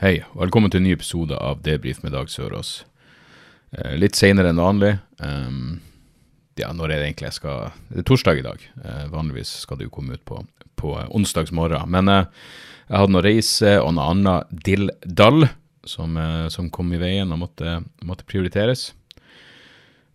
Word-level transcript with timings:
Hei, 0.00 0.22
velkommen 0.32 0.72
til 0.72 0.80
en 0.80 0.86
ny 0.88 0.94
episode 0.96 1.36
av 1.36 1.58
Debrif 1.60 1.98
med 2.00 2.14
Dag 2.16 2.30
Sørås. 2.32 2.86
Eh, 3.76 3.98
litt 4.00 4.16
senere 4.16 4.48
enn 4.48 4.56
vanlig. 4.56 4.94
Um, 5.20 5.74
ja, 6.56 6.70
når 6.72 6.86
er 6.86 7.02
det 7.02 7.08
egentlig 7.10 7.26
jeg 7.26 7.36
skal 7.36 7.66
Det 7.90 7.98
er 8.00 8.06
torsdag 8.08 8.40
i 8.40 8.44
dag. 8.46 8.64
Eh, 8.80 9.02
vanligvis 9.12 9.50
skal 9.66 9.76
det 9.76 9.90
jo 9.90 9.92
komme 9.92 10.16
ut 10.16 10.22
på, 10.24 10.38
på 10.80 10.94
onsdags 10.94 11.12
onsdagsmorgen. 11.18 11.92
Men 11.92 12.08
eh, 12.08 12.30
jeg 12.86 12.96
hadde 12.96 13.12
noe 13.12 13.24
reise 13.26 13.74
og 13.82 13.92
noe 13.98 14.06
annet 14.14 14.54
dill-dall 14.70 15.50
som, 15.84 16.16
eh, 16.16 16.46
som 16.48 16.72
kom 16.72 16.96
i 16.96 17.02
veien 17.02 17.36
og 17.36 17.42
måtte, 17.42 17.76
måtte 18.00 18.24
prioriteres. 18.24 18.94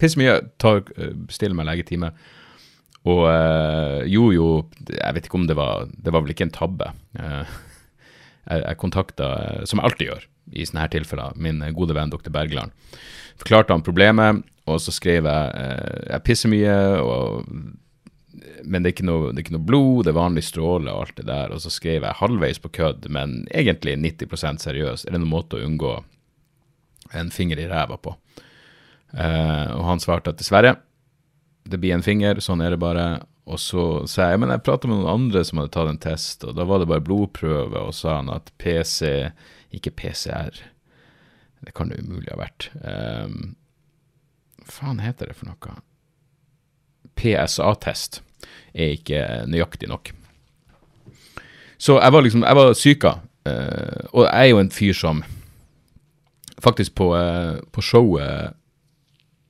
pisser 0.04 0.22
mye, 0.22 0.38
tar, 0.62 0.84
eh, 1.00 1.54
meg 1.56 1.70
legetime. 1.70 2.14
Og 3.10 3.26
eh, 3.28 4.02
jo, 4.12 4.30
jo, 4.32 4.48
jeg 4.88 5.16
vet 5.16 5.26
ikke 5.28 5.40
om 5.42 5.48
det 5.50 5.58
var 5.60 5.90
Det 5.92 6.14
var 6.16 6.24
vel 6.24 6.32
ikke 6.36 6.48
en 6.48 6.56
tabbe. 6.56 6.92
Eh, 7.20 7.58
jeg, 8.50 8.64
jeg 8.64 8.80
kontakta, 8.80 9.34
som 9.68 9.80
jeg 9.80 9.90
alltid 9.90 10.10
gjør 10.12 10.30
i 10.54 10.66
sånne 10.68 10.84
her 10.84 10.92
tilfeller, 10.92 11.38
min 11.40 11.64
gode 11.76 11.96
venn 11.96 12.12
dr. 12.12 12.32
Bergland. 12.34 12.74
Forklarte 13.40 13.74
han 13.74 13.86
problemet, 13.86 14.44
og 14.70 14.80
så 14.84 14.94
skrev 14.96 15.28
jeg 15.28 15.56
eh, 15.60 16.04
Jeg 16.14 16.26
pisser 16.28 16.52
mye, 16.52 16.76
og, 17.04 17.48
men 18.64 18.84
det 18.84 18.90
er, 18.90 18.96
ikke 18.96 19.08
noe, 19.08 19.32
det 19.32 19.42
er 19.42 19.46
ikke 19.46 19.58
noe 19.58 19.68
blod, 19.68 20.04
det 20.06 20.14
er 20.14 20.20
vanlig 20.20 20.46
stråle 20.48 20.94
og 20.94 21.08
alt 21.08 21.20
det 21.20 21.28
der. 21.28 21.54
Og 21.56 21.64
så 21.64 21.72
skrev 21.74 22.06
jeg 22.06 22.20
halvveis 22.20 22.62
på 22.64 22.72
kødd, 22.80 23.08
men 23.12 23.42
egentlig 23.52 23.98
90% 24.00 24.64
seriøst. 24.64 25.08
Er 25.08 25.16
det 25.16 25.24
noen 25.24 25.34
måte 25.34 25.60
å 25.60 25.66
unngå 25.68 25.98
en 27.20 27.34
finger 27.34 27.60
i 27.60 27.68
ræva 27.70 28.00
på? 28.00 28.16
Eh, 29.14 29.70
og 29.76 29.86
han 29.88 30.02
svarte 30.02 30.34
at 30.34 30.42
dessverre, 30.42 30.76
det 31.70 31.80
blir 31.80 31.96
en 31.96 32.06
finger, 32.06 32.42
sånn 32.44 32.64
er 32.64 32.74
det 32.74 32.82
bare. 32.82 33.08
Og 33.44 33.60
så 33.60 33.84
sa 34.08 34.30
jeg, 34.32 34.40
men 34.40 34.54
jeg 34.54 34.64
pratet 34.64 34.90
med 34.90 35.02
noen 35.02 35.14
andre 35.28 35.44
som 35.46 35.60
hadde 35.60 35.74
tatt 35.76 35.92
en 35.92 36.02
test, 36.02 36.46
og 36.48 36.56
da 36.58 36.66
var 36.68 36.82
det 36.82 36.90
bare 36.92 37.04
blodprøve, 37.04 37.80
og 37.80 37.96
sa 37.96 38.20
han 38.22 38.32
at 38.32 38.54
PC, 38.62 39.32
ikke 39.76 39.96
PCR, 40.00 40.62
det 41.64 41.74
kan 41.76 41.92
det 41.92 42.02
umulig 42.04 42.32
ha 42.32 42.40
vært. 42.40 42.70
Um, 42.84 43.56
faen 44.68 45.04
heter 45.04 45.32
det 45.32 45.38
for 45.40 45.52
noe? 45.52 45.76
PSA-test 47.20 48.22
er 48.74 48.96
ikke 48.96 49.22
nøyaktig 49.52 49.92
nok. 49.92 50.12
Så 51.84 52.00
jeg 52.00 52.16
var 52.16 52.24
liksom, 52.24 52.44
jeg 52.48 52.56
var 52.56 52.74
syka, 52.80 53.14
eh, 53.48 54.04
og 54.16 54.24
jeg 54.24 54.40
er 54.40 54.50
jo 54.54 54.60
en 54.62 54.72
fyr 54.72 54.96
som 54.96 55.24
faktisk 56.64 56.96
på, 56.96 57.10
eh, 57.18 57.60
på 57.76 57.84
showet 57.84 58.56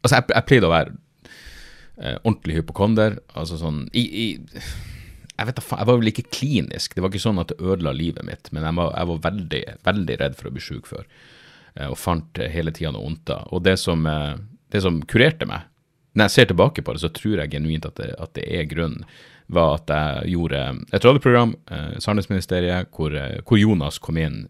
Altså, 0.03 0.19
jeg, 0.19 0.29
jeg 0.35 0.47
pleide 0.49 0.69
å 0.69 0.73
være 0.73 0.95
eh, 1.97 2.17
ordentlig 2.21 2.59
hypokonder. 2.59 3.19
Altså 3.39 3.59
sånn 3.61 3.85
i, 3.95 4.03
i, 4.03 4.27
jeg, 4.53 5.47
vet 5.49 5.61
jeg 5.63 5.89
var 5.89 5.99
vel 5.99 6.11
ikke 6.13 6.29
klinisk, 6.29 6.95
det 6.95 7.03
var 7.03 7.13
ikke 7.13 7.25
sånn 7.25 7.41
at 7.41 7.53
det 7.53 7.61
ødela 7.63 7.95
livet 7.95 8.27
mitt, 8.27 8.51
men 8.53 8.67
jeg 8.67 8.79
var, 8.79 8.93
jeg 8.93 9.11
var 9.11 9.21
veldig, 9.27 9.63
veldig 9.87 10.17
redd 10.21 10.39
for 10.39 10.49
å 10.49 10.55
bli 10.55 10.63
sjuk 10.63 10.89
før, 10.89 11.05
eh, 11.75 11.89
og 11.89 11.99
fant 11.99 12.43
hele 12.53 12.73
tida 12.75 12.93
noe 12.93 13.05
vondt 13.07 13.33
Og 13.49 13.63
det 13.65 13.77
som, 13.81 14.05
eh, 14.09 14.33
det 14.73 14.83
som 14.85 15.01
kurerte 15.09 15.49
meg, 15.49 15.69
når 16.13 16.27
jeg 16.27 16.35
ser 16.35 16.49
tilbake 16.51 16.83
på 16.85 16.93
det, 16.93 17.01
så 17.01 17.09
tror 17.09 17.39
jeg 17.41 17.55
genuint 17.55 17.87
at 17.89 17.97
det, 17.97 18.11
at 18.21 18.35
det 18.37 18.45
er 18.45 18.67
grunnen, 18.69 19.05
var 19.53 19.79
at 19.79 19.91
jeg 19.91 20.33
gjorde 20.35 20.59
et 20.93 21.05
radioprogram, 21.05 21.55
eh, 21.71 21.95
Sandnesministeriet, 21.99 22.91
hvor, 22.93 23.15
eh, 23.17 23.41
hvor 23.43 23.59
Jonas 23.59 23.99
kom 23.99 24.17
inn 24.17 24.47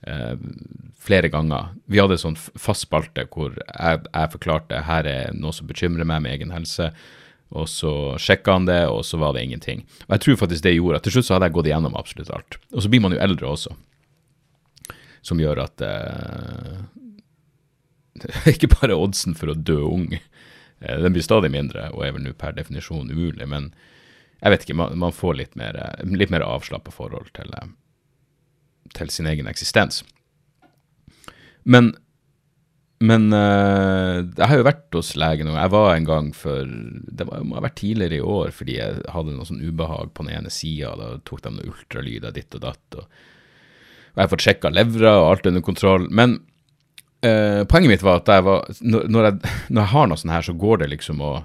flere 0.00 1.28
ganger. 1.28 1.74
Vi 1.92 1.98
hadde 2.00 2.16
en 2.16 2.22
sånn 2.22 2.36
fast 2.38 2.86
spalte 2.86 3.26
hvor 3.28 3.52
jeg, 3.52 3.98
jeg 4.06 4.30
forklarte 4.32 4.78
her 4.86 5.04
er 5.04 5.34
noe 5.36 5.52
som 5.52 5.68
bekymrer 5.68 6.08
meg 6.08 6.22
med 6.24 6.38
egen 6.38 6.54
helse, 6.54 6.86
og 7.50 7.66
så 7.68 7.92
sjekka 8.22 8.54
han 8.54 8.68
det, 8.68 8.84
og 8.88 9.02
så 9.04 9.18
var 9.20 9.34
det 9.34 9.42
ingenting. 9.44 9.82
Og 10.06 10.14
jeg 10.14 10.24
tror 10.24 10.40
faktisk 10.44 10.64
det 10.64 10.76
gjorde 10.76 11.00
at 11.00 11.06
til 11.06 11.16
slutt 11.16 11.28
så 11.28 11.36
hadde 11.36 11.50
jeg 11.50 11.56
gått 11.58 11.70
igjennom 11.70 11.98
absolutt 11.98 12.30
alt. 12.34 12.58
Og 12.72 12.84
så 12.84 12.92
blir 12.92 13.02
man 13.02 13.16
jo 13.16 13.22
eldre 13.24 13.50
også, 13.50 13.74
som 15.26 15.42
gjør 15.42 15.64
at 15.66 15.84
eh, 15.84 16.80
Ikke 18.52 18.70
bare 18.72 18.98
oddsen 18.98 19.36
for 19.38 19.52
å 19.52 19.56
dø 19.56 19.78
ung, 19.86 20.14
eh, 20.14 20.96
den 21.02 21.14
blir 21.14 21.24
stadig 21.24 21.50
mindre, 21.52 21.88
og 21.94 22.04
er 22.04 22.14
vel 22.16 22.26
nå 22.26 22.34
per 22.38 22.56
definisjon 22.56 23.10
umulig, 23.10 23.48
men 23.48 23.70
jeg 24.40 24.54
vet 24.54 24.64
ikke, 24.64 24.78
man, 24.80 24.96
man 25.00 25.14
får 25.14 25.36
litt 25.38 25.56
mer, 25.58 25.76
eh, 25.76 26.04
litt 26.16 26.32
mer 26.32 26.44
avslappa 26.46 26.92
forhold 26.94 27.32
til, 27.36 27.52
eh, 27.56 27.70
til 28.96 29.10
sin 29.12 29.28
egen 29.30 29.50
eksistens. 29.50 30.02
Men 31.64 31.92
men 33.00 33.32
eh, 33.32 34.18
jeg 34.36 34.44
har 34.44 34.58
jo 34.58 34.66
vært 34.66 34.96
hos 34.98 35.14
legen, 35.16 35.48
og 35.48 35.56
jeg 35.56 35.72
var 35.72 35.94
en 35.94 36.06
gang 36.08 36.26
for 36.36 36.68
Det 36.68 37.24
må 37.24 37.56
ha 37.56 37.62
vært 37.64 37.78
tidligere 37.80 38.18
i 38.18 38.26
år, 38.36 38.50
fordi 38.52 38.76
jeg 38.76 38.98
hadde 39.14 39.36
noe 39.36 39.48
sånn 39.48 39.62
ubehag 39.64 40.12
på 40.12 40.26
den 40.26 40.34
ene 40.36 40.52
sida. 40.52 40.92
Da 41.00 41.14
tok 41.24 41.40
de 41.46 41.54
noe 41.54 41.70
ultralyd 41.70 42.26
av 42.28 42.34
ditt 42.36 42.58
og 42.58 42.64
datt. 42.66 42.98
Og, 43.00 43.06
og 43.08 44.20
jeg 44.20 44.22
har 44.26 44.32
fått 44.34 44.44
sjekka 44.44 44.72
levra 44.74 45.14
og 45.22 45.28
alt 45.30 45.48
under 45.48 45.64
kontroll. 45.64 46.04
Men 46.12 46.36
eh, 47.24 47.62
poenget 47.64 47.94
mitt 47.94 48.04
var 48.04 48.20
at 48.20 48.28
jeg 48.28 48.44
var, 48.50 48.68
når, 48.84 49.30
jeg, 49.30 49.56
når 49.72 49.80
jeg 49.80 49.92
har 49.94 50.12
noe 50.12 50.20
sånt 50.20 50.36
her, 50.36 50.48
så 50.50 50.56
går 50.66 50.84
det 50.84 50.92
liksom 50.98 51.24
å 51.24 51.38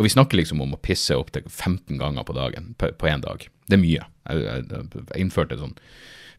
Og 0.00 0.06
vi 0.06 0.08
snakker 0.08 0.40
liksom 0.40 0.62
om 0.64 0.72
å 0.72 0.80
pisse 0.80 1.12
opptil 1.20 1.44
15 1.44 1.98
ganger 2.00 2.24
på 2.24 2.32
dagen 2.32 2.72
på 2.80 3.08
én 3.12 3.20
dag. 3.20 3.44
Det 3.68 3.76
er 3.76 3.82
mye. 3.82 4.06
Jeg, 4.24 4.44
jeg, 4.46 4.86
jeg 4.96 5.20
innførte 5.20 5.60
sånn 5.60 5.76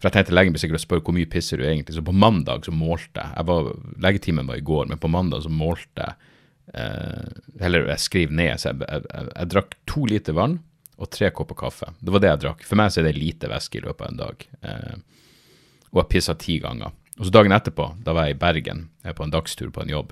for 0.03 0.09
jeg 0.11 0.17
tenkte 0.17 0.35
legen 0.35 0.51
blir 0.51 0.59
sikkert 0.59 0.83
spørre 0.83 1.03
hvor 1.07 1.15
mye 1.15 1.29
pisser 1.31 1.61
du 1.61 1.63
egentlig. 1.63 1.95
Så 1.95 2.01
på 2.03 2.11
mandag 2.11 2.65
så 2.67 2.73
målte 2.75 3.23
jeg. 3.23 3.45
var, 3.47 3.69
legetimen 4.03 4.49
var 4.49 4.59
i 4.59 4.65
går, 4.67 4.89
men 4.89 4.99
på 4.99 5.07
mandag 5.07 5.45
så 5.45 5.51
målte 5.53 6.03
jeg 6.03 6.17
eh, 6.75 7.29
Eller 7.63 7.87
jeg 7.93 8.03
skriver 8.03 8.35
ned. 8.35 8.59
Så 8.59 8.73
jeg, 8.73 8.81
jeg, 8.83 9.05
jeg, 9.07 9.29
jeg 9.31 9.51
drakk 9.53 9.77
to 9.87 10.03
liter 10.11 10.35
vann 10.35 10.57
og 10.99 11.07
tre 11.07 11.29
kopper 11.31 11.55
kaffe. 11.63 11.87
Det 12.03 12.11
var 12.11 12.19
det 12.19 12.33
jeg 12.33 12.41
drakk. 12.43 12.67
For 12.67 12.81
meg 12.81 12.91
så 12.91 12.99
er 12.99 13.07
det 13.07 13.15
lite 13.15 13.47
væske 13.47 13.79
i 13.79 13.85
løpet 13.85 14.03
av 14.03 14.11
en 14.11 14.19
dag. 14.19 14.45
Eh, 14.67 14.99
og 15.93 16.03
jeg 16.03 16.11
pissa 16.17 16.35
ti 16.35 16.59
ganger. 16.59 16.91
Og 17.15 17.29
så 17.29 17.31
dagen 17.37 17.55
etterpå, 17.55 17.87
da 18.03 18.17
var 18.17 18.27
jeg 18.27 18.35
i 18.35 18.41
Bergen 18.43 18.85
er 19.07 19.15
på 19.15 19.23
en 19.23 19.31
dagstur 19.31 19.71
på 19.71 19.85
en 19.85 19.95
jobb. 19.95 20.11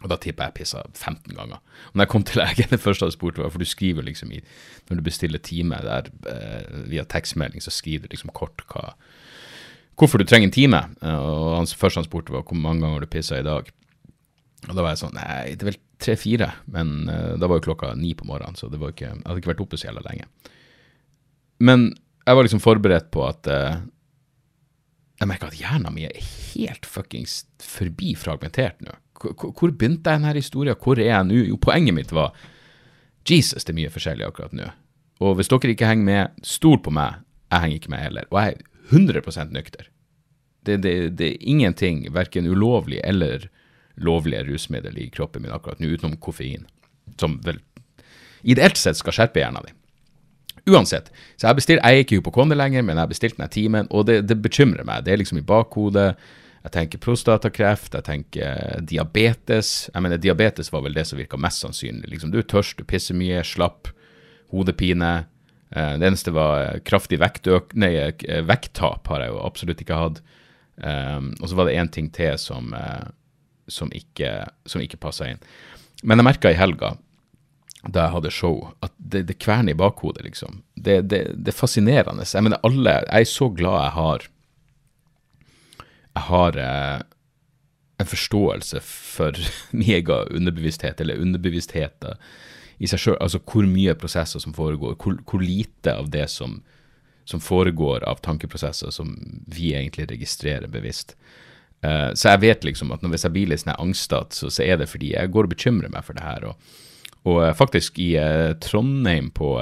Og 0.00 0.08
da 0.08 0.16
tipper 0.20 0.48
jeg 0.48 0.56
pissa 0.62 0.82
15 0.94 1.34
ganger. 1.36 1.60
Og 1.90 1.96
når 1.98 2.06
jeg 2.06 2.12
kom 2.12 2.24
til 2.24 2.40
legen, 2.40 2.70
det 2.74 2.80
første 2.80 3.08
jeg 3.08 3.16
spurte 3.16 3.42
var, 3.42 3.52
for 3.52 3.62
du 3.62 3.68
skriver 3.68 4.06
liksom 4.06 4.32
i, 4.36 4.40
når 4.88 5.00
du 5.00 5.06
bestiller 5.06 5.42
time 5.44 5.80
der 5.84 6.08
eh, 6.30 6.78
via 6.90 7.04
tekstmelding, 7.04 7.62
så 7.64 7.74
skriver 7.74 8.08
du 8.08 8.16
liksom 8.16 8.32
kort 8.36 8.64
hva, 8.72 8.94
hvorfor 10.00 10.20
du 10.20 10.24
trenger 10.28 10.48
en 10.48 10.56
time. 10.56 10.80
Og 11.04 11.58
han, 11.58 11.68
første 11.68 12.00
han 12.00 12.08
spurte 12.08 12.34
var 12.34 12.46
hvor 12.48 12.58
mange 12.58 12.86
ganger 12.86 13.04
du 13.04 13.12
pissa 13.12 13.40
i 13.40 13.46
dag. 13.46 13.68
Og 14.68 14.74
da 14.76 14.82
var 14.84 14.92
jeg 14.92 15.02
sånn, 15.02 15.16
nei, 15.16 15.54
det 15.56 15.64
er 15.64 15.70
vel 15.70 15.80
tre-fire, 16.00 16.50
men 16.72 17.08
eh, 17.08 17.36
da 17.40 17.48
var 17.48 17.60
jo 17.60 17.70
klokka 17.70 17.94
ni 17.96 18.12
på 18.16 18.28
morgenen, 18.28 18.56
så 18.56 18.68
det 18.72 18.80
var 18.80 18.92
ikke, 18.92 19.12
jeg 19.12 19.24
hadde 19.24 19.42
ikke 19.42 19.52
vært 19.52 19.62
oppe 19.64 19.80
så 19.80 19.88
jævla 19.88 20.04
lenge. 20.04 20.28
Men 21.60 21.90
jeg 22.26 22.36
var 22.36 22.46
liksom 22.46 22.62
forberedt 22.64 23.08
på 23.12 23.24
at 23.26 23.48
eh, 23.50 23.80
jeg 25.20 25.28
merker 25.28 25.50
at 25.50 25.60
hjernen 25.60 25.92
min 25.92 26.08
er 26.08 26.28
helt 26.54 26.88
fuckings 26.88 27.42
forbi 27.60 28.14
fragmentert 28.16 28.80
nå. 28.84 28.96
Hvor, 29.20 29.70
begynte 29.70 30.10
jeg 30.10 30.20
denne 30.20 30.34
historien? 30.34 30.78
Hvor 30.80 30.98
er 30.98 31.10
jeg 31.10 31.28
nå? 31.28 31.44
Jo, 31.50 31.58
poenget 31.60 31.96
mitt 31.96 32.12
var 32.16 32.32
Jesus, 33.28 33.64
det 33.64 33.74
er 33.74 33.80
mye 33.82 33.92
forskjellig 33.92 34.26
akkurat 34.26 34.54
nå. 34.56 34.70
Og 35.20 35.36
hvis 35.36 35.50
dere 35.52 35.74
ikke 35.74 35.88
henger 35.88 36.06
med, 36.08 36.44
stol 36.46 36.80
på 36.80 36.92
meg. 36.96 37.20
Jeg 37.52 37.64
henger 37.64 37.80
ikke 37.80 37.92
med 37.92 38.04
heller. 38.04 38.28
Og 38.30 38.40
jeg 38.40 38.54
er 38.56 38.94
100 38.96 39.50
nykter. 39.52 39.90
Det, 40.66 40.82
det, 40.82 40.94
det 41.18 41.26
er 41.26 41.48
ingenting, 41.52 42.04
verken 42.14 42.48
ulovlig 42.48 43.00
eller 43.04 43.48
lovlige 44.00 44.44
rusmiddel 44.48 44.96
i 44.98 45.10
kroppen 45.12 45.42
min 45.44 45.52
akkurat 45.52 45.80
nå, 45.80 45.92
utenom 45.92 46.16
koffein, 46.20 46.66
som 47.20 47.38
vel 47.44 47.60
ideelt 48.42 48.80
sett 48.80 48.98
skal 48.98 49.16
skjerpe 49.16 49.40
hjernen 49.40 49.66
din. 49.66 49.76
Uansett, 50.70 51.08
så 51.40 51.48
jeg, 51.48 51.58
bestilt, 51.58 51.80
jeg 51.80 51.96
er 51.96 52.04
ikke 52.04 52.20
hypokonder 52.20 52.58
lenger, 52.58 52.84
men 52.84 52.96
jeg 52.96 53.02
har 53.02 53.10
bestilt 53.10 53.38
denne 53.38 53.50
timen, 53.52 53.88
og 53.90 54.06
det, 54.08 54.20
det, 54.28 54.36
bekymrer 54.44 54.84
meg. 54.86 55.06
Det 55.06 55.14
er 55.14 55.20
liksom 55.20 55.40
i 55.40 55.46
bakhodet. 55.46 56.12
Jeg 56.60 56.74
tenker 56.74 57.00
prostatakreft, 57.00 57.94
jeg 57.96 58.04
tenker 58.04 58.82
diabetes. 58.84 59.88
Jeg 59.94 60.04
mener, 60.04 60.20
diabetes 60.20 60.68
var 60.72 60.84
vel 60.84 60.96
det 60.96 61.06
som 61.08 61.20
virka 61.20 61.40
mest 61.40 61.64
sannsynlig. 61.64 62.10
Liksom, 62.12 62.32
du 62.32 62.40
er 62.42 62.48
tørst, 62.48 62.76
du 62.76 62.88
pisser 62.88 63.16
mye, 63.16 63.40
slapp, 63.46 63.88
hodepine. 64.52 65.12
Eh, 65.72 65.94
det 65.96 66.10
eneste 66.10 66.34
var 66.36 66.82
kraftig 66.84 67.20
vektøk, 67.22 67.72
nei, 67.80 67.94
eh, 67.96 68.42
vekttap 68.44 69.08
har 69.08 69.24
jeg 69.24 69.32
jo 69.32 69.40
absolutt 69.46 69.80
ikke 69.84 70.00
hatt. 70.02 70.20
Um, 70.80 71.34
og 71.42 71.50
så 71.50 71.56
var 71.58 71.68
det 71.68 71.74
én 71.76 71.90
ting 71.92 72.06
til 72.08 72.38
som, 72.40 72.70
som 73.68 73.90
ikke, 73.92 74.30
som 74.64 74.80
ikke 74.80 74.96
passa 75.02 75.26
inn. 75.28 75.42
Men 76.00 76.16
jeg 76.16 76.24
merka 76.24 76.52
i 76.52 76.56
helga, 76.56 76.94
da 77.84 78.06
jeg 78.06 78.14
hadde 78.14 78.32
show, 78.32 78.70
at 78.84 78.92
det, 78.96 79.26
det 79.28 79.38
kverner 79.40 79.74
i 79.74 79.78
bakhodet, 79.78 80.24
liksom. 80.24 80.62
Det, 80.76 81.02
det, 81.08 81.20
det, 81.36 81.52
er 81.52 81.56
fascinerende. 81.56 82.24
Jeg 82.28 82.44
mener, 82.44 82.60
alle 82.64 82.96
Jeg 83.02 83.26
er 83.26 83.28
så 83.28 83.50
glad 83.52 83.76
jeg 83.76 83.94
har 83.96 84.26
Jeg 86.16 86.26
har 86.26 86.58
uh, 86.58 87.02
en 88.00 88.10
forståelse 88.10 88.82
for 88.86 89.38
mega 89.86 90.24
underbevissthet, 90.30 91.00
eller 91.00 91.20
underbevisstheter 91.22 92.18
i 92.80 92.88
seg 92.88 93.02
sjøl. 93.02 93.20
Altså 93.20 93.42
hvor 93.44 93.68
mye 93.68 93.94
prosesser 93.98 94.42
som 94.42 94.56
foregår, 94.56 94.96
hvor, 95.00 95.20
hvor 95.28 95.44
lite 95.44 95.94
av 95.94 96.10
det 96.12 96.26
som 96.32 96.60
som 97.30 97.40
foregår 97.40 98.02
av 98.04 98.14
tankeprosesser 98.14 98.90
som 98.90 99.14
vi 99.46 99.74
egentlig 99.74 100.08
registrerer 100.10 100.66
bevisst. 100.66 101.14
Uh, 101.84 102.10
så 102.14 102.34
jeg 102.34 102.42
vet 102.42 102.66
liksom 102.66 102.90
at 102.92 103.04
når 103.04 103.14
hvis 103.14 103.24
jeg 103.26 103.34
blir 103.36 103.50
litt 103.52 103.62
sånn 103.62 103.76
angstete, 103.76 104.36
så, 104.36 104.50
så, 104.52 104.64
er 104.66 104.80
det 104.80 104.90
fordi 104.90 105.14
jeg 105.14 105.32
går 105.32 105.46
og 105.46 105.54
bekymrer 105.54 105.92
meg 105.92 106.04
for 106.04 106.18
det 106.18 106.26
her. 106.26 106.48
Og, 106.50 106.74
og 107.30 107.38
uh, 107.44 107.52
faktisk 107.56 108.00
i 108.02 108.12
uh, 108.18 108.52
Trondheim 108.60 109.30
på, 109.36 109.54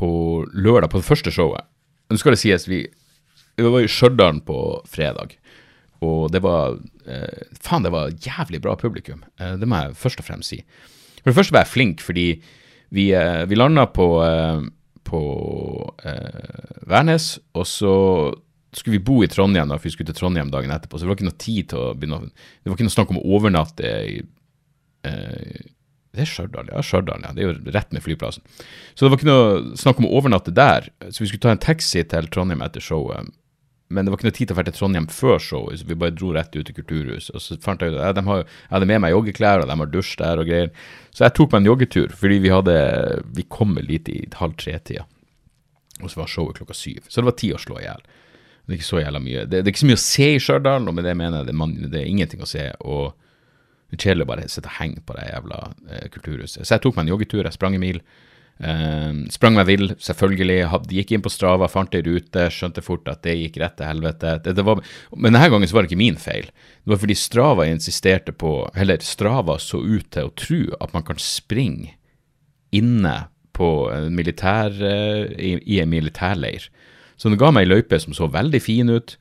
på 0.00 0.10
lørdag, 0.54 0.90
på 0.90 1.02
det 1.02 1.08
første 1.08 1.34
showet 1.34 1.72
Nå 2.06 2.20
skal 2.20 2.36
det 2.36 2.38
sies, 2.38 2.68
vi, 2.70 2.84
vi 3.64 3.72
var 3.72 3.84
i 3.84 3.90
Stjørdal 3.90 4.42
på 4.46 4.58
fredag. 4.90 5.36
Og 6.04 6.28
det 6.32 6.42
var 6.44 6.76
Faen, 7.62 7.84
det 7.86 7.92
var 7.94 8.12
jævlig 8.20 8.58
bra 8.60 8.74
publikum. 8.76 9.22
det 9.38 9.68
må 9.68 9.78
jeg 9.78 9.94
først 9.96 10.20
og 10.20 10.26
fremst 10.26 10.52
si. 10.52 10.58
For 11.22 11.30
det 11.30 11.36
første 11.38 11.54
var 11.54 11.62
jeg 11.64 11.72
flink, 11.72 12.02
fordi 12.02 12.26
vi, 12.90 13.04
vi 13.48 13.58
landa 13.58 13.86
på 13.90 14.08
på 15.06 15.20
eh, 16.04 16.80
Værnes, 16.90 17.36
og 17.54 17.66
så 17.68 17.94
skulle 18.76 18.98
vi 18.98 19.04
bo 19.06 19.20
i 19.24 19.30
Trondheim 19.30 19.70
da, 19.70 19.78
for 19.78 19.88
vi 19.88 19.94
skulle 19.94 20.10
til 20.10 20.18
Trondheim 20.18 20.50
dagen 20.52 20.74
etterpå. 20.74 20.98
Så 20.98 21.06
det 21.06 21.12
var 21.12 21.18
ikke 21.18 21.28
noe 21.30 21.40
tid 21.40 21.70
til 21.72 21.80
å 21.80 21.94
begynne 21.96 22.26
Det 22.28 22.68
var 22.68 22.76
ikke 22.76 22.88
noe 22.88 22.96
snakk 22.96 23.14
om 23.14 23.20
å 23.22 23.24
overnatte 23.38 23.92
i 24.10 24.18
eh, 25.06 25.64
Det 26.12 26.24
er 26.24 26.30
Stjørdal, 26.30 26.72
ja. 26.74 26.84
Stjørdal, 26.84 27.24
ja. 27.24 27.32
Det 27.36 27.44
er 27.44 27.50
jo 27.50 27.74
rett 27.76 27.96
med 27.96 28.04
flyplassen. 28.04 28.44
Så 28.94 29.06
det 29.06 29.12
var 29.12 29.20
ikke 29.20 29.30
noe 29.30 29.80
snakk 29.80 30.02
om 30.02 30.08
å 30.08 30.14
overnatte 30.18 30.54
der. 30.54 30.90
Så 31.08 31.22
vi 31.22 31.30
skulle 31.30 31.46
ta 31.46 31.54
en 31.54 31.62
taxi 31.62 32.04
til 32.08 32.30
Trondheim 32.32 32.64
etter 32.66 32.84
showet. 32.84 33.32
Men 33.88 34.04
det 34.04 34.10
var 34.10 34.18
ikke 34.18 34.26
noe 34.26 34.34
tid 34.34 34.48
til 34.50 34.56
å 34.56 34.58
dra 34.58 34.66
til 34.66 34.74
Trondheim 34.74 35.06
før 35.14 35.36
showet, 35.42 35.78
så 35.78 35.86
vi 35.86 35.98
bare 35.98 36.14
dro 36.14 36.32
rett 36.34 36.56
ut 36.56 36.66
til 36.66 36.74
Kulturhuset. 36.74 37.36
Og 37.38 37.42
så 37.42 37.58
fant 37.62 37.82
jeg 37.82 37.94
ut 37.94 38.00
at 38.02 38.18
jeg 38.18 38.46
hadde 38.72 38.88
med 38.90 39.02
meg 39.04 39.14
joggeklær, 39.14 39.62
og 39.62 39.70
de 39.70 39.76
har 39.78 39.92
dusj 39.92 40.16
der 40.18 40.42
og 40.42 40.48
greier. 40.50 40.72
Så 41.14 41.22
jeg 41.22 41.36
tok 41.38 41.54
meg 41.54 41.62
en 41.62 41.68
joggetur, 41.70 42.14
fordi 42.22 42.40
vi 42.42 42.50
hadde 42.50 42.76
Vi 43.36 43.46
kom 43.46 43.76
dit 43.78 44.10
i 44.10 44.24
halv 44.40 44.56
tre-tida. 44.58 45.06
Og 46.02 46.10
så 46.10 46.20
var 46.20 46.32
showet 46.32 46.58
klokka 46.58 46.74
syv. 46.74 47.06
Så 47.08 47.22
det 47.22 47.30
var 47.30 47.38
tid 47.38 47.54
å 47.56 47.62
slå 47.62 47.78
i 47.78 47.86
hjel. 47.86 48.02
Det 48.66 48.74
er 48.74 48.80
ikke 48.80 48.88
så 48.88 49.00
jævla 49.00 49.22
mye. 49.22 49.44
Det, 49.46 49.60
det, 49.60 49.62
er 49.62 49.72
ikke 49.72 49.84
så 49.84 49.88
mye 49.92 50.00
å 50.00 50.02
se 50.02 50.26
i 50.34 50.42
Stjørdal, 50.42 50.88
og 50.90 50.94
med 50.98 51.06
det 51.06 51.14
mener 51.14 51.40
jeg 51.40 51.48
det, 51.52 51.56
man, 51.56 51.74
det 51.86 52.00
er 52.00 52.10
ingenting 52.10 52.42
å 52.42 52.50
se. 52.50 52.66
Og 52.82 53.14
det 53.86 54.00
er 54.00 54.08
kjedelig 54.08 54.26
å 54.26 54.30
bare 54.32 54.48
sitte 54.50 54.72
og 54.72 54.78
henge 54.80 55.02
på 55.06 55.14
det 55.14 55.28
jævla 55.28 55.60
eh, 55.86 56.08
kulturhuset. 56.10 56.64
Så 56.64 56.74
jeg 56.74 56.82
tok 56.82 56.98
meg 56.98 57.06
en 57.06 57.12
joggetur, 57.14 57.44
jeg 57.46 57.54
sprang 57.54 57.78
en 57.78 57.84
mil. 57.86 58.02
Uh, 58.56 59.26
sprang 59.28 59.52
meg 59.58 59.66
vill, 59.68 59.90
selvfølgelig. 60.00 60.62
Gikk 60.96 61.12
inn 61.12 61.24
på 61.24 61.32
Strava, 61.32 61.68
fant 61.68 61.92
ei 61.96 62.04
rute, 62.06 62.46
skjønte 62.52 62.84
fort 62.84 63.08
at 63.12 63.20
det 63.26 63.36
gikk 63.36 63.60
rett 63.60 63.76
til 63.76 63.90
helvete. 63.90 64.38
Det, 64.44 64.56
det 64.56 64.64
var, 64.64 64.80
men 65.12 65.36
denne 65.36 65.50
gangen 65.52 65.68
så 65.68 65.76
var 65.76 65.84
det 65.84 65.92
ikke 65.92 66.00
min 66.00 66.18
feil. 66.20 66.48
Det 66.80 66.94
var 66.94 67.02
fordi 67.02 67.18
Strava 67.20 67.68
insisterte 67.68 68.32
på 68.32 68.58
Eller 68.74 69.04
Strava 69.04 69.58
så 69.60 69.82
ut 69.84 70.08
til 70.14 70.30
å 70.30 70.34
tro 70.40 70.62
at 70.80 70.96
man 70.96 71.04
kan 71.06 71.20
springe 71.20 71.94
inne 72.74 73.16
på 73.56 73.70
en 73.92 74.16
militær, 74.16 74.72
uh, 74.72 75.28
i, 75.36 75.56
i, 75.60 75.80
en 75.82 75.92
militærleir. 75.92 76.70
Så 77.16 77.32
det 77.32 77.40
ga 77.40 77.52
meg 77.52 77.66
ei 77.66 77.74
løype 77.74 78.00
som 78.00 78.16
så 78.16 78.28
veldig 78.32 78.60
fin 78.60 78.92
ut. 78.92 79.18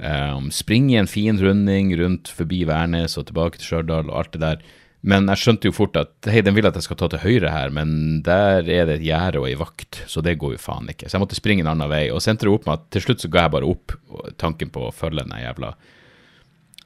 Um, 0.00 0.48
springe 0.54 0.94
i 0.94 1.00
en 1.00 1.10
fin 1.10 1.36
runding 1.40 1.90
rundt 1.98 2.30
forbi 2.32 2.62
Værnes 2.68 3.18
og 3.20 3.26
tilbake 3.28 3.58
til 3.58 3.66
Stjørdal 3.66 4.12
og 4.12 4.20
alt 4.20 4.36
det 4.36 4.44
der. 4.44 4.62
Men 5.00 5.30
jeg 5.32 5.40
skjønte 5.40 5.70
jo 5.70 5.72
fort 5.72 5.96
at 5.96 6.28
hei, 6.28 6.42
den 6.44 6.56
vil 6.56 6.68
at 6.68 6.76
jeg 6.76 6.84
skal 6.84 6.98
ta 7.00 7.08
til 7.12 7.22
høyre 7.22 7.52
her, 7.54 7.72
men 7.72 8.20
der 8.26 8.66
er 8.66 8.88
det 8.88 8.98
et 8.98 9.06
gjerde 9.06 9.40
og 9.40 9.48
ei 9.48 9.56
vakt, 9.56 10.02
så 10.10 10.20
det 10.24 10.36
går 10.40 10.56
jo 10.56 10.60
faen 10.60 10.90
ikke. 10.92 11.08
Så 11.08 11.16
jeg 11.16 11.24
måtte 11.24 11.38
springe 11.38 11.64
en 11.64 11.70
annen 11.72 11.88
vei, 11.88 12.02
og 12.12 12.20
så 12.20 12.34
endte 12.34 12.44
det 12.44 12.52
opp 12.52 12.68
med 12.68 12.76
at 12.76 12.90
til 12.92 13.06
slutt 13.06 13.24
så 13.24 13.30
ga 13.32 13.46
jeg 13.46 13.54
bare 13.56 13.70
opp 13.70 13.96
tanken 14.42 14.72
på 14.74 14.88
å 14.88 14.92
følge 14.94 15.24
den 15.24 15.40
jævla 15.40 15.72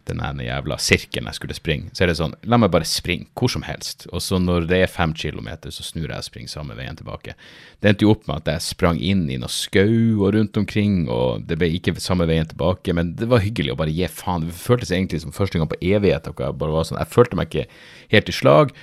den 0.08 0.20
ene 0.24 0.44
jævla 0.46 0.76
sirkelen 0.82 1.28
jeg 1.30 1.38
skulle 1.38 1.56
springe. 1.56 1.90
Så 1.96 2.04
er 2.04 2.10
det 2.10 2.16
sånn, 2.18 2.34
la 2.48 2.58
meg 2.60 2.72
bare 2.74 2.86
springe 2.88 3.30
hvor 3.38 3.52
som 3.52 3.64
helst. 3.66 4.06
Og 4.10 4.22
så 4.24 4.38
når 4.42 4.68
det 4.70 4.80
er 4.84 4.90
fem 4.92 5.14
kilometer, 5.16 5.72
så 5.74 5.86
snur 5.86 6.08
jeg 6.08 6.18
og 6.18 6.26
springer 6.26 6.52
samme 6.52 6.76
veien 6.78 6.98
tilbake. 6.98 7.36
Det 7.80 7.90
endte 7.90 8.06
jo 8.06 8.12
opp 8.14 8.26
med 8.28 8.42
at 8.42 8.50
jeg 8.52 8.66
sprang 8.68 9.00
inn 9.00 9.24
i 9.32 9.38
noe 9.40 9.52
skau 9.52 10.24
og 10.24 10.34
rundt 10.36 10.60
omkring, 10.60 11.04
og 11.12 11.46
det 11.48 11.58
ble 11.60 11.70
ikke 11.78 11.96
samme 12.02 12.28
veien 12.30 12.48
tilbake, 12.50 12.96
men 12.96 13.14
det 13.18 13.30
var 13.30 13.44
hyggelig 13.44 13.74
å 13.74 13.78
bare 13.80 13.94
gi 13.94 14.10
faen. 14.12 14.46
Det 14.48 14.58
føltes 14.58 14.92
egentlig 14.92 15.24
som 15.24 15.34
første 15.36 15.60
gang 15.60 15.70
på 15.72 15.80
evighet. 15.80 16.28
Og 16.30 16.44
jeg, 16.44 16.58
bare 16.60 16.76
var 16.76 16.88
sånn, 16.90 17.00
jeg 17.00 17.14
følte 17.14 17.40
meg 17.40 17.50
ikke 17.50 17.66
helt 18.14 18.30
i 18.30 18.38
slag. 18.42 18.76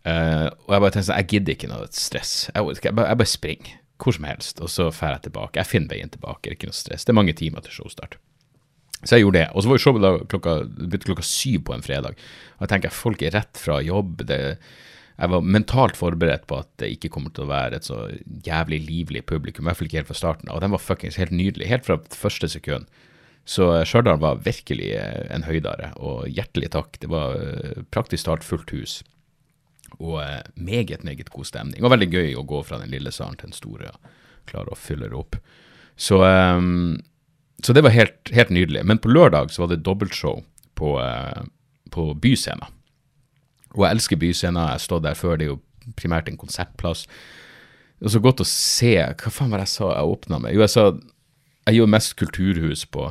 Uh, 0.00 0.48
og 0.64 0.72
jeg 0.72 0.80
bare 0.80 0.94
tenkte 0.94 1.08
sånn, 1.10 1.20
jeg 1.20 1.30
gidder 1.34 1.58
ikke 1.58 1.74
noe 1.74 1.90
stress. 1.92 2.34
Jeg, 2.54 2.78
jeg, 2.78 2.94
bare, 2.94 3.10
jeg 3.12 3.20
bare 3.20 3.34
springer 3.34 3.76
hvor 4.00 4.16
som 4.16 4.24
helst, 4.24 4.60
og 4.64 4.70
så 4.72 4.88
drar 4.88 5.18
jeg 5.18 5.26
tilbake. 5.28 5.60
Jeg 5.60 5.68
finner 5.68 5.92
veien 5.92 6.12
tilbake, 6.12 6.46
det 6.46 6.54
er 6.54 6.58
ikke 6.58 6.70
noe 6.70 6.78
stress. 6.78 7.04
Det 7.04 7.12
er 7.12 7.20
mange 7.20 7.36
timer 7.36 7.64
til 7.66 7.74
showstart. 7.74 8.16
Så 9.00 9.16
jeg 9.16 9.24
gjorde 9.24 9.40
det. 9.40 9.48
Og 9.54 9.62
så 9.62 9.70
var 9.70 9.78
jo 9.78 9.82
showet 9.84 10.28
klokka, 10.30 10.54
klokka 11.06 11.24
syv 11.24 11.64
på 11.68 11.74
en 11.76 11.84
fredag. 11.84 12.20
Og 12.58 12.64
jeg 12.66 12.72
tenker 12.74 12.92
folk 12.92 13.22
er 13.24 13.34
rett 13.38 13.60
fra 13.60 13.78
jobb. 13.84 14.26
Det, 14.28 14.40
jeg 15.16 15.32
var 15.32 15.46
mentalt 15.56 15.96
forberedt 15.96 16.46
på 16.50 16.58
at 16.60 16.68
det 16.82 16.90
ikke 16.94 17.12
kommer 17.14 17.32
til 17.32 17.46
å 17.46 17.52
være 17.52 17.80
et 17.80 17.88
så 17.88 18.02
jævlig 18.46 18.82
livlig 18.84 19.24
publikum. 19.28 19.64
I 19.64 19.70
hvert 19.70 19.80
fall 19.80 19.88
ikke 19.88 20.02
helt 20.02 20.10
fra 20.10 20.18
starten. 20.20 20.52
Og 20.52 20.60
den 20.64 20.74
var 20.74 20.84
fuckings 20.84 21.16
helt 21.20 21.32
nydelig. 21.32 21.70
Helt 21.70 21.88
fra 21.88 21.96
første 22.12 22.50
sekund. 22.52 22.88
Så 23.48 23.70
eh, 23.74 23.86
Stjørdal 23.88 24.20
var 24.20 24.42
virkelig 24.44 24.92
eh, 24.98 25.24
en 25.32 25.46
høydare. 25.48 25.94
Og 26.04 26.28
hjertelig 26.28 26.72
takk. 26.76 27.00
Det 27.00 27.08
var 27.10 27.40
eh, 27.40 27.80
praktisk 27.92 28.28
talt 28.28 28.44
fullt 28.46 28.74
hus. 28.76 29.00
Og 29.98 30.20
meget, 30.54 31.04
meget 31.04 31.32
god 31.32 31.48
stemning. 31.48 31.82
Og 31.82 31.92
veldig 31.92 32.10
gøy 32.12 32.36
å 32.38 32.46
gå 32.46 32.60
fra 32.68 32.78
den 32.82 32.92
lille 32.92 33.12
salen 33.14 33.40
til 33.40 33.50
den 33.50 33.56
store 33.56 33.90
og 33.96 34.12
klare 34.50 34.72
å 34.72 34.78
fylle 34.78 35.08
det 35.10 35.18
opp. 35.18 35.36
Så 36.00 36.20
um, 36.22 36.96
så 37.64 37.74
det 37.76 37.82
var 37.84 37.94
helt, 37.94 38.30
helt, 38.32 38.50
nydelig. 38.54 38.84
Men 38.86 39.00
på 39.02 39.10
lørdag 39.12 39.52
så 39.52 39.64
var 39.64 39.72
det 39.72 39.82
dobbeltshow 39.84 40.42
på, 40.78 40.94
uh, 41.00 41.44
på 41.90 42.10
Byscena. 42.14 42.70
Og 43.76 43.84
jeg 43.84 43.96
elsker 43.96 44.20
Byscena. 44.20 44.70
Jeg 44.70 44.78
har 44.78 44.84
stått 44.84 45.06
der 45.06 45.18
før. 45.18 45.36
Det 45.38 45.46
er 45.46 45.52
jo 45.54 45.94
primært 45.98 46.30
en 46.30 46.40
konsertplass. 46.40 47.06
Det 48.00 48.08
er 48.08 48.14
så 48.16 48.22
godt 48.24 48.40
å 48.40 48.48
se 48.48 48.94
Hva 48.96 49.32
faen 49.32 49.50
var 49.52 49.60
det 49.60 49.68
jeg 49.68 49.76
sa 49.76 49.90
jeg 49.92 50.12
åpna 50.14 50.40
med? 50.40 50.54
Jo, 50.54 50.62
jeg 50.64 50.72
sa 50.72 50.86
jeg 51.68 51.76
gjør 51.76 51.90
mest 51.92 52.16
kulturhus 52.18 52.86
på, 52.88 53.10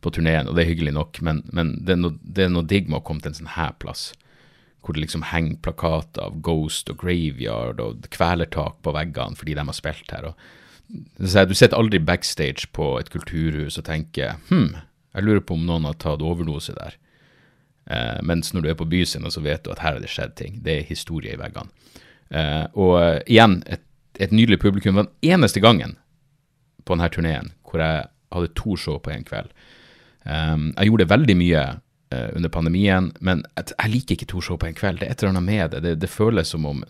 på 0.00 0.12
turneen, 0.14 0.48
og 0.48 0.56
det 0.56 0.64
er 0.64 0.70
hyggelig 0.70 0.94
nok, 0.96 1.18
men, 1.26 1.42
men 1.52 1.74
det, 1.84 1.96
er 1.96 2.00
no, 2.00 2.12
det, 2.22 2.46
er 2.46 2.52
noe 2.54 2.64
digg 2.64 2.88
med 2.88 3.00
å 3.00 3.04
komme 3.04 3.20
til 3.24 3.32
en 3.32 3.40
sånn 3.42 3.54
her 3.56 3.74
plass. 3.82 4.10
Hvor 4.80 4.96
det 4.96 5.02
liksom 5.04 5.26
henger 5.28 5.58
plakater 5.64 6.24
av 6.24 6.38
Ghost 6.46 6.88
og 6.92 7.02
Graveyard 7.02 7.82
og 7.84 8.06
kvelertak 8.14 8.78
på 8.84 8.94
veggene 8.96 9.36
fordi 9.36 9.58
de 9.58 9.66
har 9.68 9.76
spilt 9.76 10.14
her. 10.14 10.30
og 10.30 10.46
du 10.90 11.54
sitter 11.54 11.76
aldri 11.78 12.00
backstage 12.02 12.66
på 12.74 12.92
et 12.98 13.10
kulturhus 13.12 13.78
og 13.78 13.86
tenker 13.86 14.38
hm, 14.48 14.74
jeg 15.14 15.26
lurer 15.26 15.42
på 15.42 15.56
om 15.56 15.66
noen 15.66 15.88
har 15.88 15.98
tatt 15.98 16.22
overdose 16.22 16.74
der. 16.76 16.96
Eh, 17.90 18.18
mens 18.22 18.52
når 18.54 18.62
du 18.62 18.70
er 18.70 18.78
på 18.78 18.86
Byscenen, 18.86 19.32
så 19.32 19.42
vet 19.42 19.64
du 19.64 19.72
at 19.72 19.82
her 19.82 19.96
har 19.96 20.02
det 20.02 20.10
skjedd 20.12 20.36
ting. 20.38 20.60
Det 20.64 20.76
er 20.76 20.88
historie 20.88 21.34
i 21.34 21.40
veggene. 21.40 21.72
Eh, 22.30 22.64
og 22.78 22.94
uh, 22.94 23.18
igjen, 23.26 23.58
et, 23.66 23.82
et, 24.22 24.30
nydelig 24.30 24.60
publikum. 24.62 25.00
Den 25.00 25.10
eneste 25.32 25.62
gangen 25.62 25.96
på 26.86 26.94
denne 26.94 27.10
turneen 27.10 27.50
hvor 27.66 27.82
jeg 27.82 28.06
hadde 28.30 28.52
to 28.58 28.76
show 28.78 29.00
på 29.02 29.10
én 29.10 29.26
kveld. 29.26 29.50
Um, 30.22 30.70
jeg 30.76 30.90
gjorde 30.90 31.08
veldig 31.10 31.36
mye 31.40 31.64
uh, 32.14 32.28
under 32.36 32.52
pandemien, 32.52 33.10
men 33.18 33.42
jeg, 33.56 33.72
jeg, 33.72 33.92
liker 33.96 34.14
ikke 34.14 34.30
to 34.30 34.42
show 34.44 34.58
på 34.60 34.68
en 34.68 34.78
kveld. 34.78 35.00
Det 35.00 35.08
er 35.08 35.16
et 35.16 35.24
eller 35.24 35.34
annet 35.34 35.48
med 35.48 35.74
det. 35.74 35.82
det. 35.86 35.96
Det 36.04 36.12
føles 36.12 36.54
som 36.54 36.66
om 36.66 36.84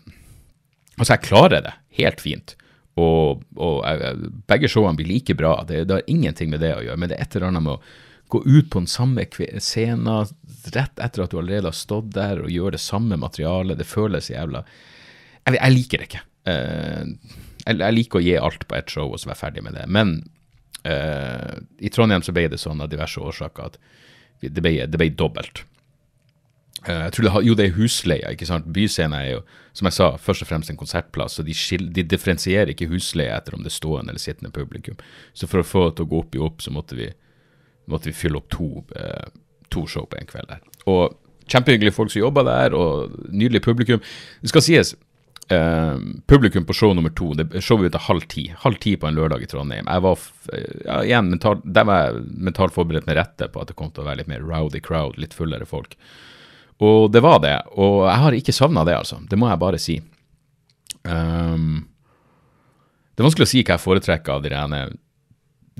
Altså, 0.99 1.15
jeg 1.15 1.23
klarer 1.23 1.63
det 1.65 1.71
helt 1.97 2.19
fint. 2.21 2.51
Og, 2.99 3.43
og 3.55 3.85
begge 4.51 4.69
showene 4.71 4.99
blir 4.99 5.07
like 5.07 5.35
bra. 5.37 5.61
Det, 5.67 5.85
det, 5.87 5.99
har 5.99 6.09
ingenting 6.11 6.51
med 6.51 6.63
det 6.63 6.73
å 6.75 6.81
gjøre, 6.83 6.99
men 6.99 7.11
det 7.11 7.17
er 7.17 7.25
et 7.25 7.37
eller 7.37 7.51
annet 7.51 7.65
med 7.67 7.77
å 7.77 7.83
gå 8.31 8.41
ut 8.45 8.69
på 8.71 8.79
den 8.79 8.87
samme 8.87 9.25
scenen 9.59 10.27
rett 10.71 10.99
etter 10.99 11.23
at 11.23 11.31
du 11.31 11.39
allerede 11.39 11.67
har 11.67 11.75
stått 11.75 12.13
der 12.15 12.43
og 12.45 12.51
gjør 12.51 12.75
det 12.75 12.83
samme 12.83 13.17
materialet. 13.19 13.79
Det 13.79 13.87
føles 13.87 14.29
jævla 14.31 14.63
Jeg, 15.47 15.57
jeg 15.57 15.75
liker 15.75 16.01
det 16.01 16.09
ikke. 16.09 16.21
Uh, 16.47 17.03
jeg, 17.65 17.79
jeg, 17.79 17.95
liker 17.97 18.19
å 18.19 18.23
gi 18.23 18.37
alt 18.37 18.67
på 18.67 18.77
ett 18.77 18.93
show 18.93 19.11
og 19.11 19.19
så 19.19 19.31
være 19.31 19.41
ferdig 19.41 19.65
med 19.65 19.75
det. 19.75 19.87
Men 19.89 20.13
uh, 20.85 21.57
i 21.81 21.91
Trondheim 21.91 22.23
så 22.23 22.35
ble 22.35 22.47
det 22.51 22.61
sånn 22.61 22.83
av 22.83 22.91
diverse 22.91 23.19
årsaker 23.19 23.71
at 23.71 23.81
Det 24.41 24.57
ble, 24.57 24.87
det 24.89 24.97
ble 24.97 25.11
dobbelt. 25.13 25.65
Eh, 26.87 27.03
jeg 27.05 27.13
tror 27.13 27.27
det 27.27 27.45
Jo, 27.45 27.55
det 27.55 27.65
er 27.65 27.75
husleia. 27.77 28.31
ikke 28.31 28.47
sant? 28.49 28.65
Byscenen 28.65 29.13
er 29.17 29.27
jo, 29.31 29.41
som 29.73 29.85
jeg 29.85 29.93
sa, 29.93 30.09
først 30.17 30.41
og 30.41 30.47
fremst 30.49 30.69
en 30.69 30.77
konsertplass. 30.79 31.37
så 31.37 31.43
De, 31.45 31.53
de 31.93 32.03
differensierer 32.03 32.73
ikke 32.73 32.89
husleie 32.89 33.33
etter 33.35 33.55
om 33.55 33.61
det 33.61 33.71
er 33.71 33.77
stående 33.77 34.09
eller 34.09 34.19
sittende 34.19 34.51
publikum. 34.51 34.97
Så 35.33 35.47
for 35.47 35.61
å 35.61 35.67
få 35.67 35.89
det 35.89 35.97
til 35.97 36.05
å 36.05 36.11
gå 36.11 36.23
opp 36.23 36.35
i 36.35 36.39
opp, 36.41 36.61
så 36.61 36.73
måtte 36.73 36.97
vi, 36.97 37.11
måtte 37.87 38.09
vi 38.09 38.17
fylle 38.17 38.41
opp 38.41 38.49
to, 38.49 38.83
eh, 38.95 39.29
to 39.69 39.85
show 39.87 40.05
på 40.09 40.17
en 40.17 40.29
kveld 40.29 40.49
der. 40.49 40.65
Og 40.87 41.17
kjempehyggelige 41.51 41.93
folk 41.93 42.11
som 42.11 42.21
jobba 42.21 42.43
der, 42.47 42.73
og 42.73 43.15
nydelig 43.29 43.61
publikum. 43.61 44.01
Det 44.41 44.49
skal 44.49 44.61
sies, 44.65 44.95
eh, 45.51 45.97
publikum 46.25 46.65
på 46.65 46.73
show 46.73 46.95
nummer 46.95 47.13
to, 47.13 47.33
det 47.35 47.61
showet 47.61 47.93
av 47.93 48.07
halv 48.07 48.25
ti. 48.27 48.47
Halv 48.57 48.79
ti 48.79 48.95
på 48.95 49.07
en 49.07 49.15
lørdag 49.15 49.43
i 49.43 49.51
Trondheim. 49.51 49.85
Jeg 49.85 50.01
var 50.01 50.17
ja, 50.85 51.01
igjen 51.03 51.29
mental, 51.29 51.61
Der 51.61 51.83
var 51.83 52.05
jeg 52.07 52.25
mentalt 52.49 52.73
forberedt 52.73 53.05
med 53.05 53.17
rette 53.17 53.51
på 53.51 53.61
at 53.61 53.67
det 53.67 53.75
kom 53.75 53.91
til 53.91 54.03
å 54.03 54.09
være 54.09 54.23
litt 54.23 54.27
mer 54.31 54.41
rowdy 54.41 54.79
crowd, 54.79 55.17
litt 55.17 55.33
fullere 55.37 55.67
folk. 55.67 55.95
Og 56.81 57.11
det 57.13 57.21
var 57.21 57.39
det. 57.43 57.57
Og 57.77 58.07
jeg 58.07 58.23
har 58.23 58.37
ikke 58.37 58.55
savna 58.55 58.83
det, 58.87 58.97
altså. 58.97 59.19
Det 59.29 59.37
må 59.37 59.49
jeg 59.51 59.61
bare 59.61 59.79
si. 59.81 59.99
Um, 61.05 61.85
det 63.11 63.21
er 63.21 63.27
vanskelig 63.27 63.47
å 63.47 63.51
si 63.51 63.61
hva 63.61 63.75
jeg 63.75 63.83
foretrekker 63.83 64.33
av 64.33 64.43
de 64.43 64.51
rene 64.53 64.81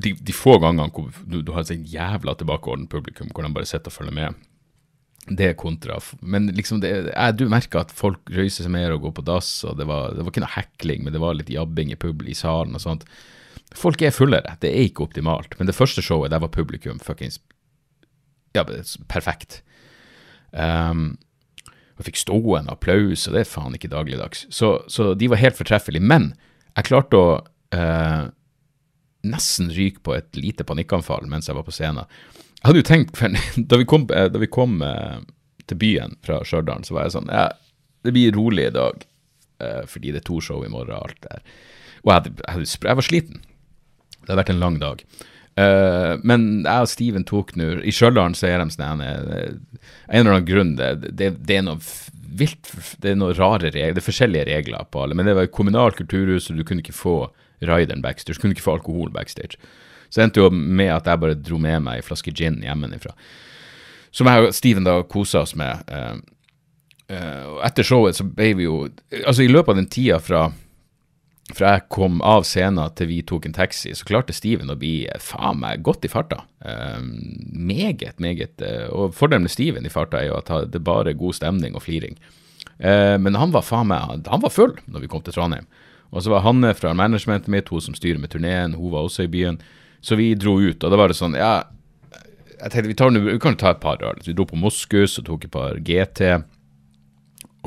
de, 0.01 0.13
de, 0.17 0.34
få 0.34 0.55
gangene 0.62 0.89
hvor 0.93 1.10
du, 1.27 1.41
du 1.46 1.51
har 1.53 1.65
et 1.65 1.91
jævla 1.91 2.34
tilbakeordnet 2.38 2.89
publikum, 2.89 3.29
hvor 3.34 3.46
de 3.46 3.53
bare 3.53 3.70
sitter 3.70 3.91
og 3.91 3.98
følger 3.98 4.15
med. 4.17 4.48
Det 5.29 5.51
er 5.51 5.58
kontra. 5.60 6.00
Men 6.22 6.50
liksom 6.58 6.81
det, 6.81 6.91
jeg, 7.12 7.36
du 7.38 7.46
merker 7.51 7.84
at 7.84 7.93
folk 7.93 8.31
røyser 8.34 8.65
seg 8.65 8.74
mer 8.74 8.96
og 8.96 9.05
går 9.05 9.15
på 9.20 9.25
dass, 9.27 9.51
og 9.67 9.77
det 9.77 9.86
var, 9.89 10.15
det 10.15 10.24
var 10.24 10.34
ikke 10.34 10.46
noe 10.46 10.55
hekling, 10.55 11.03
men 11.05 11.13
det 11.13 11.22
var 11.22 11.38
litt 11.38 11.51
jabbing 11.53 11.93
i 11.93 12.00
pub 12.00 12.24
i 12.25 12.38
salen 12.38 12.77
og 12.77 12.84
sånt. 12.84 13.05
Folk 13.77 14.01
er 14.03 14.15
fullere. 14.15 14.58
Det 14.63 14.72
er 14.72 14.88
ikke 14.88 15.05
optimalt. 15.05 15.53
Men 15.60 15.70
det 15.70 15.77
første 15.77 16.03
showet, 16.03 16.34
der 16.34 16.41
var 16.43 16.51
publikum 16.51 17.00
fuckings 17.03 17.39
ja, 18.51 18.65
perfekt. 19.08 19.62
Um, 20.51 21.15
og 22.01 22.08
fikk 22.08 22.20
stående 22.22 22.74
applaus, 22.74 23.27
og 23.27 23.36
det 23.36 23.43
er 23.43 23.50
faen 23.50 23.75
ikke 23.77 23.91
dagligdags. 23.91 24.48
Så, 24.53 24.79
så 24.89 25.12
de 25.17 25.29
var 25.31 25.41
helt 25.41 25.58
fortreffelige. 25.58 26.03
Men 26.03 26.31
jeg 26.74 26.88
klarte 26.88 27.20
å 27.20 27.27
uh, 27.75 28.24
nesten 29.27 29.70
ryke 29.75 30.01
på 30.01 30.15
et 30.17 30.39
lite 30.39 30.65
panikkanfall 30.65 31.27
mens 31.29 31.50
jeg 31.50 31.58
var 31.58 31.67
på 31.67 31.75
scenen. 31.75 32.10
Jeg 32.62 32.70
hadde 32.70 32.81
jo 32.81 32.88
tenkt, 32.89 33.22
Da 33.70 33.79
vi 33.81 33.88
kom, 33.89 34.08
da 34.10 34.41
vi 34.41 34.50
kom 34.51 34.81
uh, 34.86 35.22
til 35.70 35.81
byen 35.81 36.17
fra 36.25 36.41
Stjørdal, 36.48 36.86
så 36.88 36.98
var 36.98 37.08
jeg 37.08 37.17
sånn 37.17 37.29
ja, 37.31 37.48
Det 38.01 38.13
blir 38.15 38.34
rolig 38.36 38.70
i 38.70 38.75
dag, 38.75 39.05
uh, 39.62 39.84
fordi 39.89 40.15
det 40.15 40.24
er 40.24 40.29
to 40.31 40.41
show 40.43 40.65
i 40.65 40.72
morgen 40.74 40.96
og 40.98 41.12
alt 41.12 41.22
det 41.22 41.36
der. 41.36 41.60
Og 42.01 42.10
jeg, 42.10 42.15
hadde, 42.17 42.34
jeg, 42.41 42.72
jeg, 42.81 42.98
var 42.98 43.05
sliten. 43.05 43.43
Det 44.15 44.29
hadde 44.29 44.41
vært 44.41 44.55
en 44.55 44.63
lang 44.63 44.81
dag. 44.81 45.03
Uh, 45.60 46.15
men 46.24 46.63
jeg 46.63 46.86
og 46.86 46.88
Steven 46.88 47.25
tok 47.27 47.50
nå 47.60 47.65
I 47.84 47.91
Stjørdal 47.91 48.38
så 48.39 48.48
er 48.48 48.62
de 48.62 48.72
sånn 48.72 49.01
en 49.03 49.03
eller 49.03 50.29
annen 50.31 50.46
grunn 50.48 50.77
det, 50.79 50.93
det, 51.12 51.27
det, 51.43 51.58
er 51.58 51.65
noe 51.65 51.81
vilt 52.39 52.72
Det 53.03 53.12
er 53.12 53.17
noen 53.20 53.36
rare 53.36 53.67
regler, 53.67 53.91
det 53.91 54.00
er 54.00 54.05
forskjellige 54.08 54.48
regler 54.48 54.88
på 54.88 55.03
alle. 55.03 55.17
Men 55.17 55.27
det 55.27 55.36
var 55.36 55.50
et 55.50 55.55
kommunalt 55.55 55.98
kulturhus, 56.00 56.50
og 56.50 56.60
du 56.60 56.63
kunne 56.67 56.84
ikke 56.84 56.96
få 56.96 57.15
rideren 57.62 58.03
backstage. 58.03 58.38
Du 58.38 58.46
kunne 58.46 58.55
ikke 58.55 58.65
få 58.65 58.77
alkohol 58.79 59.12
backstage. 59.13 59.60
Så 60.10 60.20
det 60.20 60.27
endte 60.27 60.43
jo 60.43 60.50
med 60.51 60.91
at 60.91 61.08
jeg 61.08 61.22
bare 61.22 61.38
dro 61.39 61.60
med 61.62 61.84
meg 61.86 62.01
ei 62.01 62.05
flaske 62.05 62.34
gin 62.36 62.60
hjemmefra. 62.65 63.13
Som 64.12 64.27
jeg 64.27 64.48
og 64.48 64.55
Steven 64.55 64.88
da 64.88 64.98
kosa 65.08 65.46
oss 65.46 65.53
med. 65.60 65.84
Uh, 65.88 66.17
uh, 67.12 67.62
etter 67.67 67.88
showet 67.88 68.17
så 68.17 68.27
ble 68.27 68.53
vi 68.60 68.67
jo 68.67 68.84
Altså, 69.22 69.46
i 69.46 69.51
løpet 69.51 69.72
av 69.72 69.79
den 69.79 69.91
tida 69.91 70.20
fra, 70.20 70.50
fra 71.55 71.75
jeg 71.75 71.88
kom 71.93 72.20
av 72.25 72.46
scenen 72.48 72.93
til 72.98 73.10
vi 73.10 73.22
tok 73.27 73.48
en 73.48 73.55
taxi, 73.55 73.93
så 73.98 74.08
klarte 74.08 74.36
Steven 74.36 74.72
å 74.72 74.77
bli 74.79 75.05
faen 75.22 75.60
meg 75.62 75.84
godt 75.86 76.08
i 76.08 76.12
farta. 76.12 76.43
Uh, 76.63 77.01
meget, 77.01 78.20
meget. 78.20 78.62
og 78.91 79.15
fordelen 79.17 79.48
med 79.48 79.53
Steven 79.53 79.86
i 79.86 79.93
farta 79.93 80.22
er 80.22 80.29
jo 80.29 80.39
at 80.39 80.72
det 80.72 80.84
bare 80.86 81.12
er 81.12 81.20
god 81.20 81.38
stemning 81.38 81.75
og 81.75 81.86
fliring. 81.88 82.20
men 82.81 83.36
han 83.38 83.51
var 83.53 83.62
faen 83.62 83.88
meg 83.88 84.25
Han 84.27 84.41
var 84.41 84.50
full 84.50 84.72
når 84.88 85.01
vi 85.01 85.08
kom 85.08 85.22
til 85.22 85.34
Trondheim. 85.34 85.67
Og 86.12 86.24
så 86.24 86.31
var 86.31 86.41
Hanne 86.41 86.74
fra 86.74 86.93
managementet 86.93 87.48
mitt, 87.48 87.70
hun 87.70 87.81
som 87.81 87.96
styrer 87.96 88.20
med 88.20 88.31
turneen, 88.34 88.74
hun 88.74 88.91
var 88.91 89.05
også 89.05 89.24
i 89.24 89.31
byen. 89.31 89.62
Så 90.01 90.17
vi 90.17 90.34
dro 90.36 90.58
ut, 90.60 90.84
og 90.84 90.91
da 90.91 90.98
var 90.98 91.12
det 91.12 91.17
sånn 91.20 91.38
Ja, 91.38 91.63
jeg 92.62 92.74
tenkte 92.74 92.89
vi, 92.89 92.98
tar, 92.98 93.13
vi 93.15 93.38
kan 93.41 93.58
ta 93.58 93.74
et 93.74 93.81
par 93.81 94.01
øl. 94.05 94.20
Vi 94.25 94.36
dro 94.38 94.46
på 94.50 94.60
Moskus 94.60 95.17
og 95.22 95.27
tok 95.29 95.48
et 95.48 95.53
par 95.53 95.79
GT. 95.81 96.43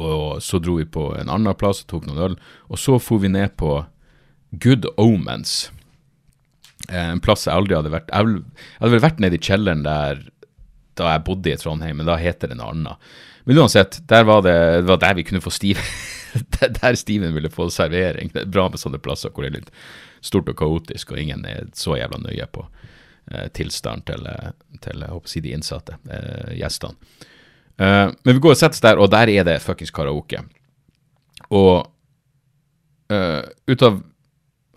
Og 0.00 0.42
så 0.42 0.58
dro 0.62 0.78
vi 0.80 0.86
på 0.90 1.10
en 1.18 1.30
annen 1.30 1.58
plass 1.58 1.84
og 1.84 1.90
tok 1.92 2.08
noen 2.08 2.22
øl. 2.28 2.36
Og 2.70 2.80
så 2.80 2.98
for 3.02 3.22
vi 3.22 3.30
ned 3.32 3.54
på 3.60 3.76
Good 4.62 4.88
Omens. 5.00 5.70
Eh, 6.88 7.10
en 7.12 7.22
plass 7.22 7.46
jeg 7.46 7.54
aldri 7.54 7.76
hadde 7.78 7.92
vært 7.94 8.10
Jeg 8.12 8.42
hadde 8.80 8.92
vel 8.92 9.04
vært 9.04 9.22
nede 9.22 9.38
i 9.38 9.44
kjelleren 9.44 9.84
der 9.86 10.24
da 10.94 11.10
jeg 11.10 11.24
bodde 11.26 11.50
i 11.50 11.58
Trondheim, 11.58 11.98
men 11.98 12.06
da 12.06 12.14
heter 12.20 12.50
det 12.50 12.58
noe 12.58 12.70
annet. 12.70 13.14
Men 13.44 13.58
uansett, 13.64 13.98
der 14.08 14.26
var 14.28 14.44
det, 14.46 14.54
det 14.84 14.88
var 14.88 15.00
der 15.02 15.16
vi 15.18 15.24
kunne 15.26 15.42
få 15.42 15.50
Steven 15.50 15.82
Der 16.80 16.94
Steven 16.94 17.34
ville 17.34 17.50
få 17.50 17.68
servering. 17.70 18.30
Det 18.32 18.44
er 18.44 18.50
bra 18.50 18.68
med 18.70 18.80
sånne 18.82 19.00
plasser 19.02 19.30
hvor 19.34 19.44
det 19.44 19.50
er 19.50 19.58
litt 19.58 19.72
stort 20.24 20.48
og 20.50 20.56
kaotisk, 20.58 21.12
og 21.12 21.20
ingen 21.20 21.44
er 21.46 21.68
så 21.76 21.98
jævla 21.98 22.18
nøye 22.22 22.46
på 22.54 22.64
eh, 23.30 23.46
tilstanden 23.54 24.06
til, 24.08 24.26
eh, 24.30 24.78
til 24.82 25.04
jeg 25.04 25.12
håper 25.12 25.30
å 25.30 25.34
si, 25.34 25.42
de 25.44 25.52
innsatte, 25.54 25.98
eh, 26.08 26.54
gjestene. 26.58 26.96
Uh, 27.80 28.08
men 28.22 28.34
vi 28.36 28.42
går 28.42 28.52
og 28.54 28.60
setter 28.60 28.76
oss 28.76 28.84
der, 28.84 28.96
og 29.02 29.08
der 29.12 29.26
er 29.32 29.44
det 29.46 29.64
fuckings 29.64 29.94
karaoke. 29.94 30.38
Og 31.50 31.74
uh, 33.12 33.42
ut 33.70 33.82
av 33.86 33.94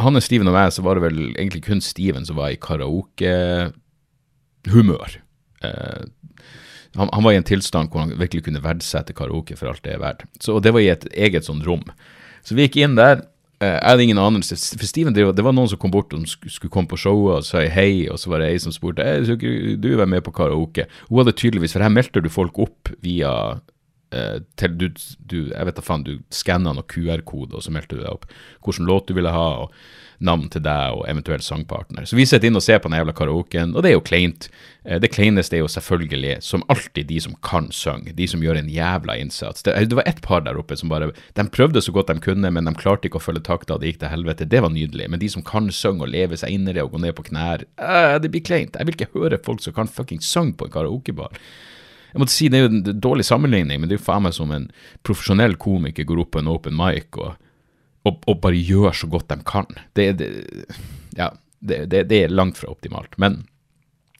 Hanne, 0.02 0.22
Steven 0.22 0.50
og 0.50 0.56
meg, 0.58 0.74
så 0.74 0.82
var 0.86 0.94
det 0.98 1.06
vel 1.08 1.20
egentlig 1.34 1.64
kun 1.66 1.82
Steven 1.82 2.26
som 2.28 2.36
var 2.38 2.50
i 2.54 2.62
karaokehumør. 2.62 5.12
Uh, 5.64 6.04
han, 6.98 7.10
han, 7.14 7.26
var 7.26 7.32
i 7.34 7.40
en 7.40 7.46
tilstand 7.46 7.90
hvor 7.92 8.02
han 8.06 8.18
virkelig 8.18 8.44
kunne 8.48 8.64
verdsette 8.64 9.14
karaoke 9.18 9.56
for 9.58 9.70
alt 9.72 9.84
det 9.86 9.94
er 9.96 10.02
verdt. 10.02 10.22
Så, 10.42 10.50
og 10.58 10.64
det 10.66 10.74
var 10.74 10.82
i 10.82 10.94
et 10.94 11.06
eget 11.14 11.46
sånn 11.46 11.66
rom. 11.66 11.86
Så 12.46 12.56
vi 12.58 12.64
gikk 12.66 12.78
inn 12.82 12.98
der. 12.98 13.18
Eh, 13.58 13.74
jeg 13.74 13.90
hadde 13.90 14.04
ingen 14.06 14.20
anelse. 14.22 14.58
For 14.78 14.86
Steven, 14.86 15.16
det 15.16 15.26
var 15.26 15.56
noen 15.56 15.70
som 15.72 15.80
kom 15.82 15.94
bort 15.94 16.14
og 16.14 16.28
skulle 16.30 16.74
komme 16.74 16.90
på 16.92 17.00
showet 17.02 17.40
og 17.40 17.48
sa 17.48 17.64
hei, 17.74 18.06
og 18.12 18.20
så 18.22 18.30
var 18.30 18.44
det 18.44 18.52
ei 18.54 18.60
som 18.62 18.76
spurte 18.76 19.06
hey, 19.06 19.24
du 19.82 19.90
være 19.96 20.10
med 20.10 20.26
på 20.26 20.36
karaoke. 20.36 20.86
Hun 21.10 21.24
hadde 21.24 21.34
tydeligvis, 21.38 21.74
for 21.74 21.86
her 21.86 21.94
meldte 21.94 22.22
du 22.22 22.30
folk 22.30 22.60
opp 22.62 22.92
via 23.06 23.32
eh, 24.14 24.38
til 24.62 24.78
du, 24.78 24.88
du, 25.18 25.40
Jeg 25.50 25.70
vet 25.70 25.80
da 25.80 25.86
faen, 25.86 26.06
du 26.06 26.20
skanna 26.30 26.76
noen 26.76 26.86
QR-kode, 26.86 27.58
og 27.58 27.66
så 27.66 27.74
meldte 27.74 27.98
du 27.98 28.04
deg 28.04 28.14
opp 28.14 28.30
hvilken 28.62 28.90
låt 28.90 29.10
du 29.10 29.18
ville 29.18 29.34
ha. 29.34 29.48
og 29.66 29.74
navn 30.24 30.48
til 30.50 30.64
deg 30.66 30.98
og 30.98 31.06
eventuell 31.10 31.44
sangpartner. 31.46 32.08
Så 32.10 32.18
vi 32.18 32.26
sitter 32.26 32.50
inn 32.50 32.58
og 32.58 32.64
ser 32.66 32.80
på 32.82 32.90
den 32.90 32.98
jævla 32.98 33.14
karaoken, 33.18 33.76
og 33.76 33.84
det 33.84 33.92
er 33.92 33.96
jo 33.98 34.04
kleint. 34.06 34.48
Eh, 34.84 34.98
det 35.04 35.12
kleineste 35.14 35.58
er 35.58 35.62
jo 35.62 35.70
selvfølgelig, 35.70 36.40
som 36.46 36.66
alltid, 36.74 37.06
de 37.12 37.20
som 37.22 37.36
kan 37.46 37.70
synge. 37.76 38.16
De 38.18 38.28
som 38.30 38.42
gjør 38.44 38.60
en 38.62 38.72
jævla 38.72 39.18
innsats. 39.22 39.66
Det, 39.66 39.76
det 39.92 40.00
var 40.00 40.10
ett 40.10 40.24
par 40.26 40.42
der 40.46 40.58
oppe 40.58 40.78
som 40.80 40.90
bare 40.90 41.12
De 41.38 41.48
prøvde 41.54 41.84
så 41.84 41.94
godt 41.94 42.10
de 42.10 42.20
kunne, 42.24 42.52
men 42.52 42.70
de 42.70 42.76
klarte 42.78 43.10
ikke 43.10 43.22
å 43.22 43.28
følge 43.28 43.46
takta, 43.46 43.78
det 43.78 43.94
gikk 43.94 44.02
til 44.04 44.14
helvete. 44.16 44.50
Det 44.50 44.64
var 44.66 44.74
nydelig. 44.74 45.10
Men 45.14 45.22
de 45.22 45.30
som 45.30 45.46
kan 45.46 45.70
synge 45.70 46.08
og 46.08 46.14
leve 46.14 46.40
seg 46.40 46.56
inn 46.56 46.68
i 46.68 46.76
det 46.76 46.86
og 46.86 46.96
gå 46.96 47.04
ned 47.06 47.18
på 47.18 47.30
knær, 47.30 47.68
uh, 47.78 48.18
det 48.22 48.34
blir 48.34 48.46
kleint. 48.46 48.78
Jeg 48.78 48.90
vil 48.90 48.98
ikke 48.98 49.14
høre 49.14 49.42
folk 49.44 49.62
som 49.64 49.76
kan 49.78 49.90
fucking 49.92 50.24
synge 50.26 50.58
på 50.58 50.68
en 50.68 50.74
karaokebar. 50.74 51.38
Jeg 52.14 52.24
måtte 52.24 52.34
si 52.34 52.48
Det 52.50 52.58
er 52.58 52.66
jo 52.66 52.72
en 52.72 53.02
dårlig 53.04 53.26
sammenligning, 53.28 53.82
men 53.82 53.90
det 53.90 53.98
er 53.98 54.00
jo 54.00 54.08
faen 54.08 54.24
meg 54.26 54.34
som 54.34 54.50
en 54.56 54.72
profesjonell 55.06 55.58
komiker 55.62 56.08
går 56.08 56.24
opp 56.24 56.32
på 56.34 56.42
en 56.42 56.50
open 56.50 56.74
mic 56.74 57.14
og 57.20 57.36
og, 58.08 58.24
og, 58.26 58.40
bare 58.44 58.60
gjør 58.60 58.96
så 58.96 59.10
godt 59.12 59.30
de 59.32 59.38
kan. 59.48 59.70
Det, 59.98 60.10
det, 60.20 60.32
ja, 61.18 61.32
det, 61.60 61.86
det 61.94 62.24
er 62.24 62.34
langt 62.34 62.60
fra 62.60 62.72
optimalt. 62.72 63.18
Men 63.22 63.44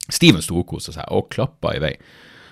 Steven 0.10 0.44
storkoser 0.44 0.96
seg 0.96 1.12
og 1.14 1.30
klappa 1.34 1.76
i 1.76 1.84
vei. 1.84 1.94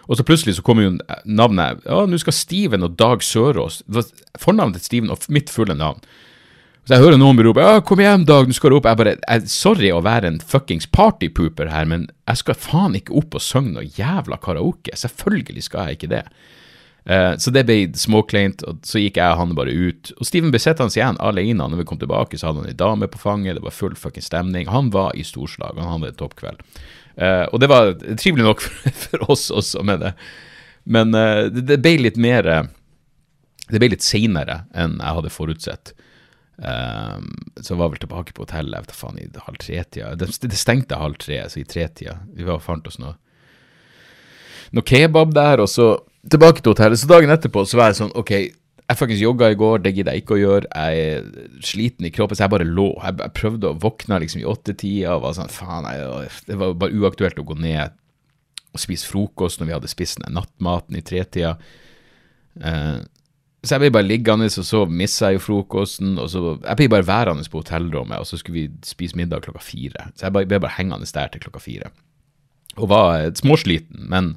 Og 0.06 0.20
så 0.20 0.26
plutselig 0.28 0.58
så 0.58 0.66
kommer 0.66 0.86
jo 0.86 0.92
navnet 1.26 1.82
Ja, 1.86 2.04
nå 2.06 2.20
skal 2.22 2.36
Steven 2.38 2.86
og 2.86 2.94
Dag 3.00 3.24
Sørås 3.26 3.80
Fornavnet 4.38 4.78
til 4.78 4.86
Steven 4.86 5.14
og 5.14 5.24
mitt 5.34 5.50
fulle 5.50 5.74
navn. 5.78 6.04
Så 6.86 6.94
jeg 6.94 7.02
hører 7.02 7.18
noen 7.18 7.40
rope 7.42 7.64
ja, 7.64 7.80
'Kom 7.82 7.98
hjem, 8.04 8.28
Dag, 8.30 8.46
nå 8.46 8.54
skal 8.54 8.70
du 8.70 8.76
opp.' 8.78 8.86
Jeg 8.86 8.98
bare 9.00 9.16
jeg, 9.18 9.50
Sorry 9.50 9.90
å 9.90 10.04
være 10.06 10.30
en 10.30 10.38
fuckings 10.38 10.86
partypooper 10.86 11.72
her, 11.74 11.88
men 11.90 12.06
jeg 12.30 12.38
skal 12.44 12.60
faen 12.62 12.94
ikke 13.00 13.16
opp 13.18 13.34
og 13.34 13.42
synge 13.42 13.74
noe 13.74 13.90
jævla 13.90 14.38
karaoke. 14.38 14.94
Selvfølgelig 14.94 15.64
skal 15.66 15.90
jeg 15.90 15.98
ikke 15.98 16.12
det. 16.14 16.24
Uh, 17.10 17.38
så 17.38 17.52
det 17.54 17.68
ble 17.68 17.78
småkleint, 17.94 18.64
og 18.66 18.82
så 18.86 18.98
gikk 18.98 19.20
jeg 19.20 19.30
og 19.30 19.38
han 19.38 19.54
bare 19.58 19.74
ut. 19.74 20.10
Og 20.18 20.26
Steven 20.26 20.50
ble 20.54 20.62
sittende 20.62 20.98
igjen 20.98 21.20
alene. 21.22 21.68
Når 21.70 21.84
vi 21.84 21.88
kom 21.92 22.00
tilbake, 22.02 22.40
så 22.40 22.50
hadde 22.50 22.64
han 22.64 22.72
ei 22.72 22.78
dame 22.78 23.10
på 23.12 23.22
fanget, 23.22 23.60
det 23.60 23.66
var 23.66 23.76
full 23.76 23.94
fucking 24.00 24.26
stemning. 24.26 24.70
Han 24.74 24.90
var 24.94 25.14
i 25.14 25.26
storslag, 25.26 25.78
han 25.78 25.92
hadde 25.92 26.14
en 26.14 26.22
toppkveld. 26.22 26.64
Uh, 27.16 27.46
og 27.54 27.62
det 27.62 27.70
var 27.72 27.94
trivelig 28.18 28.48
nok 28.48 28.64
for, 28.66 28.96
for 29.04 29.28
oss 29.36 29.52
også, 29.54 29.84
med 29.86 30.02
det. 30.02 30.16
men 30.84 31.14
uh, 31.14 31.46
det, 31.54 31.68
det, 31.70 31.78
ble 31.84 31.94
litt 32.02 32.18
mer 32.20 32.50
Det 33.70 33.80
ble 33.80 33.94
litt 33.94 34.04
seinere 34.04 34.66
enn 34.76 34.98
jeg 35.00 35.18
hadde 35.18 35.34
forutsett. 35.34 35.94
så 36.56 37.72
jeg 37.74 37.80
var 37.80 37.90
vel 37.92 38.00
tilbake 38.00 38.34
på 38.34 38.44
hotellet 38.46 38.78
jeg 38.78 38.86
vet 38.86 38.98
faen, 38.98 39.18
i 39.20 39.46
halv 39.48 39.58
tre-tida. 39.60 40.12
Det, 40.16 40.28
det, 40.42 40.58
stengte 40.58 41.00
halv 41.02 41.18
tre, 41.20 41.40
så 41.50 41.60
i 41.60 41.66
tretida. 41.66 42.20
Vi 42.34 42.46
var 42.46 42.60
og 42.60 42.66
fant 42.66 42.86
oss 42.88 43.00
noe, 43.02 43.16
noe 44.72 44.86
kebab 44.86 45.34
der, 45.36 45.64
og 45.64 45.72
så 45.72 45.90
tilbake 46.32 46.62
til 46.62 46.74
hotellet. 46.74 47.02
Så 47.02 47.10
dagen 47.10 47.34
etterpå 47.34 47.66
så 47.68 47.80
var 47.80 47.92
jeg 47.92 48.00
sånn 48.02 48.14
OK, 48.18 48.32
jeg 48.86 49.00
faktisk 49.00 49.24
jogga 49.24 49.50
i 49.50 49.58
går, 49.58 49.80
det 49.82 49.96
gidder 49.96 50.14
jeg 50.14 50.24
ikke 50.24 50.36
å 50.36 50.42
gjøre. 50.42 50.70
Jeg 50.70 51.06
er 51.10 51.62
sliten 51.66 52.06
i 52.06 52.14
kroppen, 52.14 52.38
så 52.38 52.46
jeg 52.46 52.54
bare 52.54 52.68
lå. 52.70 52.92
Jeg, 53.02 53.18
jeg 53.24 53.36
prøvde 53.40 53.72
å 53.72 53.80
våkne 53.82 54.20
liksom 54.22 54.44
i 54.44 54.50
åttetida 54.50 55.16
og 55.16 55.26
var 55.26 55.38
sånn 55.40 55.54
faen, 55.54 55.90
det 56.46 56.60
var 56.62 56.78
bare 56.78 57.02
uaktuelt 57.02 57.42
å 57.42 57.48
gå 57.48 57.58
ned 57.58 57.96
og 58.76 58.82
spise 58.84 59.08
frokost 59.08 59.62
når 59.62 59.70
vi 59.70 59.76
hadde 59.78 59.90
spist 59.90 60.20
den 60.22 60.36
nattmaten 60.36 60.98
i 61.00 61.04
tretida. 61.06 61.56
Uh, 62.60 63.02
så 63.66 63.76
jeg 63.76 63.86
ble 63.86 63.94
bare 63.96 64.06
liggende, 64.06 64.48
og 64.52 64.68
så 64.68 64.84
missa 64.86 65.32
jeg 65.32 65.40
jo 65.40 65.46
frokosten. 65.48 66.20
og 66.22 66.30
så 66.30 66.58
Jeg 66.60 66.78
ble 66.78 66.90
bare 66.94 67.08
værende 67.08 67.48
på 67.50 67.64
hotellrommet, 67.64 68.22
og 68.22 68.28
så 68.30 68.38
skulle 68.38 68.60
vi 68.60 68.86
spise 68.86 69.18
middag 69.18 69.42
klokka 69.48 69.64
fire. 69.64 70.12
Så 70.14 70.28
jeg 70.28 70.36
ble 70.36 70.60
bare 70.60 70.76
hengende 70.78 71.10
der 71.10 71.32
til 71.34 71.42
klokka 71.42 71.64
fire. 71.64 71.90
Og 72.78 72.90
var 72.92 73.16
eh, 73.18 73.32
småsliten, 73.34 74.06
men 74.12 74.36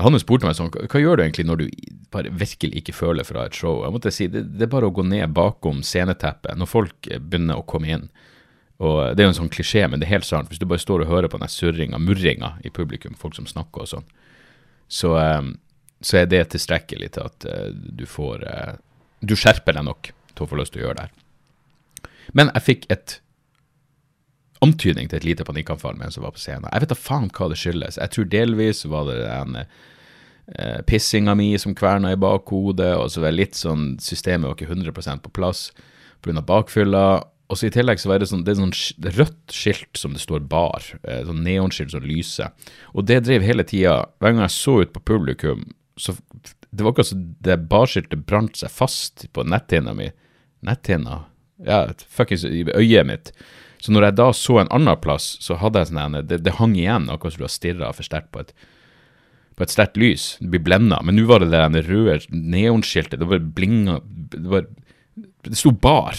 han 0.00 0.16
spurte 0.20 0.48
meg 0.48 0.56
sånn, 0.56 0.70
hva 0.72 1.00
gjør 1.00 1.18
du 1.18 1.22
egentlig 1.24 1.44
når 1.48 1.62
du 1.62 1.64
bare 2.12 2.32
virkelig 2.32 2.80
ikke 2.80 2.94
føler 2.96 3.26
fra 3.28 3.44
et 3.46 3.56
show? 3.56 3.82
Jeg 3.84 3.92
måtte 3.92 4.12
si, 4.14 4.28
det, 4.32 4.46
det 4.56 4.66
er 4.66 4.72
bare 4.72 4.88
å 4.88 4.94
gå 4.94 5.04
ned 5.04 5.34
bakom 5.36 5.82
sceneteppet 5.84 6.56
når 6.56 6.70
folk 6.70 7.08
begynner 7.12 7.60
å 7.60 7.66
komme 7.68 7.90
inn. 7.92 8.06
Og 8.82 9.12
Det 9.14 9.22
er 9.22 9.28
jo 9.28 9.32
en 9.34 9.40
sånn 9.42 9.52
klisjé, 9.52 9.84
men 9.86 10.00
det 10.00 10.08
er 10.08 10.16
helt 10.16 10.26
sant. 10.26 10.48
Hvis 10.50 10.62
du 10.62 10.66
bare 10.66 10.82
står 10.82 11.04
og 11.04 11.12
hører 11.12 11.30
på 11.30 11.38
den 11.38 11.52
surringa, 11.52 12.00
murringa 12.02 12.56
i 12.64 12.72
publikum, 12.72 13.14
folk 13.18 13.36
som 13.36 13.46
snakker 13.46 13.84
og 13.84 13.90
sånn, 13.92 14.08
så, 14.92 15.12
um, 15.20 15.52
så 16.02 16.22
er 16.22 16.30
det 16.30 16.48
tilstrekkelig 16.54 17.12
til 17.14 17.28
at 17.28 17.46
uh, 17.48 17.68
du 17.72 18.04
får 18.08 18.48
Du 19.22 19.36
skjerper 19.38 19.76
deg 19.76 19.86
nok 19.86 20.08
til 20.34 20.42
å 20.44 20.48
få 20.50 20.56
lyst 20.58 20.74
til 20.74 20.82
å 20.82 20.86
gjøre 20.88 20.98
det 20.98 21.04
her. 21.04 22.08
Men 22.34 22.50
jeg 22.56 22.66
fikk 22.66 22.88
et 22.90 23.20
antydning 24.62 25.08
til 25.10 25.18
et 25.20 25.26
lite 25.26 25.46
panikkanfall 25.46 25.96
mens 25.98 26.18
jeg 26.18 26.24
var 26.24 26.34
på 26.36 26.42
scenen. 26.42 26.68
Jeg 26.70 26.84
vet 26.84 26.92
da 26.92 26.98
faen 26.98 27.32
hva 27.34 27.48
det 27.50 27.58
skyldes. 27.60 27.98
Jeg 28.00 28.14
tror 28.14 28.30
delvis 28.30 28.84
var 28.90 29.08
det 29.08 29.18
den 29.24 29.58
eh, 29.62 30.78
pissinga 30.88 31.34
mi 31.38 31.50
som 31.58 31.74
kverna 31.78 32.14
i 32.14 32.20
bakhodet, 32.20 32.94
og 32.98 33.10
så 33.12 33.24
var 33.24 33.32
det 33.32 33.40
litt 33.40 33.58
sånn 33.58 33.96
Systemet 34.02 34.48
var 34.48 34.56
ikke 34.58 34.72
100% 34.72 35.26
på 35.26 35.34
plass 35.34 35.68
pga. 36.22 36.40
bakfylla. 36.46 37.06
Og 37.52 37.58
så 37.58 37.68
I 37.68 37.74
tillegg 37.74 38.00
så 38.00 38.08
var 38.08 38.22
det 38.22 38.30
sånn, 38.30 38.46
det 38.46 38.54
er 38.54 38.62
sånn 38.62 39.12
rødt 39.18 39.52
skilt 39.52 39.98
som 40.00 40.14
det 40.16 40.22
står 40.22 40.46
bar, 40.48 40.86
eh, 41.04 41.20
sånn 41.28 41.42
neonskilt 41.44 41.92
som 41.92 42.06
lyser. 42.06 42.54
Og 42.94 43.04
det 43.10 43.24
drev 43.26 43.44
hele 43.44 43.66
tida. 43.68 44.06
Hver 44.22 44.32
gang 44.32 44.46
jeg 44.46 44.56
så 44.56 44.78
ut 44.80 44.94
på 44.94 45.04
publikum, 45.12 45.66
så 46.00 46.14
det 46.72 46.80
var 46.80 46.94
akkurat 46.94 47.10
som 47.10 47.26
det 47.44 47.58
barskiltet 47.68 48.24
brant 48.24 48.56
seg 48.56 48.72
fast 48.72 49.26
på 49.36 49.44
netthinna 49.44 49.92
mi. 49.92 50.08
Netthinna? 50.64 51.26
Ja, 51.66 51.84
fuckings 52.08 52.46
i 52.48 52.64
øyet 52.72 53.06
mitt. 53.06 53.32
Så 53.82 53.92
når 53.94 54.06
jeg 54.06 54.18
da 54.20 54.28
så 54.36 54.60
en 54.60 54.70
annen 54.74 55.00
plass, 55.02 55.32
så 55.42 55.56
hadde 55.58 55.82
jeg 55.82 55.90
sånn 55.90 56.20
det, 56.30 56.38
det 56.46 56.54
hang 56.60 56.76
igjen, 56.78 57.08
akkurat 57.10 57.34
som 57.34 57.42
du 57.42 57.48
har 57.48 57.56
stirra 57.56 57.90
for 57.96 58.06
sterkt 58.06 58.30
på 58.34 58.44
et 58.44 58.54
på 59.56 59.66
et 59.66 59.72
sterkt 59.72 59.98
lys. 60.00 60.36
Du 60.40 60.48
blir 60.52 60.62
blenda. 60.64 61.00
Men 61.04 61.18
nå 61.18 61.26
var 61.28 61.42
det 61.42 61.50
det 61.52 61.82
røde 61.88 62.20
neonskiltet. 62.32 63.20
Det 63.20 63.28
var 63.28 63.42
blinga 63.42 63.98
Det, 64.04 64.46
var, 64.48 64.68
det 65.44 65.58
sto 65.58 65.72
bar 65.72 66.16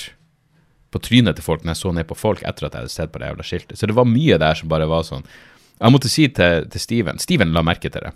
på 0.93 1.01
trynet 1.01 1.39
til 1.39 1.45
folk 1.45 1.63
når 1.63 1.73
jeg 1.73 1.81
så 1.81 1.93
ned 1.97 2.05
på 2.09 2.17
folk 2.17 2.43
etter 2.45 2.67
at 2.67 2.75
jeg 2.75 2.85
hadde 2.85 2.93
sett 2.93 3.13
på 3.13 3.21
det 3.21 3.31
jævla 3.31 3.47
skiltet. 3.47 3.79
Så 3.79 3.89
det 3.89 3.97
var 3.97 4.05
mye 4.09 4.37
der 4.37 4.59
som 4.59 4.69
bare 4.69 4.89
var 4.89 5.05
sånn 5.07 5.25
Jeg 5.79 5.95
måtte 5.95 6.11
si 6.11 6.27
til, 6.29 6.67
til 6.69 6.83
Steven 6.83 7.19
Steven 7.19 7.55
la 7.55 7.65
merke 7.65 7.89
til 7.89 8.05
det. 8.05 8.13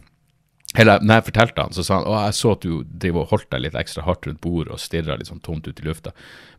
Eller 0.76 1.00
når 1.00 1.22
jeg 1.22 1.28
fortalte 1.30 1.64
han, 1.64 1.74
så 1.74 1.84
sa 1.86 1.98
han 2.02 2.10
å, 2.10 2.16
jeg 2.26 2.36
så 2.36 2.52
at 2.58 2.66
du 2.66 2.84
driver 2.84 3.24
og 3.24 3.32
holdt 3.32 3.50
deg 3.54 3.64
litt 3.64 3.78
ekstra 3.80 4.04
hardt 4.04 4.28
rundt 4.28 4.42
bordet 4.44 4.74
og 4.76 4.82
stirra 4.84 5.16
litt 5.16 5.30
sånn 5.30 5.44
tomt 5.46 5.68
ut 5.70 5.80
i 5.80 5.86
lufta. 5.86 6.12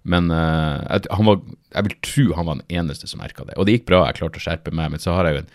Men 0.08 0.30
uh, 0.32 0.80
han 0.88 1.28
var, 1.28 1.42
jeg 1.74 1.88
vil 1.88 1.96
tro 2.06 2.26
han 2.38 2.48
var 2.48 2.60
den 2.60 2.80
eneste 2.80 3.10
som 3.10 3.20
merka 3.20 3.44
det. 3.44 3.58
Og 3.60 3.68
det 3.68 3.76
gikk 3.76 3.88
bra, 3.90 4.06
jeg 4.08 4.20
klarte 4.22 4.40
å 4.40 4.44
skjerpe 4.46 4.72
meg. 4.72 4.94
Men 4.94 5.02
så 5.02 5.18
har 5.18 5.28
jeg 5.28 5.36
jo 5.36 5.42
en, 5.42 5.50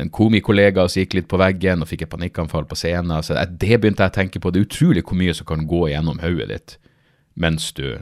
en 0.00 0.12
komikollega 0.16 0.86
som 0.88 1.04
gikk 1.04 1.18
litt 1.18 1.28
på 1.30 1.40
veggen 1.42 1.84
og 1.84 1.92
fikk 1.92 2.06
et 2.06 2.14
panikkanfall 2.14 2.66
på 2.70 2.78
scenen. 2.80 3.20
Så 3.26 3.36
det 3.36 3.76
begynte 3.76 4.06
jeg 4.06 4.14
å 4.14 4.18
tenke 4.22 4.40
på. 4.40 4.50
Det 4.50 4.62
er 4.62 4.70
utrolig 4.70 5.04
hvor 5.04 5.20
mye 5.20 5.36
som 5.36 5.48
kan 5.52 5.68
gå 5.68 5.84
gjennom 5.92 6.24
hodet 6.24 6.48
ditt 6.54 6.78
mens 7.32 7.70
du, 7.72 7.96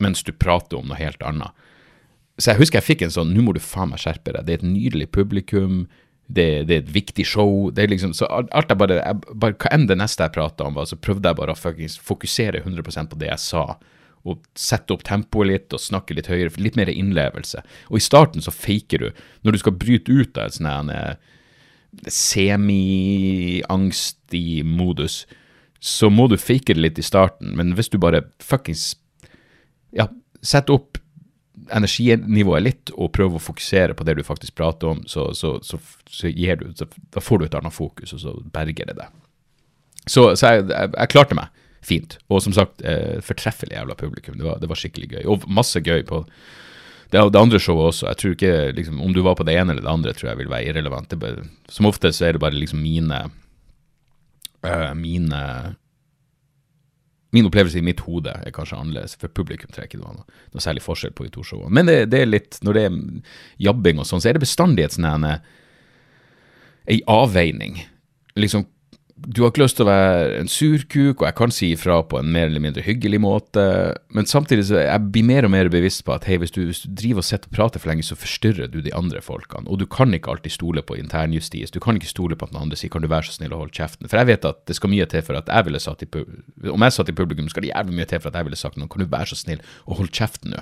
mens 0.00 0.22
du 0.24 0.32
prater 0.32 0.78
om 0.78 0.86
noe 0.88 0.96
helt 1.00 1.20
annet. 1.24 1.52
Så 2.36 2.52
jeg 2.52 2.60
husker 2.60 2.78
jeg 2.78 2.86
fikk 2.86 3.02
en 3.06 3.12
sånn 3.12 3.30
Nå 3.32 3.42
må 3.44 3.52
du 3.56 3.60
faen 3.64 3.90
meg 3.92 4.00
skjerpe 4.02 4.32
deg. 4.32 4.44
Det 4.44 4.54
er 4.54 4.60
et 4.60 4.68
nydelig 4.68 5.08
publikum 5.12 5.86
det, 6.26 6.64
det, 6.66 6.74
er 6.74 6.80
et 6.82 6.94
viktig 6.94 7.26
show. 7.26 7.70
det 7.70 7.82
er 7.84 7.88
liksom, 7.92 8.14
så 8.16 8.26
alt 8.30 8.70
jeg 8.70 8.78
bare, 8.80 8.98
jeg, 8.98 9.14
bare 9.38 9.54
Hva 9.62 9.68
enn 9.74 9.86
det 9.90 9.98
neste 10.00 10.22
jeg 10.26 10.34
prata 10.34 10.64
om, 10.66 10.74
var, 10.74 10.86
så 10.90 10.96
prøvde 10.98 11.28
jeg 11.30 11.38
bare 11.38 11.54
å 11.54 11.60
fokusere 12.10 12.62
100% 12.64 13.12
på 13.12 13.20
det 13.20 13.30
jeg 13.30 13.42
sa. 13.44 13.64
Og 14.26 14.34
sette 14.58 14.92
opp 14.94 15.04
tempoet 15.06 15.46
litt 15.52 15.72
og 15.76 15.80
snakke 15.84 16.14
litt 16.18 16.30
høyere. 16.30 16.50
Litt 16.58 16.76
mer 16.78 16.90
innlevelse. 16.90 17.58
Og 17.92 17.96
i 18.00 18.02
starten 18.02 18.40
så 18.42 18.50
faker 18.50 18.98
du. 18.98 19.08
Når 19.46 19.50
du 19.54 19.58
skal 19.62 19.78
bryte 19.78 20.10
ut 20.10 20.34
av 20.38 20.44
et 20.48 20.58
sånn 20.58 20.90
semi-angstig 22.12 23.70
modus, 24.66 25.26
så 25.80 26.10
må 26.10 26.26
du 26.28 26.36
fake 26.40 26.74
det 26.74 26.82
litt 26.82 26.98
i 26.98 27.06
starten. 27.06 27.54
Men 27.56 27.74
hvis 27.78 27.90
du 27.92 27.98
bare 28.02 28.26
fuckings 28.42 28.96
ja, 29.94 30.08
setter 30.42 30.72
opp 30.80 30.95
energinivået 31.74 32.64
litt 32.64 32.92
og 32.94 33.12
prøve 33.16 33.38
å 33.38 33.42
fokusere 33.42 33.96
på 33.96 34.06
det 34.06 34.16
du 34.18 34.24
faktisk 34.26 34.56
prater 34.58 34.92
om, 34.92 35.02
så, 35.10 35.28
så, 35.34 35.56
så, 35.64 35.80
så 36.10 36.30
du, 36.30 36.66
da 36.76 37.22
får 37.22 37.38
du 37.38 37.46
et 37.46 37.56
annet 37.58 37.74
fokus, 37.74 38.14
og 38.16 38.22
så 38.22 38.34
berger 38.54 38.92
det 38.92 38.98
deg. 39.00 39.14
Så, 40.06 40.28
jeg, 40.38 40.66
jeg, 40.70 40.92
jeg, 40.92 41.10
klarte 41.10 41.38
meg 41.38 41.64
fint. 41.86 42.18
Og 42.30 42.42
som 42.44 42.54
sagt, 42.54 42.82
eh, 42.86 43.18
fortreffelig 43.24 43.74
jævla 43.74 43.96
publikum. 43.98 44.36
Det 44.38 44.46
var, 44.46 44.60
det 44.62 44.70
var, 44.70 44.78
skikkelig 44.78 45.10
gøy. 45.16 45.24
Og 45.30 45.46
masse 45.50 45.82
gøy 45.82 46.04
på 46.06 46.22
det, 47.12 47.20
det 47.20 47.40
andre 47.40 47.60
showet 47.62 47.92
også. 47.92 48.08
Jeg 48.10 48.20
tror 48.20 48.36
ikke, 48.36 48.54
liksom, 48.78 49.00
Om 49.02 49.14
du 49.14 49.22
var 49.22 49.36
på 49.38 49.46
det 49.46 49.54
ene 49.58 49.74
eller 49.74 49.86
det 49.86 49.92
andre, 49.92 50.14
tror 50.14 50.30
jeg 50.32 50.40
vil 50.42 50.50
være 50.50 50.70
irrelevant. 50.70 51.18
Bare, 51.22 51.46
som 51.70 51.90
ofte 51.90 52.10
så 52.14 52.28
er 52.28 52.36
det 52.36 52.42
bare 52.42 52.58
liksom 52.58 52.82
mine 52.82 53.20
uh, 54.66 54.94
mine 54.98 55.42
min 57.36 57.48
opplevelse 57.48 57.80
i 57.80 57.84
mitt 57.84 58.00
hode 58.06 58.32
er 58.32 58.54
kanskje 58.54 58.78
annerledes. 58.80 59.16
For 59.20 59.32
publikum 59.32 59.72
ikke 59.90 60.00
det 60.00 60.04
noe, 60.04 60.24
noe 60.56 60.64
særlig 60.64 60.84
forskjell 60.84 61.14
på 61.16 61.26
de 61.26 61.34
to 61.34 61.44
showene. 61.46 61.72
Men 61.76 61.90
det, 61.90 61.98
det, 62.12 62.22
er 62.22 62.30
litt, 62.30 62.60
når 62.64 62.78
det 62.78 62.86
er 62.88 62.96
jabbing 63.68 64.00
og 64.00 64.08
sånn, 64.08 64.22
så 64.24 64.30
er 64.30 64.38
det 64.38 64.46
bestandig 64.46 64.86
et 64.86 64.96
sånn 64.96 65.06
ei 66.86 67.00
avveining. 67.10 67.80
Liksom 68.38 68.66
du 69.16 69.40
har 69.40 69.48
ikke 69.48 69.62
lyst 69.62 69.78
til 69.78 69.86
å 69.86 69.88
være 69.88 70.40
en 70.42 70.50
surkuk, 70.50 71.22
og 71.22 71.24
jeg 71.24 71.36
kan 71.38 71.52
si 71.54 71.70
ifra 71.72 72.02
på 72.04 72.18
en 72.20 72.28
mer 72.34 72.50
eller 72.50 72.60
mindre 72.60 72.82
hyggelig 72.84 73.20
måte, 73.24 73.62
men 74.12 74.28
samtidig 74.28 74.66
så 74.68 74.82
jeg 74.82 75.08
blir 75.14 75.24
mer 75.24 75.46
og 75.48 75.52
mer 75.54 75.70
bevisst 75.72 76.02
på 76.04 76.12
at 76.12 76.26
hei, 76.28 76.36
hvis 76.42 76.52
du, 76.52 76.60
hvis 76.68 76.82
du 76.84 76.90
driver 77.00 77.22
og 77.22 77.26
sitter 77.26 77.48
og 77.48 77.54
prater 77.56 77.80
for 77.80 77.88
lenge, 77.88 78.04
så 78.04 78.18
forstyrrer 78.18 78.68
du 78.68 78.82
de 78.84 78.92
andre 78.96 79.22
folkene, 79.24 79.64
og 79.72 79.80
du 79.80 79.86
kan 79.88 80.12
ikke 80.12 80.34
alltid 80.34 80.52
stole 80.52 80.84
på 80.84 80.98
internjustis, 81.00 81.72
du 81.72 81.80
kan 81.80 81.96
ikke 81.96 82.10
stole 82.10 82.36
på 82.36 82.44
at 82.44 82.52
den 82.52 82.60
andre 82.60 82.76
sier 82.76 82.92
kan 82.92 83.06
du 83.06 83.08
være 83.08 83.30
så 83.30 83.38
snill 83.38 83.54
å 83.56 83.62
holde 83.62 83.76
kjeften, 83.78 84.10
for 84.10 84.20
jeg 84.20 84.28
vet 84.34 84.48
at 84.50 84.60
det 84.68 84.76
skal 84.76 84.92
mye 84.92 85.06
til 85.08 85.24
for 85.24 85.40
at 85.40 85.48
jeg 85.48 85.68
ville 85.70 85.80
satt 85.80 86.04
i 86.04 86.10
om 86.74 86.84
jeg 86.84 86.96
satt 86.98 87.14
i 87.14 87.16
publikum, 87.16 87.48
skal 87.48 87.64
det 87.64 87.72
jævlig 87.72 87.96
mye 87.96 88.10
til 88.10 88.20
for 88.20 88.32
at 88.32 88.36
jeg 88.36 88.50
ville 88.50 88.60
sagt 88.60 88.76
noe, 88.76 88.90
kan 88.92 89.00
du 89.00 89.08
være 89.16 89.30
så 89.32 89.40
snill 89.40 89.64
å 89.88 89.96
holde 89.96 90.12
kjeften 90.12 90.52
nå? 90.52 90.60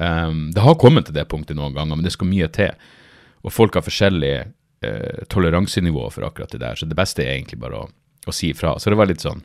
Um, 0.00 0.48
det 0.56 0.64
har 0.64 0.80
kommet 0.80 1.10
til 1.10 1.18
det 1.18 1.26
punktet 1.28 1.58
noen 1.58 1.76
ganger, 1.76 2.00
men 2.00 2.06
det 2.06 2.14
skal 2.14 2.30
mye 2.30 2.48
til, 2.54 2.72
og 3.44 3.52
folk 3.52 3.76
har 3.76 3.84
forskjellige 3.84 4.48
eh, 4.82 5.24
toleransenivå 5.32 6.08
for 6.14 6.26
akkurat 6.28 6.52
det 6.52 6.62
der. 6.62 6.76
Så 6.76 6.88
det 6.88 6.98
beste 6.98 7.24
er 7.24 7.36
egentlig 7.36 7.60
bare 7.62 7.84
å, 7.84 7.88
å 8.26 8.34
si 8.34 8.52
ifra. 8.54 8.76
Så 8.78 8.92
det 8.92 9.00
var 9.00 9.10
litt 9.10 9.24
sånn 9.24 9.42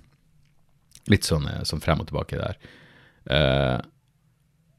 litt 1.12 1.28
sånn, 1.28 1.48
eh, 1.50 1.64
sånn 1.68 1.84
frem 1.84 2.02
og 2.02 2.10
tilbake 2.10 2.40
der. 2.40 2.58
Eh, 3.30 3.78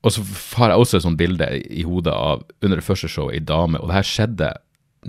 og 0.06 0.12
så 0.14 0.22
har 0.60 0.70
jeg 0.70 0.82
også 0.82 0.98
et 0.98 1.06
sånt 1.06 1.18
bilde 1.18 1.48
i 1.58 1.82
hodet 1.86 2.14
av 2.14 2.44
under 2.62 2.78
det 2.78 2.86
første 2.86 3.10
showet 3.10 3.38
ei 3.38 3.42
dame, 3.42 3.80
og 3.80 3.90
det 3.90 3.98
her 3.98 4.06
skjedde 4.10 4.52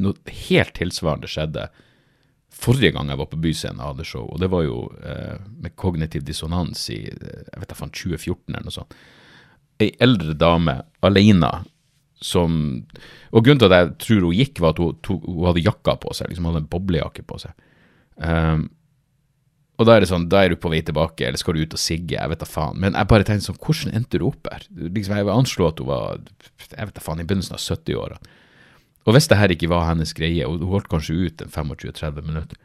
noe 0.01 0.33
helt 0.47 0.73
tilsvarende 0.77 1.29
skjedde 1.29 1.67
forrige 2.53 2.93
gang 2.95 3.11
jeg 3.11 3.19
var 3.19 3.29
på 3.29 3.39
Byscenen 3.41 3.81
og 3.81 3.91
hadde 3.91 4.07
show, 4.07 4.25
og 4.25 4.41
det 4.41 4.49
var 4.49 4.63
jo 4.65 4.79
eh, 5.05 5.37
med 5.61 5.75
kognitiv 5.77 6.25
dissonans 6.25 6.87
i 6.93 7.03
jeg 7.05 7.59
vet 7.59 7.69
da 7.69 7.77
faen, 7.77 7.93
2014 7.93 8.55
eller 8.55 8.65
noe 8.65 8.73
sånt. 8.73 8.95
Ei 9.83 9.91
eldre 10.01 10.33
dame 10.33 10.79
alene 11.05 11.51
som 12.23 12.53
Og 13.31 13.43
grunnen 13.45 13.59
til 13.61 13.69
at 13.69 13.77
jeg 13.77 13.91
tror 14.01 14.23
hun 14.25 14.37
gikk, 14.37 14.61
var 14.63 14.73
at 14.73 14.81
hun, 14.81 14.95
to, 15.05 15.19
hun 15.25 15.45
hadde 15.49 15.65
jakka 15.65 15.97
på 16.01 16.15
seg, 16.17 16.31
liksom 16.31 16.47
hadde 16.49 16.63
en 16.63 16.71
boblejakke 16.71 17.25
på 17.27 17.37
seg. 17.43 17.53
Um, 18.17 18.63
og 19.77 19.85
da 19.85 19.93
er 19.93 20.01
det 20.01 20.09
sånn, 20.09 20.25
da 20.31 20.41
er 20.41 20.49
du 20.53 20.57
på 20.57 20.71
vei 20.73 20.79
tilbake, 20.81 21.27
eller 21.27 21.37
skal 21.37 21.53
du 21.53 21.61
ut 21.61 21.75
og 21.77 21.81
sigge, 21.81 22.15
jeg 22.15 22.31
vet 22.31 22.41
da 22.41 22.47
faen. 22.49 22.79
Men 22.81 22.97
jeg 22.97 23.09
bare 23.11 23.27
tenkte 23.27 23.51
sånn, 23.51 23.59
hvordan 23.61 23.93
endte 23.99 24.17
du 24.17 24.25
opp 24.25 24.49
her? 24.49 24.65
Liksom, 24.73 25.19
jeg 25.19 25.27
vil 25.27 25.35
anslå 25.35 25.67
at 25.69 25.83
hun 25.83 25.89
var 25.91 26.23
jeg 26.65 26.89
vet 26.89 26.95
da 26.97 27.03
faen, 27.03 27.21
i 27.21 27.27
begynnelsen 27.27 27.57
av 27.57 27.61
70-åra. 27.61 28.17
Og 29.07 29.15
hvis 29.15 29.29
det 29.29 29.37
her 29.39 29.53
ikke 29.53 29.69
var 29.71 29.85
hennes 29.91 30.15
greie, 30.17 30.47
og 30.47 30.57
hun 30.57 30.73
holdt 30.73 30.89
kanskje 30.91 31.19
ut 31.27 31.45
en 31.45 31.53
25-30 31.53 32.25
minutter, 32.25 32.57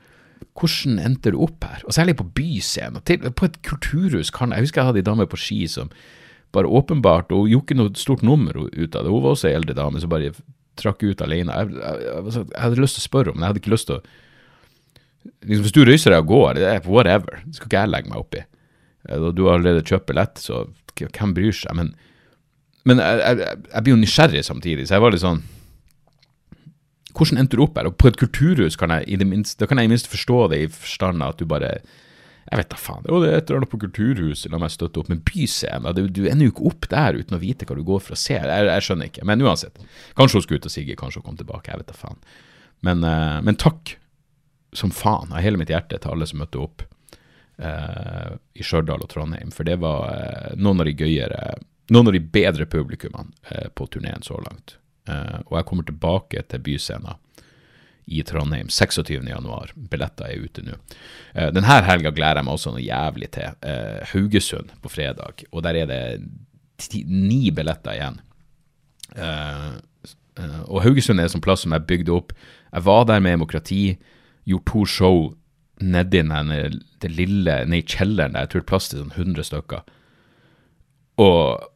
hvordan 0.58 0.98
endte 0.98 1.34
du 1.34 1.38
opp 1.44 1.68
her? 1.68 1.84
Og 1.86 1.94
særlig 1.94 2.16
på 2.18 2.26
byscenen. 2.34 3.04
På 3.36 3.46
et 3.46 3.60
kulturhus 3.62 4.32
kan 4.34 4.50
Jeg 4.50 4.66
husker 4.66 4.82
jeg 4.82 4.88
hadde 4.90 5.02
ei 5.04 5.06
dame 5.06 5.28
på 5.30 5.38
ski 5.38 5.60
som 5.70 5.92
bare 6.52 6.68
åpenbart, 6.68 7.32
og 7.32 7.46
hun 7.46 7.52
gjorde 7.54 7.66
ikke 7.66 7.78
noe 7.78 7.94
stort 7.98 8.24
nummer 8.26 8.56
ut 8.56 8.96
av 8.96 9.04
det. 9.04 9.12
Hun 9.12 9.24
var 9.24 9.34
også 9.34 9.48
ei 9.48 9.56
eldre 9.56 9.76
dame 9.76 10.02
som 10.02 10.12
bare 10.12 10.34
trakk 10.80 11.04
ut 11.04 11.24
alene. 11.24 11.54
Jeg, 11.54 11.72
jeg, 11.78 12.02
jeg, 12.06 12.34
jeg, 12.34 12.60
hadde 12.64 12.82
lyst 12.82 12.98
til 12.98 13.04
å 13.04 13.08
spørre 13.08 13.34
men 13.34 13.44
jeg 13.44 13.52
hadde 13.52 13.62
ikke 13.62 13.74
lyst 13.74 13.88
til 13.90 13.98
å 13.98 14.02
liksom, 15.48 15.64
Hvis 15.66 15.74
du 15.76 15.82
røyser 15.86 16.14
deg 16.14 16.24
og 16.24 16.32
går, 16.32 16.60
det 16.60 16.68
er 16.68 16.86
whatever. 16.88 17.42
Det 17.46 17.58
skal 17.58 17.70
ikke 17.70 17.82
jeg 17.84 17.92
legge 17.92 18.12
meg 18.12 18.20
opp 18.20 18.38
i. 18.38 18.44
Eh, 19.08 19.26
du 19.32 19.44
har 19.46 19.58
allerede 19.58 19.86
kjøpt 19.86 20.08
billett, 20.10 20.42
så 20.42 20.66
hvem 20.98 21.34
bryr 21.36 21.56
seg? 21.56 21.74
Men, 21.78 21.92
men 22.88 23.02
jeg, 23.02 23.56
blir 23.80 23.94
jo 23.94 24.00
nysgjerrig 24.00 24.44
samtidig, 24.46 24.86
så 24.86 24.98
jeg 24.98 25.04
var 25.04 25.14
litt 25.14 25.24
sånn 25.24 25.44
Hvordan 27.12 27.42
endte 27.42 27.58
du 27.58 27.62
opp 27.66 27.76
her? 27.76 27.90
Og 27.90 27.98
på 28.00 28.08
et 28.08 28.16
kulturhus 28.16 28.78
kan 28.80 28.88
jeg 28.94 29.04
i 29.12 29.18
det 29.20 29.26
minste, 29.28 29.58
da 29.60 29.66
kan 29.68 29.76
jeg 29.76 29.84
i 29.84 29.90
minst 29.92 30.06
forstå 30.08 30.46
det 30.48 30.60
i 30.62 30.68
forstand 30.72 31.20
at 31.20 31.36
du 31.36 31.44
bare 31.44 31.74
jeg 32.52 32.60
vet 32.60 32.68
da 32.68 32.76
faen. 32.76 33.06
Jo, 33.08 33.18
det 33.22 33.28
er 33.30 33.38
et 33.38 33.48
eller 33.48 33.62
annet 33.62 33.70
på 33.72 33.78
Kulturhuset, 33.80 34.50
la 34.52 34.58
meg 34.60 34.72
støtte 34.74 35.00
opp. 35.00 35.08
Men 35.08 35.22
Byscenen, 35.24 35.94
du, 35.96 36.02
du 36.12 36.26
ender 36.28 36.44
jo 36.44 36.52
ikke 36.52 36.66
opp 36.68 36.88
der 36.92 37.16
uten 37.16 37.38
å 37.38 37.40
vite 37.40 37.64
hva 37.64 37.76
du 37.78 37.84
går 37.88 38.02
for 38.04 38.12
å 38.12 38.18
se. 38.20 38.36
Jeg, 38.36 38.66
jeg 38.68 38.84
skjønner 38.84 39.08
ikke. 39.08 39.24
Men 39.30 39.44
uansett. 39.46 39.80
Kanskje 40.18 40.36
hun 40.36 40.44
skulle 40.44 40.60
ut 40.60 40.68
og 40.68 40.74
sigge, 40.74 40.96
kanskje 41.00 41.22
hun 41.22 41.26
kom 41.30 41.38
tilbake. 41.40 41.72
Jeg 41.72 41.80
vet 41.80 41.88
da 41.88 41.96
faen. 41.96 42.20
Men, 42.84 43.06
uh, 43.08 43.38
men 43.46 43.56
takk 43.56 43.94
som 44.76 44.92
faen 44.92 45.32
av 45.32 45.40
hele 45.44 45.60
mitt 45.60 45.72
hjerte 45.72 45.96
til 45.96 46.12
alle 46.12 46.28
som 46.28 46.42
møtte 46.42 46.60
opp 46.60 46.84
uh, 46.84 48.36
i 48.52 48.68
Stjørdal 48.68 49.06
og 49.06 49.08
Trondheim. 49.14 49.54
For 49.56 49.64
det 49.68 49.78
var 49.80 50.12
uh, 50.12 50.52
noen 50.60 50.84
av 50.84 50.90
de 50.90 50.96
gøyere, 50.98 51.40
noen 51.96 52.12
av 52.12 52.18
de 52.18 52.24
bedre 52.36 52.68
publikummene 52.68 53.64
på 53.72 53.88
turneen 53.88 54.28
så 54.28 54.36
langt. 54.44 54.76
Og 55.08 55.56
jeg 55.56 55.66
kommer 55.66 55.82
tilbake 55.88 56.44
til 56.46 56.60
Byscena 56.62 57.16
i 58.06 58.22
Trondheim 58.26 58.70
26.1. 58.72 59.74
Billetter 59.90 60.28
er 60.28 60.46
ute 60.46 60.64
nå. 60.66 60.78
Uh, 61.36 61.48
denne 61.54 61.78
helga 61.86 62.12
gleder 62.14 62.40
jeg 62.40 62.48
meg 62.48 62.58
også 62.58 62.74
noe 62.74 62.84
jævlig 62.84 63.30
til. 63.36 63.58
Uh, 63.62 64.00
Haugesund 64.12 64.74
på 64.82 64.92
fredag, 64.92 65.44
og 65.50 65.64
der 65.66 65.82
er 65.82 65.90
det 65.90 66.02
ni 67.06 67.50
billetter 67.54 67.94
igjen. 67.94 68.18
Uh, 69.14 69.78
og 70.66 70.82
Haugesund 70.86 71.20
er 71.20 71.28
en 71.28 71.36
sånn 71.36 71.44
plass 71.44 71.66
som 71.66 71.74
jeg 71.76 71.86
bygde 71.88 72.14
opp. 72.14 72.32
Jeg 72.72 72.86
var 72.88 73.06
der 73.08 73.20
med 73.20 73.36
demokrati, 73.36 73.82
gjorde 74.48 74.70
to 74.72 74.84
show 74.88 75.18
nedi 75.82 76.22
det 76.22 77.10
lille, 77.10 77.64
ned 77.66 77.82
i 77.82 77.86
kjelleren 77.86 78.34
der. 78.34 78.46
Jeg 78.46 78.52
tror 78.52 78.68
plass 78.70 78.88
til 78.90 79.02
sånn 79.02 79.14
100 79.14 79.48
stykker. 79.50 79.82
Og 81.22 81.71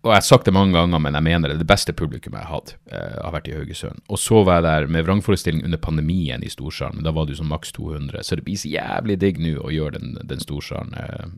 og 0.00 0.14
jeg 0.14 0.16
har 0.16 0.24
sagt 0.24 0.46
det 0.48 0.54
mange 0.56 0.72
ganger, 0.72 1.00
men 1.02 1.16
jeg 1.18 1.24
mener 1.26 1.52
det 1.52 1.58
det 1.60 1.68
beste 1.68 1.92
publikum 1.92 2.32
jeg 2.32 2.46
har 2.46 2.54
hatt, 2.54 2.70
eh, 2.88 3.18
har 3.20 3.34
vært 3.34 3.50
i 3.50 3.52
Haugesund. 3.52 4.00
Og 4.08 4.16
så 4.18 4.40
var 4.48 4.56
jeg 4.56 4.64
der 4.64 4.86
med 4.88 5.04
vrangforestilling 5.04 5.60
under 5.64 5.76
pandemien 5.76 6.42
i 6.42 6.48
Storsalen, 6.48 6.96
men 6.96 7.04
da 7.04 7.12
var 7.12 7.26
det 7.26 7.36
jo 7.36 7.42
sånn 7.42 7.52
maks 7.52 7.74
200. 7.76 8.24
Så 8.24 8.40
det 8.40 8.46
blir 8.46 8.56
så 8.56 8.72
jævlig 8.72 9.18
digg 9.20 9.42
nå 9.44 9.58
å 9.60 9.74
gjøre 9.74 9.98
den, 9.98 10.16
den 10.24 10.40
Storsalen 10.40 10.96
eh, 10.96 11.28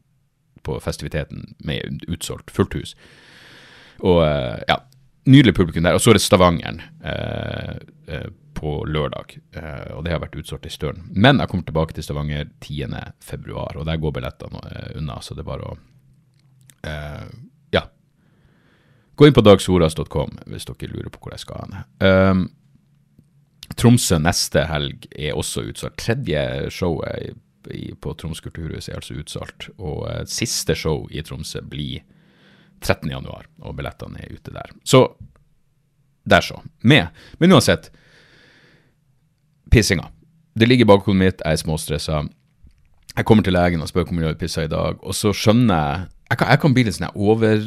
på 0.62 0.78
festiviteten 0.78 1.56
med 1.58 2.06
utsolgt, 2.06 2.54
fullt 2.54 2.78
hus. 2.78 2.94
Og 3.98 4.22
eh, 4.28 4.62
ja, 4.70 4.78
nydelig 5.26 5.58
publikum 5.58 5.82
der. 5.82 5.98
Og 5.98 6.04
så 6.04 6.12
er 6.12 6.20
det 6.20 6.22
Stavangeren 6.22 6.84
på 8.62 8.72
lørdag, 8.86 9.32
og 9.96 10.04
det 10.04 10.12
har 10.12 10.20
vært 10.22 10.36
utsolgt 10.38 10.68
en 10.68 10.70
stund. 10.70 11.06
Men 11.10 11.40
jeg 11.40 11.50
kommer 11.50 11.66
tilbake 11.66 11.96
til 11.96 12.04
Stavanger 12.06 12.44
10.2, 12.62 13.56
og 13.56 13.86
der 13.88 13.98
går 13.98 14.14
billettene 14.14 14.60
unna, 15.00 15.16
så 15.18 15.34
det 15.34 15.42
er 15.42 15.48
bare 15.48 15.66
å 15.66 15.78
Gå 19.22 19.28
inn 19.28 19.36
på 19.36 19.42
dagsoras.com 19.46 20.32
hvis 20.50 20.64
dere 20.66 20.88
lurer 20.90 21.12
på 21.14 21.20
hvor 21.22 21.30
jeg 21.30 21.44
skal 21.44 21.60
hen. 21.62 21.76
Um, 22.02 22.40
Tromsø 23.78 24.18
neste 24.18 24.64
helg 24.66 25.06
er 25.14 25.38
også 25.38 25.62
utsolgt. 25.68 26.00
Tredje 26.02 26.42
showet 26.74 27.38
på 28.02 28.16
Troms 28.18 28.42
kulturhus 28.42 28.90
er 28.90 28.98
altså 28.98 29.20
utsolgt. 29.22 29.68
Og 29.78 30.02
uh, 30.08 30.24
siste 30.26 30.74
show 30.74 31.06
i 31.06 31.22
Tromsø 31.22 31.62
blir 31.62 32.02
13.1, 32.82 33.46
og 33.62 33.78
billettene 33.78 34.26
er 34.26 34.34
ute 34.34 34.58
der. 34.58 34.74
Så 34.82 35.04
der, 36.26 36.42
så. 36.42 36.58
Med. 36.82 37.14
Men 37.38 37.54
uansett, 37.54 37.92
pissinga. 39.70 40.10
Det 40.58 40.66
ligger 40.66 40.82
i 40.82 40.92
bakhodet 40.96 41.22
mitt, 41.22 41.46
jeg 41.46 41.60
er 41.60 41.62
småstressa. 41.62 42.24
Jeg 43.14 43.24
kommer 43.30 43.46
til 43.46 43.54
legen 43.54 43.86
og 43.86 43.94
spør 43.94 44.10
hvor 44.10 44.18
mye 44.18 44.32
jeg 44.32 44.42
pissa 44.42 44.66
i 44.66 44.70
dag, 44.70 44.98
og 44.98 45.14
så 45.14 45.30
skjønner 45.30 45.76
jeg 45.78 46.08
Jeg 46.32 46.38
kan, 46.38 46.48
jeg 46.48 46.60
kan 46.60 46.72
bli 46.74 46.82
litt 46.86 46.96
sånn 46.96 47.12
over 47.14 47.60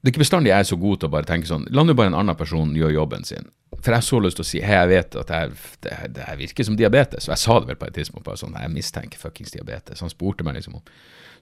det 0.00 0.08
er 0.08 0.14
ikke 0.14 0.22
bestandig 0.22 0.48
jeg 0.48 0.64
er 0.64 0.68
så 0.70 0.76
god 0.80 1.00
til 1.00 1.10
å 1.10 1.12
bare 1.12 1.28
tenke 1.28 1.48
sånn 1.48 1.66
La 1.76 1.82
nå 1.84 1.92
bare 1.92 2.08
en 2.08 2.16
annen 2.16 2.36
person 2.38 2.70
gjøre 2.72 2.94
jobben 2.94 3.26
sin. 3.28 3.50
For 3.76 3.92
jeg 3.92 4.00
har 4.00 4.06
så 4.06 4.20
lyst 4.24 4.38
til 4.40 4.46
å 4.46 4.48
si 4.48 4.60
hei, 4.64 4.76
jeg 4.78 4.88
vet 4.90 5.16
at 5.20 5.28
det, 5.28 5.40
her, 5.40 5.50
det, 5.84 5.96
det 6.16 6.28
her 6.28 6.38
virker 6.40 6.66
som 6.66 6.76
diabetes. 6.76 7.28
Og 7.28 7.34
jeg 7.34 7.42
sa 7.42 7.58
det 7.60 7.68
vel 7.68 7.78
på 7.80 7.88
et 7.88 7.98
tidspunkt, 7.98 8.24
bare 8.24 8.40
sånn 8.40 8.56
jeg 8.56 8.72
mistenker 8.72 9.20
fuckings 9.20 9.52
diabetes. 9.52 10.00
Han 10.00 10.12
spurte 10.12 10.46
meg 10.46 10.56
liksom 10.56 10.78
om 10.80 10.84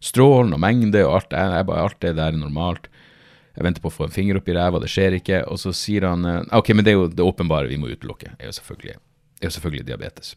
strålen 0.04 0.56
og 0.56 0.62
mengde 0.62 1.04
og 1.06 1.20
alt. 1.20 1.38
Jeg, 1.38 1.54
jeg 1.54 1.68
bare, 1.70 1.86
alt 1.86 2.00
det 2.02 2.12
der 2.18 2.34
er 2.34 2.40
normalt. 2.40 2.90
Jeg 3.58 3.66
venter 3.66 3.82
på 3.82 3.90
å 3.90 3.94
få 3.94 4.06
en 4.06 4.14
finger 4.14 4.38
opp 4.38 4.50
i 4.50 4.54
ræva, 4.54 4.82
det 4.82 4.90
skjer 4.90 5.16
ikke. 5.18 5.40
Og 5.50 5.58
så 5.62 5.72
sier 5.74 6.06
han 6.06 6.26
eh, 6.26 6.42
ok, 6.58 6.74
men 6.74 6.86
det 6.86 6.92
er 6.92 6.98
jo 6.98 7.08
det 7.10 7.26
åpenbare 7.26 7.70
vi 7.70 7.78
må 7.80 7.90
utelukke, 7.90 8.34
er 8.38 8.50
jo 8.50 8.54
selvfølgelig, 8.54 8.98
er 9.40 9.48
jo 9.48 9.54
selvfølgelig 9.54 9.88
diabetes. 9.88 10.34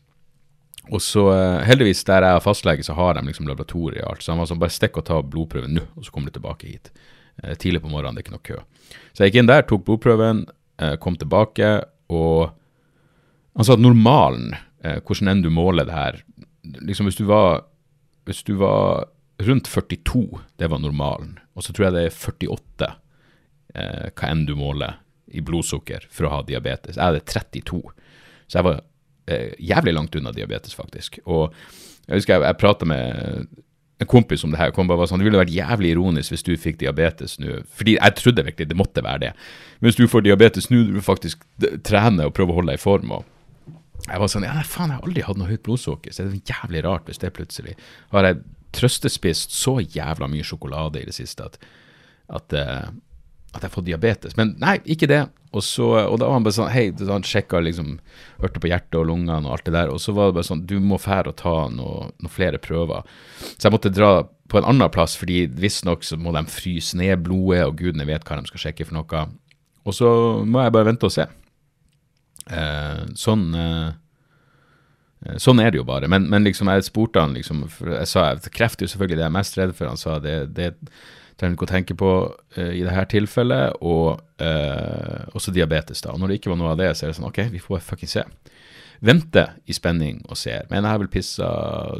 Og 0.89 1.01
så 1.05 1.27
eh, 1.33 1.59
heldigvis, 1.69 2.01
der 2.05 2.25
jeg 2.25 2.37
har 2.37 2.45
fastlege, 2.45 2.85
så 2.85 2.95
har 2.97 3.17
de 3.17 3.25
liksom 3.27 3.49
laboratoriet 3.49 4.01
og 4.05 4.15
alt. 4.15 4.25
Så 4.25 4.33
han 4.33 4.41
var 4.41 4.49
sånn, 4.49 4.61
bare 4.61 4.73
stikk 4.73 4.97
og 5.01 5.05
ta 5.09 5.19
blodprøven 5.21 5.77
nå, 5.77 5.85
og 5.93 6.07
så 6.07 6.13
kommer 6.13 6.33
du 6.33 6.39
tilbake 6.39 6.69
hit. 6.69 6.89
Eh, 7.43 7.55
tidlig 7.55 7.81
på 7.81 7.89
morgenen, 7.89 8.15
det 8.15 8.21
er 8.21 8.27
ikke 8.27 8.35
noe 8.35 8.45
kø. 8.45 8.59
Så 9.11 9.23
jeg 9.23 9.31
gikk 9.31 9.41
inn 9.41 9.49
der, 9.49 9.65
tok 9.65 9.85
blodprøven, 9.87 10.43
eh, 10.81 10.95
kom 11.01 11.17
tilbake, 11.17 11.71
og 12.13 12.51
han 13.57 13.67
sa 13.67 13.73
at 13.73 13.83
normalen, 13.83 14.53
eh, 14.83 14.99
hvordan 15.01 15.31
enn 15.31 15.41
du 15.41 15.49
måler 15.49 15.85
det 15.85 15.97
her 15.97 16.21
liksom 16.61 17.07
Hvis 17.07 17.17
du 17.17 17.25
var, 17.25 17.63
hvis 18.25 18.43
du 18.43 18.53
var 18.55 19.07
rundt 19.41 19.65
42, 19.65 20.39
det 20.57 20.69
var 20.69 20.77
normalen, 20.77 21.39
og 21.55 21.63
så 21.63 21.73
tror 21.73 21.85
jeg 21.87 21.93
det 21.93 22.03
er 22.05 22.13
48 22.13 22.95
hva 23.73 24.27
enn 24.27 24.45
du 24.45 24.53
måler 24.53 24.99
i 25.31 25.39
blodsukker 25.41 26.05
for 26.11 26.27
å 26.27 26.29
ha 26.29 26.41
diabetes. 26.43 26.97
Jeg 26.97 27.03
hadde 27.03 27.23
32, 27.25 27.81
så 28.47 28.59
jeg 28.59 28.65
var 28.67 28.81
jævlig 29.57 29.93
langt 29.95 30.15
unna 30.15 30.31
diabetes, 30.35 30.75
faktisk. 30.75 31.17
Og 31.25 31.55
jeg 32.05 32.19
husker 32.19 32.35
jeg, 32.35 32.43
jeg 32.43 32.59
prata 32.59 32.85
med 32.85 33.47
en 34.01 34.09
kompis 34.09 34.43
om 34.43 34.53
det 34.53 34.59
her 34.59 34.71
kom 34.73 34.89
bare 34.89 35.05
sånn, 35.09 35.21
det 35.21 35.27
ville 35.27 35.41
vært 35.41 35.53
jævlig 35.53 35.91
ironisk 35.93 36.33
hvis 36.33 36.45
du 36.47 36.55
fikk 36.57 36.79
diabetes 36.81 37.37
nå. 37.41 37.59
Fordi 37.77 37.97
jeg 37.99 38.17
trodde 38.17 38.45
virkelig 38.47 38.71
det 38.71 38.77
måtte 38.79 39.03
være 39.05 39.27
det. 39.27 39.35
Men 39.79 39.89
hvis 39.89 39.99
du 39.99 40.07
får 40.09 40.25
diabetes 40.25 40.71
nå, 40.71 40.81
du 40.89 41.03
faktisk 41.05 41.43
trene 41.85 42.25
og 42.25 42.33
prøve 42.37 42.55
å 42.55 42.57
holde 42.61 42.73
deg 42.73 42.81
i 42.81 42.81
form. 42.81 43.13
og 43.19 43.27
jeg 44.07 44.17
var 44.17 44.31
sånn, 44.33 44.47
ja, 44.47 44.55
faen, 44.65 44.89
jeg 44.89 44.97
har 44.97 45.05
aldri 45.05 45.23
hatt 45.27 45.37
noe 45.37 45.51
høyt 45.51 45.61
blodsukker, 45.67 46.13
så 46.13 46.25
det 46.25 46.39
er 46.39 46.55
jævlig 46.55 46.81
rart 46.87 47.05
hvis 47.05 47.21
det 47.21 47.29
plutselig 47.35 47.75
Har 48.09 48.25
jeg 48.25 48.41
trøstespist 48.73 49.53
så 49.53 49.77
jævla 49.83 50.29
mye 50.31 50.47
sjokolade 50.47 51.01
i 51.01 51.07
det 51.09 51.13
siste 51.13 51.45
at, 51.45 51.59
at, 52.31 52.55
uh, 52.55 52.87
at 53.51 53.65
jeg 53.65 53.73
fått 53.73 53.87
diabetes. 53.87 54.35
Men 54.39 54.53
nei, 54.61 54.77
ikke 54.93 55.09
det. 55.11 55.25
Og, 55.51 55.63
så, 55.65 55.87
og 56.05 56.19
da 56.21 56.29
var 56.29 56.37
han 56.37 56.45
bare 56.45 56.55
sånn 56.55 56.69
Hei, 56.71 56.85
så 56.95 57.09
han 57.11 57.25
sjekka 57.27 57.59
liksom 57.59 57.97
Hørte 58.39 58.61
på 58.63 58.69
hjertet 58.71 58.95
og 59.01 59.09
lungene 59.09 59.49
og 59.49 59.57
alt 59.57 59.65
det 59.67 59.73
der. 59.75 59.91
Og 59.91 59.99
så 59.99 60.15
var 60.15 60.29
det 60.29 60.37
bare 60.37 60.47
sånn 60.47 60.63
Du 60.69 60.77
må 60.79 60.99
fære 61.01 61.33
og 61.33 61.39
ta 61.41 61.55
noen 61.73 62.13
noe 62.23 62.31
flere 62.31 62.61
prøver. 62.63 63.03
Så 63.57 63.67
jeg 63.67 63.75
måtte 63.75 63.91
dra 63.91 64.13
på 64.51 64.59
en 64.59 64.67
annen 64.67 64.91
plass, 64.91 65.15
fordi 65.19 65.45
visstnok 65.59 66.03
så 66.03 66.17
må 66.19 66.33
de 66.35 66.43
fryse 66.51 66.97
ned 66.99 67.23
blodet, 67.23 67.61
og 67.67 67.77
gudene 67.79 68.07
vet 68.07 68.25
hva 68.27 68.39
de 68.39 68.51
skal 68.51 68.65
sjekke 68.65 68.87
for 68.87 68.97
noe. 68.97 69.21
Og 69.87 69.95
så 69.95 70.09
må 70.43 70.65
jeg 70.65 70.73
bare 70.75 70.89
vente 70.89 71.07
og 71.07 71.13
se. 71.15 71.23
Eh, 72.51 73.03
sånn 73.15 73.51
eh, 73.55 73.89
Sånn 75.37 75.59
er 75.61 75.69
det 75.69 75.77
jo 75.77 75.85
bare. 75.85 76.07
Men, 76.09 76.25
men 76.31 76.41
liksom, 76.47 76.71
jeg 76.73 76.87
spurte 76.87 77.21
han 77.21 77.35
liksom 77.37 77.67
Jeg 77.69 78.07
sa 78.09 78.23
kreft 78.49 78.81
er 78.81 78.87
jo 78.87 78.93
selvfølgelig 78.95 79.19
det 79.19 79.21
jeg 79.21 79.29
er 79.29 79.35
mest 79.35 79.57
redd 79.59 79.75
for. 79.77 79.91
Han 79.91 79.99
sa 80.01 80.17
det, 80.23 80.37
det 80.57 80.71
trenger 81.39 81.57
ikke 81.57 81.67
å 81.67 81.71
tenke 81.71 81.97
på 81.97 82.11
uh, 82.31 82.71
i 82.71 82.83
dette 82.85 83.05
tilfellet, 83.15 83.77
og 83.81 84.21
uh, 84.41 85.29
også 85.37 85.53
diabetes. 85.55 86.03
da. 86.03 86.13
Og 86.13 86.21
når 86.21 86.31
det 86.31 86.39
ikke 86.39 86.53
var 86.53 86.61
noe 86.61 86.73
av 86.73 86.81
det, 86.81 86.91
så 86.95 87.05
er 87.05 87.11
det 87.11 87.19
sånn 87.19 87.29
OK, 87.29 87.43
vi 87.53 87.63
får 87.63 87.83
fucking 87.87 88.11
se. 88.11 88.25
Vente 89.01 89.47
i 89.65 89.73
spenning 89.73 90.21
og 90.27 90.37
ser. 90.37 90.67
Men 90.69 90.83
jeg 90.83 90.93
har 90.93 91.01
vel 91.01 91.11
pissa 91.13 91.49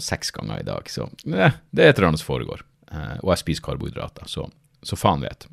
seks 0.03 0.33
ganger 0.35 0.61
i 0.61 0.67
dag, 0.67 0.89
så 0.91 1.07
eh, 1.09 1.57
det 1.73 1.85
er 1.85 1.93
et 1.93 1.97
eller 1.97 2.11
annet 2.11 2.21
som 2.21 2.29
foregår. 2.33 2.65
Uh, 2.91 3.17
og 3.23 3.33
jeg 3.33 3.43
spiser 3.45 3.65
karbohydrater, 3.65 4.29
så, 4.29 4.45
så 4.85 4.99
faen 4.99 5.25
vet. 5.25 5.47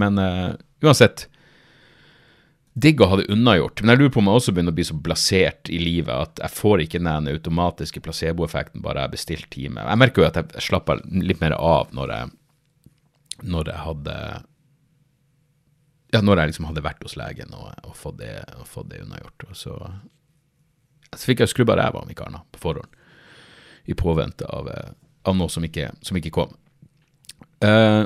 Men 0.00 0.16
uansett 0.80 1.26
digg 2.72 3.02
å 3.02 3.08
ha 3.10 3.18
det 3.20 3.28
unnagjort. 3.32 3.82
Men 3.82 3.92
jeg 3.92 4.00
lurer 4.00 4.12
på 4.14 4.20
om 4.22 4.30
jeg 4.30 4.40
også 4.40 4.54
begynner 4.54 4.72
å 4.72 4.78
bli 4.78 4.86
så 4.88 4.96
blasert 4.96 5.70
i 5.72 5.80
livet 5.82 6.12
at 6.12 6.40
jeg 6.40 6.56
får 6.56 6.84
ikke 6.84 7.02
den 7.02 7.28
automatiske 7.32 8.00
placeboeffekten 8.04 8.84
bare 8.84 9.04
jeg 9.04 9.14
bestilt 9.16 9.50
time. 9.52 9.84
Jeg 9.84 10.00
merker 10.00 10.24
jo 10.24 10.28
at 10.30 10.40
jeg 10.40 10.64
slapper 10.70 11.02
litt 11.12 11.42
mer 11.42 11.56
av 11.58 11.92
når 11.96 12.14
jeg 12.14 12.32
når 13.42 13.70
jeg 13.72 13.84
hadde 13.86 14.16
ja, 16.12 16.20
når 16.20 16.42
jeg 16.42 16.52
liksom 16.52 16.66
hadde 16.68 16.84
vært 16.84 17.04
hos 17.06 17.16
legen 17.16 17.54
og, 17.56 17.70
og, 17.88 17.94
fått, 17.96 18.18
det, 18.20 18.34
og 18.60 18.88
det 18.90 19.00
unnagjort. 19.00 19.46
Og 19.48 19.56
så, 19.56 19.76
så 21.14 21.22
fikk 21.24 21.40
jeg 21.40 21.52
skrubba 21.52 21.78
ræva 21.78 22.02
av 22.02 22.08
Mikarna 22.10 22.42
på 22.52 22.60
forhånd, 22.60 22.98
i 23.88 23.96
påvente 23.96 24.44
av, 24.44 24.68
eh, 24.68 24.90
av 25.24 25.38
noe 25.38 25.48
som 25.50 25.64
ikke, 25.64 25.88
som 26.04 26.18
ikke 26.20 26.34
kom. 26.36 26.52
Eh, 27.64 28.04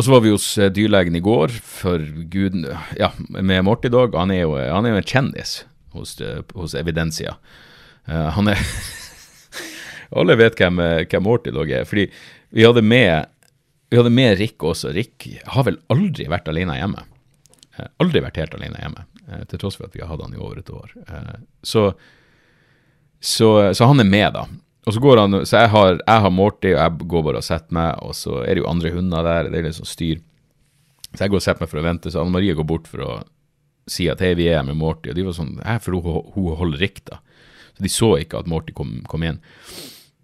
og 0.00 0.04
så 0.06 0.14
var 0.14 0.22
vi 0.24 0.32
hos 0.32 0.46
eh, 0.56 0.70
dyrlegen 0.72 1.18
i 1.18 1.20
går, 1.20 1.52
for 1.60 2.00
guden 2.32 2.64
Ja, 2.96 3.10
med 3.28 3.66
Morty 3.66 3.90
Dog. 3.92 4.14
Han 4.16 4.32
er 4.32 4.46
jo, 4.46 4.54
han 4.56 4.86
er 4.88 4.94
jo 4.94 5.00
en 5.02 5.10
kjendis 5.10 5.58
hos, 5.92 6.14
eh, 6.24 6.40
hos 6.56 6.74
Evidensia. 6.78 7.34
Eh, 8.08 8.30
han 8.34 8.48
er 8.48 8.62
Alle 10.16 10.34
vet 10.40 10.56
hvem, 10.58 10.80
hvem 11.04 11.22
Morty 11.22 11.52
Dog 11.54 11.70
er. 11.70 11.84
Fordi 11.86 12.08
vi 12.50 12.64
hadde 12.64 12.82
med 12.82 13.28
vi 13.90 13.98
hadde 13.98 14.12
med 14.14 14.38
Rick 14.38 14.62
også. 14.62 14.92
Rick 14.94 15.26
har 15.50 15.66
vel 15.66 15.80
aldri 15.90 16.28
vært 16.30 16.48
alene 16.50 16.78
hjemme. 16.78 17.04
Eh, 17.76 17.88
aldri 18.02 18.22
vært 18.22 18.40
helt 18.40 18.56
alene 18.56 18.80
hjemme, 18.80 19.04
eh, 19.28 19.44
til 19.50 19.62
tross 19.62 19.78
for 19.78 19.88
at 19.88 19.96
vi 19.96 20.02
har 20.02 20.10
hatt 20.10 20.22
han 20.22 20.34
i 20.34 20.40
over 20.40 20.60
et 20.60 20.70
år. 20.70 20.92
Eh, 21.08 21.38
så, 21.62 21.90
så, 23.20 23.48
så, 23.74 23.88
han 23.90 24.02
er 24.02 24.08
med, 24.08 24.32
da. 24.34 24.46
Og 24.86 24.94
Så 24.94 25.02
går 25.02 25.20
han, 25.20 25.40
så 25.44 25.60
jeg 25.60 25.70
har, 25.74 25.98
jeg 25.98 26.24
har 26.24 26.30
Morty, 26.32 26.72
og 26.72 26.80
jeg 26.80 27.08
går 27.12 27.24
bare 27.26 27.42
og 27.42 27.46
setter 27.46 27.76
meg, 27.76 27.98
og 28.02 28.14
så 28.16 28.40
er 28.42 28.54
det 28.54 28.62
jo 28.62 28.70
andre 28.70 28.94
hunder 28.94 29.26
der. 29.26 29.50
Det 29.50 29.58
er 29.58 29.66
litt 29.68 29.76
sånn 29.76 29.90
styr. 29.90 30.22
Så 31.10 31.24
jeg 31.24 31.32
går 31.32 31.42
og 31.42 31.44
setter 31.44 31.64
meg 31.64 31.72
for 31.72 31.82
å 31.82 31.84
vente, 31.84 32.10
så 32.10 32.22
Anne 32.22 32.34
Marie 32.34 32.56
går 32.56 32.66
bort 32.66 32.88
for 32.88 33.04
å 33.04 33.12
si 33.90 34.06
at 34.10 34.22
hei, 34.22 34.32
vi 34.38 34.48
er 34.48 34.64
med 34.66 34.78
Morty. 34.78 35.10
Og 35.10 35.18
de 35.18 35.26
var 35.26 35.36
sånn, 35.36 35.56
for 35.82 35.98
hun, 35.98 36.30
hun 36.34 36.56
holder 36.62 36.80
Rick, 36.80 37.02
da. 37.10 37.20
Så 37.76 37.84
de 37.84 37.92
så 37.92 38.10
ikke 38.22 38.40
at 38.40 38.50
Morty 38.50 38.74
kom, 38.76 39.00
kom 39.10 39.26
inn. 39.26 39.42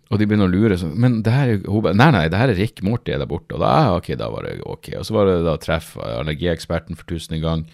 Og 0.07 0.21
de 0.21 0.27
begynner 0.29 0.47
å 0.47 0.53
lure 0.53 0.77
sånn 0.79 0.95
Men 1.03 1.19
det 1.27 1.35
her 1.35 1.57
er 1.57 1.92
Nei, 1.99 2.09
nei, 2.14 2.27
det 2.31 2.38
her 2.38 2.53
er 2.53 2.61
Rick 2.61 2.83
Morty 2.87 3.14
er 3.14 3.23
der 3.23 3.31
borte. 3.31 3.57
Og 3.57 3.62
da, 3.64 3.97
ok, 3.99 4.12
da 4.19 4.31
var 4.31 4.47
det 4.47 4.61
ok. 4.62 4.92
Og 5.01 5.07
så 5.09 5.16
var 5.16 5.31
det 5.31 5.37
da 5.47 5.57
treff 5.61 5.95
allergieksperten 5.99 6.99
for 6.99 7.09
tusende 7.11 7.42
gang. 7.42 7.66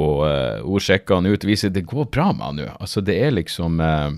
Og 0.00 0.22
uh, 0.24 0.62
hun 0.64 0.82
sjekka 0.82 1.18
han 1.18 1.28
ut, 1.28 1.44
viser 1.44 1.72
det 1.74 1.88
går 1.90 2.08
bra 2.14 2.30
med 2.32 2.46
han 2.46 2.60
nå. 2.62 2.68
Altså, 2.78 3.02
det 3.04 3.18
er 3.20 3.34
liksom 3.34 3.80
uh, 3.82 4.14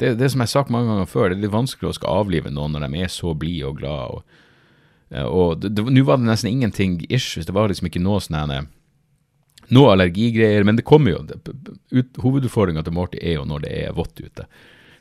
det, 0.00 0.16
det 0.18 0.30
som 0.32 0.40
jeg 0.40 0.48
har 0.48 0.54
sagt 0.54 0.72
mange 0.72 0.90
ganger 0.90 1.10
før, 1.10 1.28
det 1.30 1.38
er 1.38 1.44
litt 1.44 1.54
vanskelig 1.54 1.92
å 1.92 1.96
skal 2.00 2.22
avlive 2.24 2.50
noen 2.50 2.74
når 2.74 2.88
de 2.88 3.02
er 3.04 3.12
så 3.12 3.34
blide 3.38 3.68
og 3.68 3.78
glade. 3.78 4.16
Og, 4.16 4.38
uh, 5.14 5.26
og 5.28 5.66
nå 5.92 6.06
var 6.08 6.18
det 6.18 6.30
nesten 6.30 6.50
ingenting 6.50 7.02
issues, 7.10 7.46
det 7.46 7.54
var 7.54 7.70
liksom 7.70 7.92
ikke 7.92 8.02
noe 8.02 8.22
sånn 8.24 8.70
noe 9.72 9.92
allergigreier, 9.94 10.66
men 10.68 10.76
det 10.76 10.84
kommer 10.84 11.14
jo. 11.14 11.20
Hovedutfordringa 12.20 12.82
til 12.84 12.96
Morty 12.96 13.20
er 13.22 13.38
jo 13.38 13.44
når 13.48 13.62
det 13.64 13.70
er 13.86 13.94
vått 13.96 14.18
ute. 14.20 14.44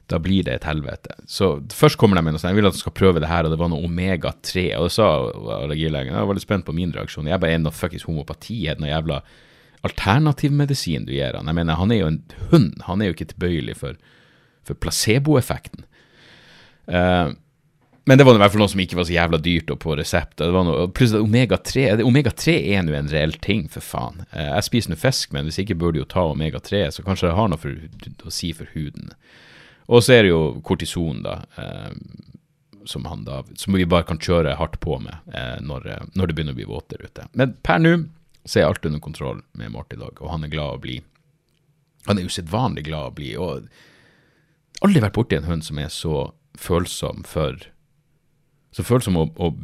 Da 0.10 0.20
blir 0.20 0.44
det 0.44 0.58
et 0.58 0.68
helvete. 0.68 1.16
Så 1.30 1.54
først 1.72 2.00
kommer 2.00 2.18
de 2.18 2.24
med 2.26 2.36
noe 2.36 2.42
sånt, 2.42 2.52
jeg 2.52 2.60
vil 2.60 2.70
at 2.70 2.76
du 2.76 2.82
skal 2.82 2.96
prøve 2.98 3.22
det 3.24 3.30
her, 3.32 3.48
og 3.48 3.54
det 3.54 3.60
var 3.62 3.70
noe 3.72 3.86
omega-3. 3.88 4.66
Og 4.80 4.88
det 4.88 4.96
sa 4.96 5.12
allergilegen. 5.62 6.16
Jeg 6.16 6.30
var 6.30 6.38
litt 6.38 6.48
spent 6.48 6.68
på 6.68 6.76
min 6.76 6.92
reaksjon. 6.96 7.30
Jeg 7.32 7.42
bare 7.42 7.56
er 7.56 7.62
noe 7.64 7.76
fuckings 7.76 8.08
homopati. 8.10 8.64
Er 8.68 8.80
det 8.80 8.86
noe 8.86 8.92
jævla 8.92 9.22
alternativmedisin 9.88 11.08
du 11.08 11.14
gir 11.16 11.38
han? 11.38 11.48
Jeg 11.48 11.60
mener, 11.62 11.80
han 11.80 11.94
er 11.94 12.02
jo 12.02 12.10
en 12.12 12.24
hund. 12.52 12.74
Han 12.90 13.02
er 13.02 13.12
jo 13.12 13.18
ikke 13.18 13.32
tilbøyelig 13.32 13.78
for, 13.84 14.02
for 14.68 14.82
placeboeffekten. 14.84 15.88
Uh, 16.92 17.32
men 18.10 18.18
det 18.18 18.26
var 18.26 18.36
i 18.36 18.42
hvert 18.42 18.52
fall 18.52 18.64
noe 18.64 18.72
som 18.72 18.82
ikke 18.82 18.98
var 18.98 19.06
så 19.08 19.14
jævla 19.14 19.38
dyrt 19.46 19.72
og 19.72 19.78
på 19.84 19.94
resept. 19.96 20.40
Det 20.42 20.50
var 20.52 20.66
noe, 20.66 20.88
plutselig 20.90 21.22
omega-3 21.22 22.02
Omega-3 22.02 22.56
er 22.74 22.82
nå 22.84 22.96
en 22.98 23.12
reell 23.14 23.36
ting, 23.46 23.68
for 23.72 23.86
faen. 23.86 24.26
Uh, 24.34 24.58
jeg 24.58 24.68
spiser 24.68 24.92
nå 24.92 25.00
fisk, 25.00 25.32
men 25.36 25.48
hvis 25.48 25.62
ikke 25.62 25.78
burde 25.80 26.02
jo 26.02 26.10
ta 26.10 26.26
omega-3, 26.34 26.88
så 26.98 27.06
kanskje 27.06 27.30
det 27.30 27.38
har 27.38 27.54
noe 27.54 27.62
for, 27.62 27.78
å 28.26 28.34
si 28.34 28.52
for 28.58 28.74
huden. 28.74 29.14
Og 29.91 30.04
så 30.06 30.15
er 30.15 30.23
det 30.23 30.32
jo 30.32 30.41
kortison, 30.65 31.21
da. 31.25 31.41
Uh, 31.58 31.91
som, 32.89 33.06
da, 33.27 33.43
som 33.60 33.75
vi 33.77 33.86
bare 33.86 34.08
kan 34.10 34.17
kjøre 34.17 34.56
hardt 34.58 34.80
på 34.82 34.95
med 35.04 35.36
når, 35.62 35.84
når 36.17 36.27
det 36.27 36.34
begynner 36.34 36.56
å 36.56 36.58
bli 36.58 36.65
våtere 36.65 37.06
ute. 37.06 37.27
Men 37.38 37.54
per 37.62 37.77
nå 37.77 37.91
så 38.45 38.60
er 38.60 38.67
alt 38.67 38.86
under 38.86 39.01
kontroll 39.04 39.41
med 39.58 39.71
Morty 39.71 39.95
i 39.95 40.01
dag, 40.01 40.17
og 40.17 40.32
han 40.34 40.45
er 40.45 40.49
glad 40.49 40.77
å 40.77 40.82
bli. 40.82 40.95
Han 42.08 42.17
er 42.17 42.25
usedvanlig 42.25 42.88
glad 42.88 43.12
å 43.12 43.15
bli, 43.19 43.36
og 43.38 43.67
aldri 44.82 45.04
vært 45.04 45.17
borti 45.17 45.38
en 45.38 45.45
hund 45.49 45.65
som 45.65 45.77
er 45.82 45.91
så 45.93 46.32
følsom 46.58 47.23
for 47.27 47.67
Så 48.71 48.86
følsom 48.88 49.17
og, 49.19 49.34
og 49.36 49.58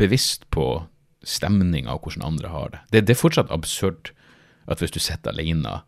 bevisst 0.00 0.46
på 0.48 0.86
stemninga 1.28 1.92
og 1.92 2.06
hvordan 2.06 2.22
andre 2.24 2.48
har 2.48 2.70
det. 2.72 2.78
det. 2.90 3.02
Det 3.04 3.12
er 3.12 3.20
fortsatt 3.20 3.50
absurd 3.52 4.14
at 4.64 4.80
hvis 4.80 4.94
du 4.94 4.98
sitter 4.98 5.34
alene 5.34 5.82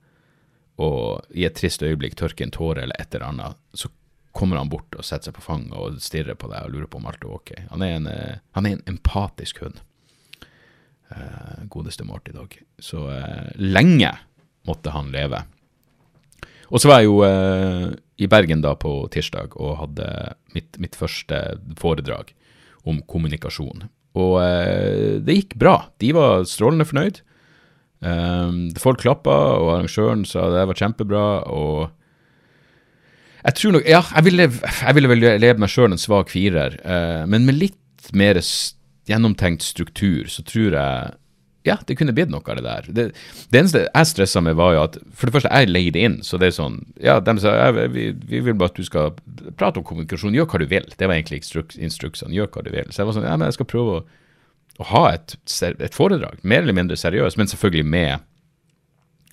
og 0.78 1.34
i 1.34 1.44
et 1.48 1.56
trist 1.58 1.82
øyeblikk 1.82 2.14
tørker 2.18 2.46
en 2.46 2.54
tåre 2.54 2.84
eller 2.84 2.98
et 3.00 3.14
eller 3.14 3.26
annet, 3.32 3.58
så 3.74 3.90
kommer 4.38 4.60
han 4.60 4.70
bort 4.70 4.94
og 4.94 5.04
setter 5.04 5.30
seg 5.30 5.38
på 5.38 5.42
fanget 5.42 5.74
og 5.74 5.98
stirrer 6.02 6.38
på 6.38 6.50
deg 6.52 6.66
og 6.66 6.74
lurer 6.74 6.90
på 6.90 7.00
om 7.00 7.08
alt 7.10 7.24
er 7.24 7.34
ok. 7.34 7.52
Han 7.72 7.82
er 7.82 7.94
en, 7.96 8.06
eh, 8.06 8.40
han 8.54 8.68
er 8.68 8.76
en 8.76 8.84
empatisk 8.94 9.64
hund 9.64 9.80
Uh, 11.08 11.64
godeste 11.72 12.04
Morty 12.04 12.34
Dog. 12.36 12.52
Så 12.78 13.00
uh, 13.08 13.48
lenge 13.56 14.10
måtte 14.68 14.92
han 14.92 15.08
leve. 15.12 15.40
Og 16.68 16.82
så 16.82 16.90
var 16.90 17.00
jeg 17.00 17.08
jo 17.08 17.22
uh, 17.24 17.94
i 18.20 18.28
Bergen 18.28 18.60
da 18.60 18.74
på 18.76 18.92
tirsdag 19.12 19.56
og 19.56 19.78
hadde 19.80 20.08
mitt, 20.52 20.76
mitt 20.76 20.98
første 20.98 21.38
foredrag 21.80 22.34
om 22.88 23.00
kommunikasjon. 23.08 23.86
Og 24.18 24.34
det 25.22 25.34
gikk 25.36 25.52
bra. 25.60 25.74
De 26.02 26.08
var 26.16 26.46
strålende 26.48 26.86
fornøyd. 26.88 27.20
Eh, 27.98 28.58
folk 28.78 29.02
klappa, 29.02 29.36
og 29.58 29.72
arrangøren 29.76 30.26
sa 30.28 30.48
det 30.54 30.66
var 30.70 30.82
kjempebra. 30.82 31.28
og 31.48 31.94
jeg 33.44 33.54
tror 33.54 33.72
nok, 33.76 33.86
ja, 33.86 34.02
jeg 34.16 34.24
ville, 34.26 35.08
vel 35.08 35.22
leve 35.40 35.62
meg 35.62 35.70
sjøl 35.70 35.94
en 35.94 36.00
svak 36.00 36.32
firer, 36.32 36.74
uh, 36.82 37.22
men 37.30 37.46
med 37.46 37.56
litt 37.56 38.10
mer 38.12 38.40
gjennomtenkt 39.08 39.64
struktur, 39.64 40.26
så 40.28 40.42
tror 40.44 40.74
jeg 40.74 41.16
ja, 41.66 41.74
det 41.84 41.98
kunne 41.98 42.14
blitt 42.16 42.30
noe 42.32 42.44
av 42.48 42.56
det 42.56 42.64
der. 42.64 42.86
Det, 42.94 43.04
det 43.52 43.60
eneste 43.60 43.82
jeg 43.84 44.08
stressa 44.08 44.40
med, 44.44 44.56
var 44.56 44.72
jo 44.72 44.84
at 44.86 44.94
for 45.12 45.28
det 45.28 45.34
første, 45.34 45.50
jeg 45.52 45.68
leide 45.68 46.04
inn, 46.06 46.16
så 46.24 46.38
det 46.40 46.48
er 46.48 46.54
sånn 46.56 46.78
Ja, 47.02 47.18
de 47.24 47.34
sa 47.42 47.52
ja, 47.56 47.72
vi, 47.76 48.08
vi, 48.14 48.40
vil 48.46 48.56
bare 48.56 48.72
at 48.72 48.78
du 48.78 48.86
skal 48.86 49.16
prate 49.58 49.82
om 49.82 49.86
kommunikasjon, 49.86 50.36
gjør 50.38 50.48
hva 50.48 50.62
du 50.62 50.68
vil. 50.70 50.86
Det 50.96 51.08
var 51.08 51.18
egentlig 51.18 51.42
instruk 51.42 51.74
instruksene, 51.76 52.32
gjør 52.36 52.48
hva 52.54 52.64
du 52.64 52.70
vil. 52.72 52.88
Så 52.88 53.02
jeg 53.02 53.10
var 53.10 53.18
sånn, 53.18 53.28
ja, 53.28 53.36
men 53.36 53.50
jeg 53.50 53.58
skal 53.58 53.68
prøve 53.74 53.98
å, 53.98 54.04
å 54.78 54.86
ha 54.92 55.04
et, 55.12 55.36
et, 55.66 55.94
foredrag, 55.94 56.40
mer 56.42 56.62
eller 56.62 56.76
mindre 56.76 56.98
seriøst, 56.98 57.38
men 57.38 57.50
selvfølgelig 57.50 57.86
med, 57.90 58.26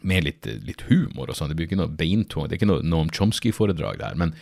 med 0.02 0.26
litt, 0.26 0.48
litt, 0.66 0.86
humor 0.90 1.30
og 1.30 1.38
sånn. 1.38 1.52
Det 1.52 1.60
blir 1.60 1.70
ikke 1.70 1.82
noe 1.82 1.94
beintung, 1.94 2.48
det 2.48 2.58
er 2.58 2.62
ikke 2.64 2.72
noe 2.72 2.86
Noam 2.86 3.12
Chomsky-foredrag 3.14 4.02
der. 4.02 4.18
men 4.20 4.34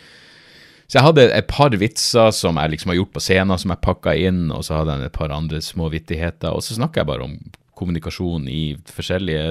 så 0.84 0.98
jeg 0.98 1.06
hadde 1.06 1.22
et 1.32 1.46
par 1.48 1.72
vitser 1.80 2.32
som 2.36 2.58
jeg 2.60 2.74
liksom 2.74 2.90
har 2.92 2.98
gjort 2.98 3.14
på 3.14 3.22
scenen, 3.24 3.58
som 3.60 3.72
jeg 3.72 3.82
pakka 3.86 4.12
inn, 4.20 4.42
og 4.52 4.66
så 4.66 4.82
hadde 4.82 4.98
jeg 4.98 5.08
et 5.08 5.16
par 5.16 5.32
andre 5.32 5.60
små 5.64 5.88
vittigheter. 5.92 6.52
Og 6.52 6.60
så 6.62 6.76
snakker 6.76 7.00
jeg 7.00 7.08
bare 7.08 7.24
om 7.24 7.38
kommunikasjon 7.74 8.44
i 8.52 8.76
forskjellige 8.92 9.46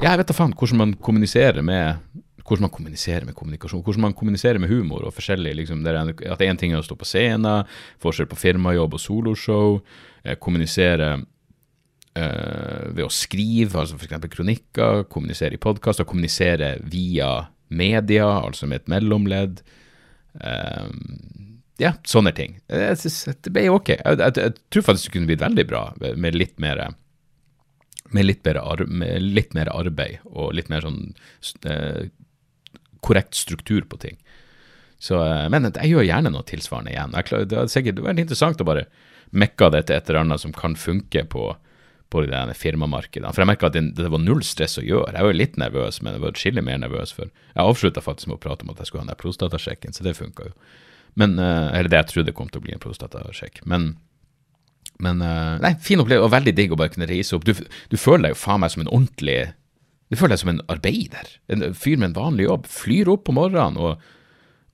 Ja, 0.00 0.12
jeg 0.12 0.20
vet 0.22 0.30
da 0.30 0.36
faen 0.38 0.54
hvordan 0.58 0.80
man 0.80 0.94
kommuniserer 1.02 1.66
med 1.66 2.22
hvordan 2.44 2.66
man 2.66 2.72
kommuniserer 2.72 3.24
med 3.24 3.36
kommunikasjon, 3.38 3.82
hvordan 3.84 4.06
man 4.08 4.16
kommuniserer 4.16 4.60
med 4.60 4.68
humor 4.72 5.06
og 5.08 5.14
forskjellig. 5.16 5.54
Liksom, 5.60 5.84
det 5.84 5.94
er, 5.94 6.10
at 6.34 6.42
én 6.44 6.58
ting 6.60 6.74
er 6.74 6.82
å 6.82 6.86
stå 6.86 6.96
på 7.00 7.08
scenen, 7.08 7.68
forskjell 8.04 8.28
på 8.30 8.40
firmajobb 8.40 8.98
og 8.98 9.00
soloshow, 9.02 9.78
eh, 10.24 10.36
kommunisere 10.36 11.10
eh, 12.14 12.82
ved 12.90 13.04
å 13.06 13.12
skrive, 13.12 13.80
altså 13.80 13.96
f.eks. 13.96 14.28
kronikker, 14.34 15.06
kommunisere 15.12 15.56
i 15.56 15.62
podkaster, 15.62 16.08
kommunisere 16.08 16.74
via 16.84 17.46
media, 17.72 18.28
altså 18.42 18.68
med 18.68 18.82
et 18.82 18.92
mellomledd. 18.92 19.62
Eh, 20.40 20.90
ja, 21.80 21.94
sånne 22.06 22.34
ting. 22.36 22.58
Jeg 22.70 23.00
synes 23.00 23.40
det 23.42 23.54
ble 23.54 23.64
ok. 23.72 23.96
Jeg, 23.96 24.20
jeg, 24.20 24.36
jeg, 24.36 24.58
tror 24.70 24.86
faktisk 24.90 25.08
det 25.08 25.16
kunne 25.16 25.30
blitt 25.32 25.42
veldig 25.42 25.66
bra 25.70 25.86
med 25.98 26.36
litt 26.36 26.60
mer 26.62 26.84
med 28.14 28.28
litt, 28.28 28.46
ar 28.46 28.84
med 28.86 29.24
litt 29.34 29.56
mer 29.56 29.70
arbeid 29.72 30.22
og 30.28 30.52
litt 30.54 30.68
mer 30.70 30.84
sånn 30.84 31.00
eh, 31.66 32.04
korrekt 33.04 33.36
struktur 33.36 33.84
på 33.88 34.00
ting. 34.00 34.16
Så, 34.98 35.18
eh, 35.20 35.48
men 35.52 35.68
jeg 35.68 35.92
gjør 35.92 36.06
gjerne 36.06 36.32
noe 36.32 36.46
tilsvarende 36.48 36.94
igjen. 36.94 37.16
Klar, 37.28 37.44
det 37.48 37.58
hadde 37.58 37.72
sikkert 37.72 38.00
vært 38.04 38.22
interessant 38.22 38.62
å 38.62 38.68
bare 38.68 38.86
mekke 39.34 39.70
det 39.74 39.86
til 39.88 39.98
et 39.98 40.08
eller 40.08 40.22
annet 40.22 40.44
som 40.44 40.54
kan 40.54 40.76
funke 40.78 41.24
på, 41.28 41.50
på 42.12 42.22
de 42.24 42.40
firmamarkedene. 42.56 43.32
For 43.34 43.42
jeg 43.42 43.50
merka 43.50 43.68
at 43.68 43.76
det, 43.76 43.84
det, 43.98 44.08
var 44.12 44.22
null 44.22 44.44
stress 44.46 44.78
å 44.80 44.86
gjøre. 44.86 45.16
Jeg 45.16 45.28
var 45.28 45.36
litt 45.36 45.60
nervøs, 45.60 46.00
men 46.00 46.16
jeg 46.16 46.24
var 46.24 46.34
atskillig 46.34 46.64
mer 46.64 46.80
nervøs. 46.80 47.12
for 47.16 47.28
Jeg 47.28 47.66
avslutta 47.66 48.04
faktisk 48.04 48.30
med 48.30 48.38
å 48.38 48.44
prate 48.46 48.66
om 48.66 48.72
at 48.72 48.80
jeg 48.80 48.90
skulle 48.90 49.04
ha 49.04 49.10
den 49.10 49.20
prostatasjekken, 49.20 49.96
så 49.96 50.06
det 50.06 50.16
funka 50.18 50.48
jo. 50.48 50.56
Men, 51.20 51.36
uh, 51.38 51.70
eller 51.70 51.90
det 51.90 52.00
jeg 52.00 52.10
trodde 52.10 52.34
kom 52.34 52.48
til 52.50 52.62
å 52.62 52.64
bli 52.64 52.74
en 52.74 52.82
prostatasjekk. 52.82 53.60
Men, 53.70 53.92
men 55.02 55.20
uh, 55.22 55.60
Nei, 55.62 55.74
fin 55.82 56.00
opplevelse, 56.02 56.26
og 56.26 56.32
veldig 56.34 56.54
digg 56.56 56.74
å 56.74 56.78
bare 56.80 56.94
kunne 56.94 57.10
reise 57.10 57.36
opp. 57.36 57.46
Du, 57.46 57.54
du 57.54 57.98
føler 58.00 58.28
deg 58.28 58.34
jo 58.34 58.40
faen 58.40 58.64
meg 58.64 58.72
som 58.74 58.82
en 58.82 58.90
ordentlig 58.90 59.38
Du 60.12 60.18
føler 60.18 60.34
deg 60.34 60.42
som 60.42 60.52
en 60.52 60.64
arbeider. 60.72 61.30
En 61.52 61.64
fyr 61.76 61.96
med 62.00 62.10
en 62.10 62.18
vanlig 62.18 62.48
jobb. 62.48 62.66
Flyr 62.70 63.10
opp 63.12 63.24
på 63.28 63.36
morgenen 63.36 63.78
og, 63.80 64.02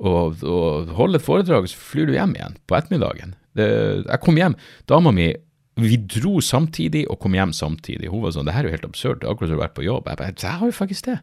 og, 0.02 0.42
og 0.42 0.90
holder 0.98 1.20
et 1.20 1.26
foredrag, 1.26 1.68
så 1.70 1.84
flyr 1.90 2.10
du 2.10 2.16
hjem 2.16 2.34
igjen 2.36 2.58
på 2.68 2.78
ettermiddagen. 2.78 3.36
Det, 3.58 3.68
jeg 4.04 4.22
kom 4.24 4.38
hjem, 4.38 4.58
dama 4.90 5.14
mi 5.14 5.32
vi 5.80 5.96
dro 6.10 6.40
samtidig 6.44 7.06
og 7.08 7.20
kom 7.22 7.36
hjem 7.36 7.54
samtidig. 7.56 8.10
Hun 8.12 8.24
var 8.24 8.34
sånn 8.34 8.48
Det 8.48 8.52
her 8.52 8.66
er 8.66 8.68
jo 8.68 8.76
helt 8.76 8.88
absurd. 8.88 9.20
Det 9.20 9.28
er 9.28 9.32
akkurat 9.32 9.48
som 9.48 9.56
du 9.56 9.60
har 9.60 9.68
vært 9.68 9.78
på 9.78 9.86
jobb. 9.86 10.08
Jeg 10.10 10.20
bare 10.20 10.34
Jeg 10.34 10.58
har 10.60 10.66
jo 10.66 10.76
faktisk 10.76 11.06
det. 11.06 11.18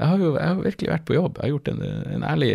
Jeg 0.00 0.08
har 0.10 0.18
jo 0.18 0.32
jeg 0.34 0.48
har 0.48 0.60
virkelig 0.64 0.90
vært 0.90 1.06
på 1.08 1.16
jobb. 1.16 1.38
Jeg 1.38 1.42
har 1.46 1.54
gjort 1.54 1.70
en, 1.72 1.80
en 2.16 2.26
ærlig 2.26 2.50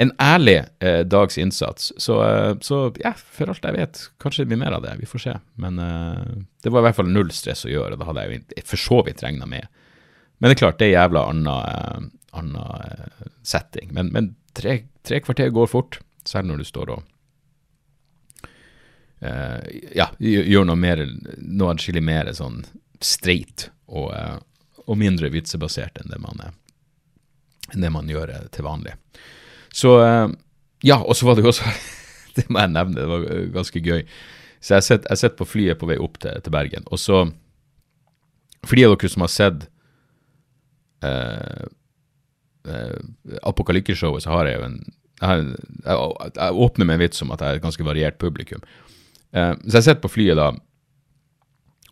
en 0.00 0.12
ærlig 0.22 0.56
eh, 0.82 1.02
dags 1.06 1.38
innsats. 1.38 1.92
Så, 1.96 2.18
eh, 2.24 2.52
så, 2.66 2.80
ja, 3.02 3.14
for 3.14 3.52
alt 3.52 3.64
jeg 3.64 3.76
vet, 3.76 4.02
kanskje 4.22 4.44
det 4.44 4.52
blir 4.52 4.62
mer 4.64 4.76
av 4.78 4.84
det. 4.86 4.96
Vi 5.00 5.08
får 5.10 5.24
se. 5.26 5.36
Men 5.60 5.78
eh, 5.78 6.36
det 6.64 6.72
var 6.74 6.82
i 6.82 6.88
hvert 6.88 6.98
fall 6.98 7.12
null 7.14 7.32
stress 7.34 7.66
å 7.68 7.72
gjøre. 7.72 7.98
Det 8.00 8.08
hadde 8.10 8.26
jeg 8.26 8.42
jo 8.42 8.66
for 8.74 8.84
så 8.84 9.00
vidt 9.06 9.24
regna 9.24 9.48
med. 9.50 9.70
Men 10.38 10.50
det 10.50 10.58
er 10.58 10.62
klart, 10.64 10.80
det 10.82 10.90
er 10.90 10.96
jævla 10.98 11.26
annen 11.30 12.60
eh, 12.60 13.26
setting. 13.46 13.94
Men, 13.94 14.12
men 14.14 14.34
tre, 14.56 14.80
tre, 15.06 15.22
kvarter 15.22 15.54
går 15.54 15.70
fort, 15.70 16.00
selv 16.26 16.50
når 16.50 16.64
du 16.64 16.68
står 16.68 16.96
og 16.96 17.04
Eh, 19.24 19.80
ja, 19.96 20.10
gjør 20.18 20.66
noe 20.68 20.76
mer, 20.76 21.00
noe 21.38 21.72
adskillig 21.72 22.02
mer 22.04 22.28
sånn 22.36 22.60
streit 23.00 23.70
og, 23.86 24.10
eh, 24.12 24.36
og, 24.84 24.98
mindre 25.00 25.30
vitsebasert 25.32 25.96
enn 26.02 26.12
det 26.12 26.18
man, 26.20 26.42
enn 27.72 27.86
det 27.86 27.92
man 27.94 28.10
gjør 28.10 28.34
eh, 28.34 28.48
til 28.52 28.66
vanlig. 28.66 28.92
Så 29.74 29.96
ja, 30.84 31.00
og 31.00 31.16
så 31.16 31.26
var 31.26 31.36
det 31.36 31.44
jo 31.44 31.50
også 31.50 31.66
Det 32.36 32.46
må 32.50 32.62
jeg 32.62 32.74
nevne, 32.74 32.98
det 32.98 33.06
var 33.10 33.26
ganske 33.54 33.80
gøy. 33.82 34.02
Så 34.64 34.78
jeg 34.78 35.02
sitter 35.04 35.36
på 35.38 35.46
flyet 35.46 35.78
på 35.78 35.86
vei 35.86 35.98
opp 36.00 36.16
til, 36.22 36.34
til, 36.42 36.52
Bergen, 36.54 36.86
og 36.90 36.98
så 36.98 37.26
For 38.64 38.78
de 38.78 38.86
av 38.86 38.94
dere 38.94 39.10
som 39.12 39.22
har 39.22 39.30
sett 39.30 39.66
eh, 41.04 41.66
eh, 42.64 43.38
Apokalykkeshowet, 43.44 44.24
så 44.24 44.32
har 44.32 44.48
jeg 44.48 44.58
jo 44.58 44.68
en 44.70 44.78
jeg, 45.22 45.44
jeg, 45.84 45.98
jeg, 46.34 46.56
åpner 46.66 46.88
med 46.88 46.96
en 46.96 47.02
vits 47.04 47.22
om 47.22 47.30
at 47.32 47.42
jeg 47.44 47.54
er 47.54 47.60
et 47.60 47.64
ganske 47.64 47.86
variert 47.86 48.16
publikum. 48.18 48.64
Uh, 49.30 49.54
så 49.62 49.78
jeg 49.78 49.86
sitter 49.86 50.02
på 50.02 50.10
flyet 50.10 50.36
da, 50.36 50.48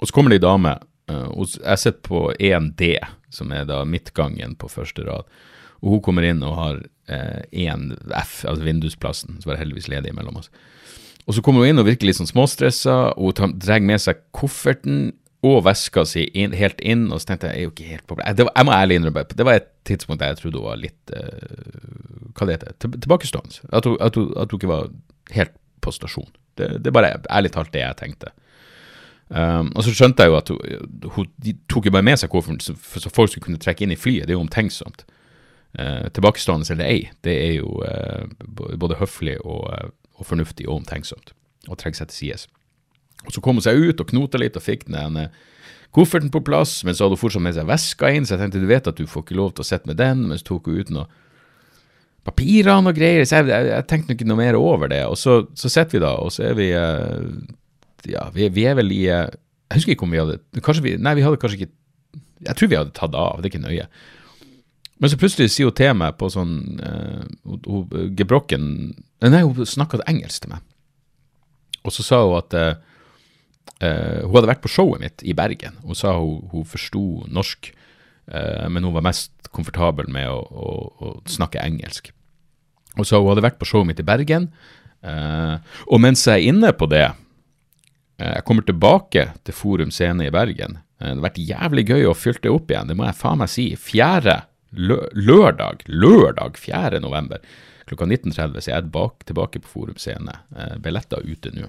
og 0.01 0.09
så 0.09 0.14
kommer 0.16 0.33
det 0.33 0.40
ei 0.40 0.45
dame. 0.45 0.75
Uh, 1.11 1.45
jeg 1.55 1.79
sitter 1.81 2.03
på 2.09 2.25
1D, 2.35 2.90
som 3.33 3.55
er 3.55 3.68
da 3.68 3.79
midtgangen 3.88 4.57
på 4.59 4.68
første 4.73 5.07
rad. 5.07 5.31
Og 5.83 5.97
hun 5.97 6.05
kommer 6.05 6.27
inn 6.27 6.42
og 6.47 6.59
har 6.59 6.83
én 7.12 7.90
eh, 7.92 7.97
1F, 8.14 8.45
altså 8.49 8.66
vindusplassen, 8.66 9.40
som 9.42 9.51
var 9.51 9.59
heldigvis 9.61 9.90
ledig 9.90 10.14
mellom 10.14 10.38
oss. 10.38 10.53
Og 11.27 11.37
så 11.37 11.42
kommer 11.45 11.62
hun 11.62 11.73
inn 11.73 11.83
og 11.83 11.87
virker 11.87 12.09
litt 12.09 12.18
sånn 12.18 12.31
småstressa, 12.31 13.14
og 13.18 13.42
hun 13.42 13.57
drar 13.62 13.83
med 13.85 14.03
seg 14.03 14.23
kofferten 14.35 15.12
og 15.42 15.64
veska 15.66 16.05
si 16.07 16.29
inn, 16.38 16.55
helt 16.55 16.79
inn, 16.87 17.09
og 17.11 17.18
så 17.18 17.33
tenkte 17.33 17.51
jeg 17.51 17.57
jeg 17.57 17.62
er 17.62 17.66
jo 17.66 17.73
ikke 17.73 17.88
helt 17.90 18.07
på 18.07 18.16
var, 18.18 18.29
Jeg 18.31 18.66
må 18.66 18.75
ærlig 18.77 18.99
innrømme 18.99 19.25
det 19.27 19.47
var 19.47 19.59
et 19.59 19.73
tidspunkt 19.88 20.21
der 20.21 20.31
jeg 20.31 20.38
trodde 20.38 20.61
hun 20.61 20.68
var 20.68 20.79
litt 20.79 21.14
uh, 21.16 22.31
Hva 22.37 22.47
det 22.47 22.55
heter 22.55 22.77
til, 22.79 22.95
Tilbakestående. 22.95 23.66
At 23.75 23.88
hun, 23.88 23.97
at, 23.99 24.16
at 24.16 24.55
hun 24.55 24.61
ikke 24.61 24.71
var 24.71 24.92
helt 25.35 25.57
på 25.83 25.90
stasjon. 25.90 26.31
Det, 26.55 26.87
er 26.87 26.95
bare 26.95 27.16
ærlig 27.27 27.51
talt 27.51 27.73
det 27.75 27.83
jeg 27.83 27.99
tenkte. 27.99 28.31
Um, 29.33 29.73
og 29.75 29.83
så 29.83 29.95
skjønte 29.97 30.23
jeg 30.23 30.31
jo 30.31 30.38
at 30.38 30.51
hun, 30.53 31.11
hun 31.16 31.59
tok 31.73 31.88
jo 31.88 31.95
bare 31.95 32.07
med 32.07 32.21
seg 32.21 32.31
kofferten 32.31 32.61
så, 32.61 32.77
så, 32.77 33.11
folk 33.11 33.33
skulle 33.33 33.49
kunne 33.49 33.62
trekke 33.62 33.87
inn 33.87 33.95
i 33.97 33.99
flyet. 33.99 34.29
Det 34.29 34.35
er 34.35 34.38
jo 34.38 34.45
omtenksomt. 34.45 35.07
Uh, 35.72 36.08
tilbakestående 36.12 36.68
eller 36.74 36.85
ei, 36.85 37.06
det 37.24 37.32
er 37.32 37.52
jo 37.56 37.78
eh, 37.87 38.26
både 38.76 38.98
høflig 39.00 39.38
og, 39.40 39.70
og, 40.18 40.26
fornuftig 40.28 40.66
og 40.66 40.82
omtenksomt 40.82 41.32
og 41.64 41.78
trekke 41.80 41.96
seg 41.96 42.11
til 42.11 42.18
sides. 42.18 42.44
Og 43.24 43.32
Så 43.32 43.40
kom 43.40 43.56
hun 43.56 43.64
seg 43.64 43.80
ut 43.80 44.02
og 44.02 44.11
knota 44.11 44.37
litt 44.42 44.58
og 44.58 44.66
fikk 44.66 44.85
den 44.90 45.16
kofferten 45.96 46.28
på 46.35 46.42
plass, 46.44 46.82
men 46.85 46.96
så 46.96 47.06
hadde 47.06 47.16
hun 47.16 47.22
fortsatt 47.22 47.44
med 47.44 47.56
seg 47.56 47.68
veska 47.68 48.11
inn, 48.12 48.26
så 48.26 48.35
jeg 48.35 48.42
tenkte 48.42 48.61
du 48.61 48.68
vet 48.68 48.88
at 48.90 49.00
du 49.00 49.08
får 49.08 49.24
ikke 49.24 49.38
lov 49.38 49.54
til 49.54 49.64
å 49.64 49.68
sitte 49.68 49.88
med 49.88 50.00
den, 50.00 50.26
men 50.28 50.40
så 50.40 50.50
tok 50.50 50.68
hun 50.68 50.80
ut 50.80 50.92
noe 50.92 51.06
papirene 52.26 52.92
og 52.92 52.96
greier, 52.96 53.24
så 53.26 53.40
jeg, 53.40 53.50
jeg, 53.50 53.68
jeg 53.72 53.87
tenkte 53.90 54.16
ikke 54.16 54.28
noe 54.30 54.40
mer 54.40 54.58
over 54.58 54.90
det. 54.92 55.02
Og 55.11 55.18
så, 55.18 55.42
så 55.58 55.70
sitter 55.72 55.98
vi 55.98 56.04
da, 56.04 56.14
og 56.22 56.32
så 56.35 56.48
er 56.50 56.58
vi 56.58 56.70
eh, 56.76 57.30
Ja, 58.11 58.26
vi, 58.35 58.48
vi, 58.54 58.66
er 58.66 58.78
vel 58.78 58.94
i 58.94 59.04
eh, 59.11 59.28
Jeg 59.70 59.80
husker 59.80 59.94
ikke 59.94 60.06
om 60.06 60.14
vi 60.14 60.22
hadde 60.22 60.82
vi 60.85 60.96
Nei, 60.98 61.16
vi 61.18 61.24
hadde 61.26 61.38
kanskje 61.42 61.61
ikke 61.61 61.72
Jeg 62.48 62.58
tror 62.58 62.70
vi 62.70 62.78
hadde 62.78 62.94
tatt 62.98 63.14
av, 63.18 63.40
det 63.40 63.50
er 63.50 63.52
ikke 63.52 63.66
nøye. 63.66 63.88
Men 65.02 65.10
så 65.10 65.18
plutselig 65.18 65.50
sier 65.50 65.66
hun 65.66 65.74
til 65.74 65.96
meg 65.98 66.14
på 66.14 66.28
sånn 66.30 66.54
uh, 66.78 68.06
Gebrokken 68.14 68.64
Nei, 69.22 69.42
hun 69.42 69.66
snakka 69.66 70.00
engelsk 70.10 70.44
til 70.44 70.54
meg. 70.54 70.62
Og 71.82 71.94
så 71.94 72.06
sa 72.06 72.22
hun 72.22 72.38
at 72.38 72.58
uh, 72.58 72.72
Uh, 73.82 74.22
hun 74.22 74.36
hadde 74.36 74.50
vært 74.50 74.62
på 74.62 74.70
showet 74.70 75.02
mitt 75.02 75.22
i 75.26 75.34
Bergen. 75.34 75.74
Hun 75.82 75.98
sa 75.98 76.12
hun, 76.14 76.44
hun 76.52 76.66
forsto 76.68 77.24
norsk, 77.30 77.72
men 78.70 78.86
hun 78.86 78.94
var 78.94 79.02
mest 79.02 79.48
komfortabel 79.50 80.06
med 80.12 80.28
å, 80.30 80.38
å, 80.38 80.66
å, 81.02 81.08
snakke 81.26 81.58
engelsk. 81.58 82.12
Hun 82.94 83.06
sa 83.06 83.18
hun 83.18 83.32
hadde 83.32 83.42
vært 83.42 83.58
på 83.58 83.66
showet 83.66 83.88
mitt 83.88 84.02
i 84.02 84.06
Bergen, 84.06 84.46
og 85.02 85.98
mens 86.00 86.22
jeg 86.28 86.38
er 86.38 86.52
inne 86.52 86.70
på 86.78 86.86
det 86.86 87.02
Jeg 88.22 88.44
kommer 88.46 88.62
tilbake 88.62 89.24
til 89.42 89.56
Forum 89.58 89.90
Scene 89.90 90.28
i 90.28 90.30
Bergen. 90.30 90.78
det 91.00 91.08
har 91.08 91.24
vært 91.26 91.42
jævlig 91.42 91.86
gøy 91.88 92.06
å 92.06 92.14
fylle 92.14 92.44
det 92.44 92.54
opp 92.54 92.70
igjen, 92.70 92.86
det 92.92 92.96
må 92.96 93.08
jeg 93.08 93.18
faen 93.18 93.42
meg 93.42 93.50
si. 93.50 93.66
Fjerde 93.74 94.38
lø 94.72 94.98
lørdag, 95.12 95.85
lørdag 95.87 96.56
4. 96.58 97.00
november 97.04 97.42
klokka 97.92 98.06
19.30 98.06 98.61
så 98.61 98.70
er 98.70 98.76
jeg 98.76 98.87
tilbake, 99.26 99.61
på 99.61 99.68
Forum 99.68 99.98
Scene. 100.00 100.32
billetter 100.80 101.24
ute 101.24 101.50
nå. 101.54 101.68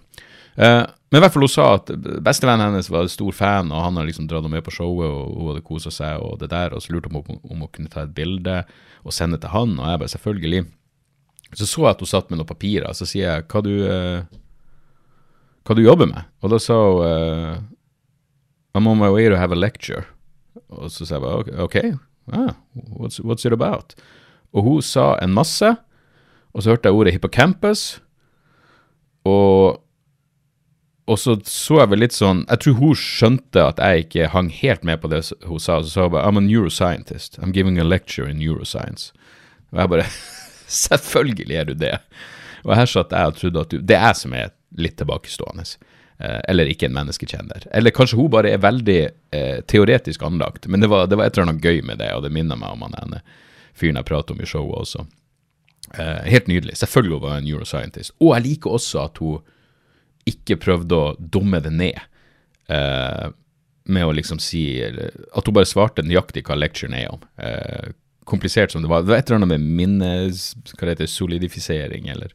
Eh, 0.56 0.84
men 1.10 1.18
i 1.18 1.22
hvert 1.22 1.34
fall 1.34 1.46
hun 1.46 1.52
sa 1.52 1.66
at 1.80 1.90
bestevennen 2.24 2.72
hennes 2.72 2.90
var 2.92 3.10
stor 3.12 3.34
fan, 3.36 3.72
og 3.74 3.84
han 3.88 3.98
har 3.98 4.08
liksom 4.08 4.28
dratt 4.30 4.46
henne 4.46 4.54
med 4.54 4.66
på 4.66 4.74
showet, 4.74 5.10
og 5.10 5.34
hun 5.34 5.52
hadde 5.52 5.66
kosa 5.66 5.92
seg, 5.94 6.22
og 6.22 6.40
det 6.42 6.52
der, 6.54 6.76
og 6.76 6.84
så 6.84 6.94
lurte 6.94 7.12
hun 7.12 7.22
om, 7.22 7.42
om 7.42 7.66
hun 7.66 7.74
kunne 7.74 7.92
ta 7.92 8.06
et 8.06 8.16
bilde 8.16 8.62
og 9.04 9.16
sende 9.16 9.42
til 9.42 9.54
han, 9.54 9.76
og 9.80 9.90
jeg 9.90 10.02
bare 10.04 10.16
selvfølgelig. 10.16 10.64
Så 11.54 11.68
så 11.70 11.84
jeg 11.86 11.92
at 11.92 12.02
hun 12.02 12.10
satt 12.10 12.32
med 12.32 12.40
noen 12.40 12.50
papirer, 12.50 12.96
så 12.98 13.06
sier 13.10 13.30
jeg 13.30 13.46
hva 13.52 13.62
du, 13.66 13.74
eh, 13.90 14.40
hva 15.64 15.78
du 15.78 15.84
jobber 15.84 16.10
med? 16.10 16.32
Og 16.44 16.54
da 16.54 16.60
sa 16.62 16.80
hun 16.80 17.04
uh, 17.08 17.62
I'm 18.74 18.90
on 18.90 18.98
my 18.98 19.12
way 19.14 19.30
to 19.30 19.38
have 19.38 19.54
a 19.54 19.60
lecture. 19.60 20.04
Og 20.74 20.90
så 20.92 21.06
sa 21.06 21.20
jeg 21.20 21.24
bare 21.24 21.62
OK, 21.62 21.78
ah, 22.32 22.56
what's, 22.74 23.20
what's 23.20 23.46
it 23.46 23.54
about? 23.54 23.96
Og 24.54 24.64
hun 24.64 24.82
sa 24.82 25.18
en 25.22 25.34
masse, 25.34 25.76
og 26.54 26.64
så 26.64 26.74
hørte 26.74 26.90
jeg 26.90 26.96
ordet 26.96 27.14
hippocampus, 27.14 28.02
og 29.26 29.80
og 31.04 31.20
så 31.20 31.36
så 31.44 31.82
jeg 31.82 31.90
vel 31.92 32.00
litt 32.00 32.16
sånn 32.16 32.46
Jeg 32.48 32.62
tror 32.64 32.76
hun 32.80 32.94
skjønte 32.96 33.60
at 33.60 33.80
jeg 33.82 34.06
ikke 34.06 34.30
hang 34.32 34.48
helt 34.56 34.86
med 34.88 35.02
på 35.04 35.10
det 35.12 35.20
hun 35.44 35.60
sa. 35.60 35.82
Så 35.84 35.92
sa 35.92 36.06
hun 36.06 36.14
bare 36.14 36.30
I'm 36.30 36.40
a 36.40 36.44
neuroscientist. 36.44 37.40
I'm 37.40 37.52
giving 37.52 37.80
a 37.80 37.84
lecture 37.84 38.30
in 38.30 38.40
neuroscience. 38.40 39.12
Og 39.74 39.82
jeg 39.82 39.92
bare 39.92 40.06
Selvfølgelig 40.88 41.56
er 41.60 41.68
du 41.68 41.74
det. 41.76 41.98
Og 42.64 42.76
her 42.80 42.88
satt 42.88 43.12
jeg 43.12 43.34
og 43.34 43.36
trodde 43.36 43.66
at 43.66 43.72
du 43.72 43.82
Det 43.82 43.98
er 43.98 44.08
jeg 44.08 44.22
som 44.22 44.34
er 44.34 44.54
litt 44.80 44.96
tilbakestående. 44.98 45.66
Eh, 46.24 46.40
eller 46.48 46.70
ikke 46.72 46.88
en 46.88 46.96
menneskekjenner. 46.96 47.66
Eller 47.76 47.92
kanskje 47.92 48.16
hun 48.16 48.32
bare 48.32 48.54
er 48.56 48.62
veldig 48.64 49.00
eh, 49.36 49.58
teoretisk 49.68 50.24
anlagt. 50.24 50.70
Men 50.72 50.80
det 50.80 50.88
var, 50.88 51.10
det 51.12 51.20
var, 51.20 51.28
et 51.28 51.36
eller 51.36 51.50
annet 51.50 51.66
gøy 51.66 51.82
med 51.84 52.00
det, 52.00 52.14
og 52.16 52.24
det 52.24 52.32
minner 52.32 52.60
meg 52.60 52.78
om 52.78 52.86
han 52.88 52.96
ene 53.02 53.20
fyren 53.76 54.00
jeg 54.00 54.08
prater 54.08 54.36
om 54.36 54.44
i 54.44 54.48
showet 54.48 54.86
også. 54.86 55.04
Eh, 56.00 56.22
helt 56.32 56.48
nydelig. 56.48 56.78
Selvfølgelig 56.80 57.20
var 57.20 57.36
hun 57.36 57.42
en 57.42 57.50
neuroscientist. 57.50 58.16
Og 58.22 58.36
jeg 58.38 58.46
liker 58.48 58.78
også 58.78 59.04
at 59.04 59.20
hun 59.20 59.44
ikke 60.30 60.62
prøvde 60.64 60.96
å 60.96 61.14
dumme 61.20 61.60
det 61.60 61.74
ned 61.76 62.00
eh, 62.72 63.28
med 63.84 64.08
å 64.08 64.14
liksom 64.16 64.40
si 64.40 64.80
At 64.80 65.44
hun 65.44 65.56
bare 65.58 65.68
svarte 65.68 66.06
nøyaktig 66.06 66.46
hva 66.48 66.56
lecturen 66.56 66.96
er 66.96 67.12
om. 67.12 67.26
Eh, 67.36 67.92
komplisert 68.24 68.72
som 68.72 68.86
det 68.86 68.88
var. 68.88 69.04
Det 69.04 69.12
var 69.12 69.20
et 69.20 69.28
eller 69.28 69.42
annet 69.42 69.58
med 69.58 69.72
minnes... 69.82 70.54
Hva 70.72 70.88
det 70.88 70.96
heter 70.96 71.12
Solidifisering, 71.12 72.08
eller 72.14 72.32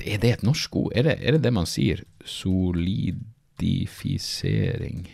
Er 0.00 0.16
det 0.18 0.30
et 0.32 0.42
norsk 0.46 0.76
ord? 0.76 0.92
Er 0.96 1.02
det, 1.04 1.18
er 1.20 1.32
det 1.36 1.42
det 1.44 1.52
man 1.52 1.66
sier? 1.68 2.04
Solidifisering 2.24 5.08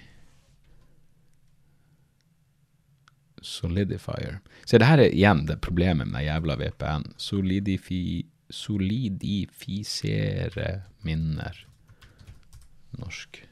Solidifier. 3.42 4.38
Se, 4.66 4.78
det 4.78 4.86
her 4.88 4.98
er 5.02 5.14
igjen 5.14 5.46
det 5.48 5.60
problemet 5.62 6.08
med 6.08 6.18
den 6.18 6.26
jævla 6.26 6.56
VPN. 6.58 7.02
Solidifi 7.22 8.26
solidifisere 8.50 10.82
minner. 11.04 11.66
Norsk. 12.98 13.48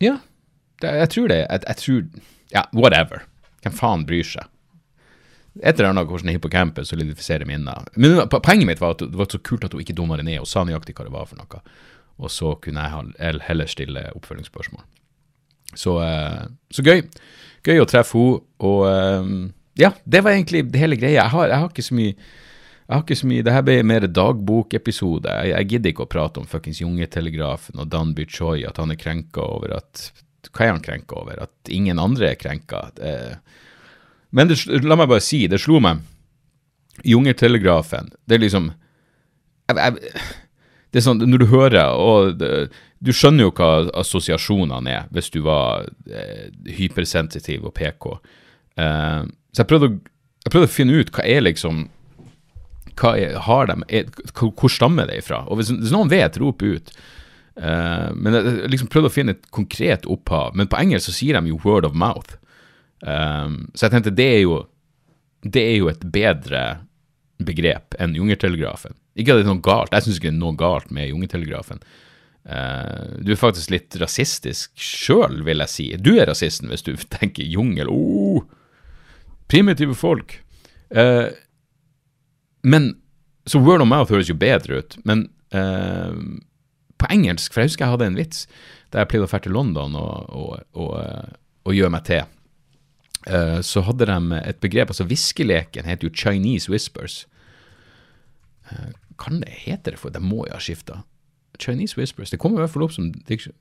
Ja, 0.00 0.18
jeg 0.82 1.10
tror 1.10 1.28
det. 1.28 1.36
Jeg, 1.36 1.60
jeg, 1.68 1.76
tror 1.76 2.02
Ja, 2.52 2.62
whatever. 2.74 3.18
Hvem 3.62 3.72
faen 3.72 4.06
bryr 4.06 4.24
seg? 4.26 4.44
Et 5.62 5.70
eller 5.70 5.92
annet 5.92 6.08
hvordan 6.10 6.32
hippocampus 6.34 6.90
solidifiserer 6.90 7.46
minner. 7.46 7.86
Men 7.94 8.24
poenget 8.32 8.66
mitt 8.66 8.80
var 8.82 8.96
at 8.96 9.04
det 9.04 9.18
var 9.18 9.28
så 9.30 9.38
kult 9.38 9.66
at 9.66 9.74
hun 9.74 9.84
ikke 9.84 9.94
dumma 9.94 10.18
det 10.18 10.26
ned 10.26 10.40
og 10.42 10.48
sa 10.50 10.64
nøyaktig 10.66 10.96
hva 10.98 11.06
det 11.06 11.14
var 11.14 11.28
for 11.30 11.38
noe. 11.38 11.60
Og 12.18 12.30
så 12.30 12.54
kunne 12.62 12.82
jeg 12.82 13.38
heller 13.46 13.70
stille 13.70 14.08
oppfølgingsspørsmål. 14.18 14.82
Så, 15.78 15.98
eh, 16.02 16.40
så 16.70 16.82
gøy. 16.86 17.04
Gøy 17.66 17.82
å 17.82 17.86
treffe 17.90 18.18
henne. 18.18 18.42
Og 18.66 18.82
eh, 18.88 19.30
ja, 19.82 19.92
det 20.04 20.24
var 20.24 20.34
egentlig 20.34 20.66
det 20.72 20.82
hele 20.82 20.98
greia. 20.98 21.20
Jeg 21.22 21.34
har, 21.34 21.48
jeg 21.50 21.62
har 21.62 21.70
ikke 21.70 21.86
så 21.86 22.00
mye 22.00 22.16
jeg 22.84 22.98
har 22.98 23.00
ikke 23.00 23.16
så 23.16 23.28
mye, 23.30 23.44
det 23.46 23.52
her 23.54 23.62
ble 23.64 23.74
mer 23.88 24.04
dagbokepisode. 24.12 25.30
Jeg, 25.40 25.52
jeg 25.54 25.68
gidder 25.70 25.92
ikke 25.94 26.04
å 26.04 26.10
prate 26.12 26.42
om 26.42 26.48
fuckings 26.48 26.82
Jungetelegrafen 26.82 27.80
og 27.80 27.88
Dan 27.88 28.12
Choi, 28.28 28.58
at 28.68 28.76
han 28.76 28.92
er 28.92 29.00
krenka 29.00 29.40
over 29.40 29.78
at 29.78 30.10
Hva 30.52 30.66
er 30.66 30.74
han 30.74 30.84
krenka 30.84 31.16
over? 31.16 31.40
At 31.46 31.72
ingen 31.72 31.98
andre 31.98 32.34
er 32.34 32.36
krenka? 32.36 32.90
Men 34.34 34.50
det, 34.50 34.58
la 34.82 34.98
meg 34.98 35.10
bare 35.10 35.24
si, 35.24 35.44
det 35.50 35.62
slo 35.62 35.80
meg. 35.82 36.02
Jungeltelegrafen, 37.06 38.12
det 38.28 38.36
er 38.36 38.42
liksom 38.44 38.68
jeg, 39.66 39.78
jeg, 39.80 40.20
Det 40.92 41.00
er 41.00 41.02
sånn, 41.02 41.24
når 41.26 41.42
du 41.42 41.46
hører 41.50 41.96
og 41.98 42.44
Du 43.02 43.10
skjønner 43.10 43.48
jo 43.48 43.54
hva 43.58 43.88
assosiasjonene 43.98 44.92
er 44.92 45.08
hvis 45.14 45.32
du 45.34 45.40
var 45.42 45.88
eh, 46.06 46.52
hypersensitiv 46.76 47.66
og 47.66 47.74
PK. 47.74 48.06
Eh, 48.78 49.26
så 49.26 49.62
jeg 49.62 49.70
prøvde, 49.72 49.90
å, 49.90 49.98
jeg 50.46 50.54
prøvde, 50.54 50.70
å, 50.70 50.74
finne 50.76 51.02
ut 51.02 51.10
hva 51.14 51.26
er 51.26 51.44
liksom 51.44 51.88
hva 52.94 53.16
er, 53.18 53.34
har 53.42 53.66
de, 53.66 53.76
er, 53.90 54.06
Hvor 54.38 54.70
stammer 54.70 55.10
det 55.10 55.18
ifra? 55.24 55.42
Og 55.50 55.58
hvis, 55.58 55.72
hvis 55.74 55.92
noen 55.92 56.12
vet, 56.12 56.38
rop 56.38 56.62
ut. 56.62 56.94
Eh, 57.58 58.08
men 58.14 58.38
jeg 58.38 58.70
liksom 58.70 58.90
prøvde 58.90 59.10
å 59.10 59.14
finne 59.14 59.34
et 59.34 59.50
konkret 59.54 60.06
opphav. 60.10 60.54
Men 60.54 60.70
på 60.70 60.78
engelsk 60.78 61.10
så 61.10 61.16
sier 61.18 61.38
de 61.38 61.50
jo 61.50 61.58
'word 61.66 61.90
of 61.90 61.98
mouth'. 61.98 62.38
Um, 63.02 63.66
så 63.74 63.86
jeg 63.86 63.96
tenkte 63.96 64.14
det 64.14 64.30
er 64.38 64.42
jo 64.44 64.62
det 65.44 65.60
er 65.60 65.74
jo 65.76 65.90
et 65.90 66.04
bedre 66.08 66.62
begrep 67.44 67.96
enn 68.00 68.14
Jungertelegrafen. 68.16 68.94
Ikke 69.18 69.34
at 69.34 69.42
det 69.42 69.44
er 69.44 69.52
noe 69.52 69.64
galt, 69.64 69.92
jeg 69.92 70.06
syns 70.06 70.18
ikke 70.18 70.30
det 70.30 70.36
er 70.38 70.40
noe 70.40 70.58
galt 70.58 70.90
med 70.94 71.10
Jungertelegrafen. 71.10 71.82
Uh, 72.44 73.20
du 73.24 73.32
er 73.32 73.40
faktisk 73.40 73.72
litt 73.72 73.96
rasistisk 74.00 74.72
sjøl, 74.80 75.42
vil 75.46 75.64
jeg 75.64 75.72
si. 75.72 75.86
Du 76.00 76.14
er 76.16 76.28
rasisten 76.30 76.72
hvis 76.72 76.84
du 76.86 76.94
tenker 77.18 77.44
jungel. 77.44 77.92
Oh, 77.92 78.44
Primitive 79.52 79.94
folk. 79.94 80.38
Uh, 80.88 81.28
men 82.64 82.94
Så 83.46 83.60
word 83.60 83.82
of 83.82 83.88
mouth 83.88 84.08
høres 84.08 84.30
jo 84.30 84.38
bedre 84.40 84.78
ut, 84.80 84.96
men 85.04 85.26
uh, 85.52 86.16
på 86.96 87.08
engelsk 87.12 87.52
For 87.52 87.60
jeg 87.60 87.72
husker 87.72 87.84
jeg 87.84 87.92
hadde 87.92 88.06
en 88.08 88.16
vits 88.16 88.46
da 88.94 89.02
jeg 89.02 89.10
pleide 89.10 89.26
å 89.26 89.28
dra 89.28 89.40
til 89.42 89.52
London 89.52 89.96
og, 89.98 90.30
og, 90.30 90.50
og, 90.78 90.90
eh, 91.00 91.30
og 91.66 91.74
gjøre 91.74 91.90
meg 91.90 92.04
til. 92.06 92.28
Uh, 93.24 93.60
så 93.64 93.80
hadde 93.86 94.06
de 94.10 94.40
et 94.44 94.60
begrep 94.60 94.90
altså 94.92 95.06
Viskeleken 95.08 95.88
heter 95.88 96.08
jo 96.08 96.14
Chinese 96.14 96.70
whispers. 96.70 97.26
kan 99.18 99.40
det 99.40 99.48
hete 99.48 99.92
det 99.92 99.98
for? 99.98 100.10
De 100.10 100.20
må 100.20 100.46
jo 100.48 100.52
ha 100.52 100.60
skifta. 100.60 101.02
Chinese 101.58 101.96
whispers. 101.96 102.30
Det 102.30 102.38
kommer 102.38 102.58
i 102.58 102.64
hvert 102.64 102.70
fall 102.70 102.82
opp 102.82 102.92
som 102.92 103.12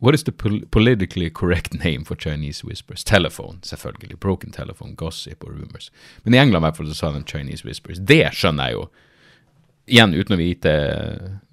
What 0.02 0.16
is 0.16 0.24
the 0.24 0.32
politically 0.72 1.30
correct 1.30 1.74
name 1.74 2.06
for 2.06 2.16
Chinese 2.16 2.66
whispers? 2.66 3.04
Telephone, 3.04 3.60
selvfølgelig. 3.62 4.20
Broken 4.20 4.52
telephone, 4.52 4.96
gossip 4.96 5.44
og 5.44 5.52
rumors. 5.52 5.92
Men 6.24 6.34
i 6.34 6.38
England 6.38 6.64
i 6.64 6.66
hvert 6.66 6.78
fall 6.78 6.88
så 6.88 6.96
sa 6.96 7.12
de 7.12 7.24
Chinese 7.28 7.66
whispers. 7.66 8.00
Det 8.00 8.30
skjønner 8.34 8.72
jeg 8.72 8.74
jo. 8.74 8.88
Igjen 9.88 10.16
uten 10.16 10.36
å 10.36 10.40
vite 10.40 10.74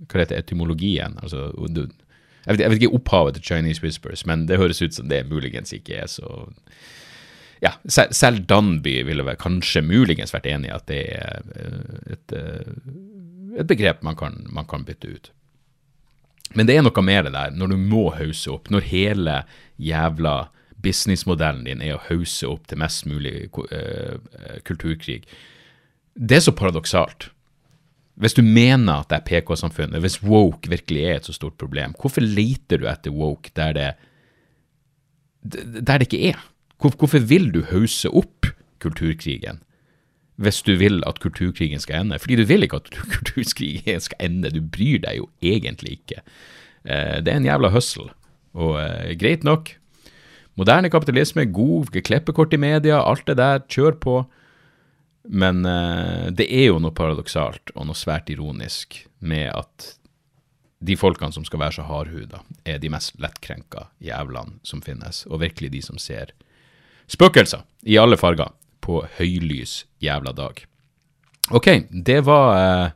hva 0.06 0.14
det 0.14 0.24
heter 0.24 0.38
etymologien. 0.38 1.18
Altså, 1.22 1.50
jeg 2.46 2.56
vet 2.56 2.78
ikke 2.78 2.94
opphavet 2.96 3.36
til 3.36 3.42
Chinese 3.42 3.82
Whispers, 3.82 4.22
men 4.26 4.46
det 4.46 4.58
høres 4.58 4.80
ut 4.82 4.94
som 4.94 5.08
det 5.10 5.26
muligens 5.28 5.74
ikke 5.76 5.98
er 6.04 6.06
så 6.06 6.46
ja, 7.60 7.74
selv, 7.88 8.44
Danby 8.48 9.02
ville 9.04 9.24
vel 9.26 9.36
kanskje 9.40 9.82
muligens 9.84 10.32
vært 10.32 10.48
enig 10.48 10.70
i 10.70 10.76
at 10.76 10.86
det 10.88 11.00
er 11.12 11.42
eh, 11.60 12.14
et, 12.14 12.32
eh, 12.36 13.58
et 13.60 13.68
begrep 13.68 14.00
man 14.06 14.16
kan, 14.16 14.38
man 14.48 14.68
kan, 14.70 14.86
bytte 14.88 15.10
ut. 15.12 15.30
Men 16.56 16.66
det 16.66 16.78
er 16.78 16.86
noe 16.86 17.04
mer 17.04 17.26
det 17.26 17.34
der, 17.36 17.52
når 17.54 17.74
du 17.74 17.76
må 17.78 18.06
hause 18.16 18.50
opp, 18.54 18.70
når 18.72 18.88
hele 18.88 19.36
jævla 19.76 20.48
businessmodellen 20.80 21.66
din 21.68 21.84
er 21.84 21.98
å 21.98 22.04
hause 22.08 22.48
opp 22.48 22.64
til 22.70 22.80
mest 22.80 23.04
mulig 23.06 23.50
uh, 23.52 24.16
kulturkrig. 24.64 25.26
Det 26.16 26.38
er 26.38 26.42
så 26.46 26.54
paradoksalt. 26.56 27.28
Hvis 28.20 28.34
du 28.36 28.40
mener 28.42 29.02
at 29.02 29.10
det 29.12 29.18
er 29.20 29.26
PK-samfunnet, 29.28 30.00
hvis 30.02 30.22
woke 30.24 30.72
virkelig 30.72 31.04
er 31.04 31.20
et 31.20 31.28
så 31.28 31.36
stort 31.36 31.58
problem, 31.60 31.92
hvorfor 32.00 32.24
leter 32.24 32.80
du 32.80 32.88
etter 32.88 33.14
woke 33.14 33.52
der 33.56 33.76
det, 33.76 33.90
der 35.44 36.00
det 36.00 36.08
ikke 36.08 36.32
er? 36.32 36.40
Hvorfor 36.80 37.20
vil 37.28 37.50
du 37.52 37.62
hause 37.68 38.08
opp 38.08 38.48
kulturkrigen 38.80 39.60
hvis 40.40 40.62
du 40.64 40.72
vil 40.80 41.02
at 41.04 41.18
kulturkrigen 41.20 41.82
skal 41.82 42.06
ende? 42.06 42.18
Fordi 42.18 42.38
du 42.40 42.46
vil 42.48 42.64
ikke 42.64 42.80
at 42.80 42.88
kulturkrigen 43.14 44.00
skal 44.00 44.24
ende, 44.24 44.52
du 44.54 44.62
bryr 44.64 45.02
deg 45.04 45.20
jo 45.20 45.28
egentlig 45.44 45.98
ikke. 45.98 46.22
Eh, 46.88 47.20
det 47.20 47.28
er 47.28 47.36
en 47.36 47.48
jævla 47.48 47.68
hustle, 47.74 48.08
og 48.56 48.78
eh, 48.80 49.12
greit 49.20 49.44
nok. 49.44 49.74
Moderne 50.56 50.90
kapitalisme, 50.92 51.44
god 51.52 51.92
klippekort 52.00 52.56
i 52.56 52.60
media, 52.60 53.02
alt 53.04 53.26
det 53.28 53.36
der, 53.36 53.60
kjør 53.68 54.00
på. 54.00 54.16
Men 55.28 55.62
uh, 55.68 56.32
det 56.32 56.46
er 56.48 56.70
jo 56.70 56.80
noe 56.80 56.96
paradoksalt 56.96 57.72
og 57.76 57.86
noe 57.86 57.96
svært 57.96 58.32
ironisk 58.32 58.96
med 59.20 59.50
at 59.52 59.86
de 60.80 60.96
folkene 60.96 61.32
som 61.36 61.44
skal 61.44 61.60
være 61.60 61.76
så 61.76 61.84
hardhuda, 61.84 62.40
er 62.64 62.80
de 62.80 62.90
mest 62.92 63.18
lettkrenka 63.20 63.86
jævlene 64.04 64.58
som 64.66 64.80
finnes, 64.84 65.26
og 65.28 65.42
virkelig 65.44 65.70
de 65.74 65.82
som 65.84 66.00
ser 66.00 66.32
Spøkelser 67.10 67.64
i 67.90 67.98
alle 67.98 68.18
farger 68.20 68.52
på 68.84 69.02
høylys 69.18 69.84
jævla 70.02 70.32
dag. 70.36 70.62
Ok, 71.50 71.68
det 71.90 72.20
var 72.26 72.48
uh, 72.54 72.90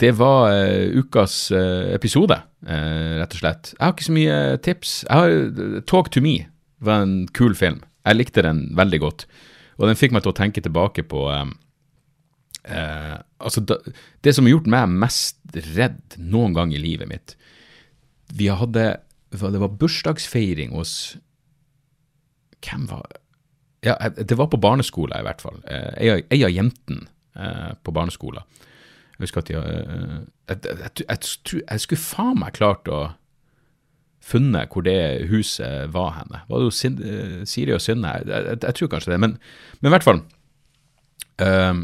Det 0.00 0.10
var 0.18 0.50
uh, 0.50 0.98
ukas 0.98 1.52
uh, 1.54 1.94
episode, 1.94 2.34
rett 2.62 3.34
og 3.34 3.38
slett. 3.38 3.72
Jeg 3.76 3.84
har 3.84 3.92
ikke 3.94 4.06
så 4.06 4.14
mye 4.16 4.38
tips. 4.62 4.90
Har, 5.10 5.30
Talk 5.86 6.10
to 6.10 6.22
me 6.22 6.46
var 6.82 7.04
en 7.04 7.28
kul 7.28 7.54
film. 7.54 7.82
Jeg 8.06 8.18
likte 8.18 8.42
den 8.42 8.72
veldig 8.78 9.00
godt. 9.02 9.26
Og 9.78 9.86
den 9.86 9.98
fikk 9.98 10.14
meg 10.14 10.24
til 10.24 10.32
å 10.32 10.38
tenke 10.38 10.62
tilbake 10.62 11.04
på 11.06 11.26
Altså, 12.62 13.58
da, 13.66 13.74
det 14.22 14.36
som 14.36 14.46
har 14.46 14.52
gjort 14.52 14.68
meg 14.70 14.92
mest 15.02 15.56
redd 15.74 16.14
noen 16.14 16.54
gang 16.54 16.70
i 16.70 16.78
livet 16.78 17.08
mitt 17.10 17.32
Vi 18.38 18.46
hadde 18.46 18.84
Det 19.34 19.62
var 19.64 19.74
bursdagsfeiring 19.80 20.70
hos 20.70 21.16
hvem 22.62 22.86
var 22.90 23.02
ja, 23.82 23.96
Det 24.14 24.38
var 24.38 24.46
på 24.46 24.60
barneskolen, 24.62 25.18
i 25.18 25.26
hvert 25.26 25.42
fall. 25.42 25.58
Ei 25.66 26.12
eh, 26.12 26.44
av 26.46 26.52
jentene 26.54 27.08
eh, 27.34 27.72
på 27.82 27.90
barneskolen. 27.94 28.42
Jeg 29.16 29.22
husker 29.26 29.42
at 29.42 29.50
de 29.50 29.54
eh, 29.58 30.20
jeg, 30.52 30.58
jeg, 30.68 30.90
jeg, 31.08 31.18
jeg, 31.66 31.80
skulle 31.82 32.04
faen 32.04 32.38
meg 32.38 32.58
klart 32.58 32.88
å 32.88 33.00
funnet 34.22 34.70
hvor 34.70 34.82
det 34.86 35.26
huset 35.32 35.90
var 35.94 36.10
henne. 36.20 36.38
Var 36.46 36.56
det 36.58 36.64
jo 36.68 36.78
Siri 37.48 37.72
og 37.74 37.82
Synne? 37.82 38.10
Jeg, 38.22 38.74
tror 38.78 38.92
kanskje 38.92 39.12
det. 39.14 39.20
Men, 39.24 39.32
men 39.80 39.88
i 39.90 39.94
hvert 39.96 40.06
fall 40.06 40.20
um, 41.42 41.78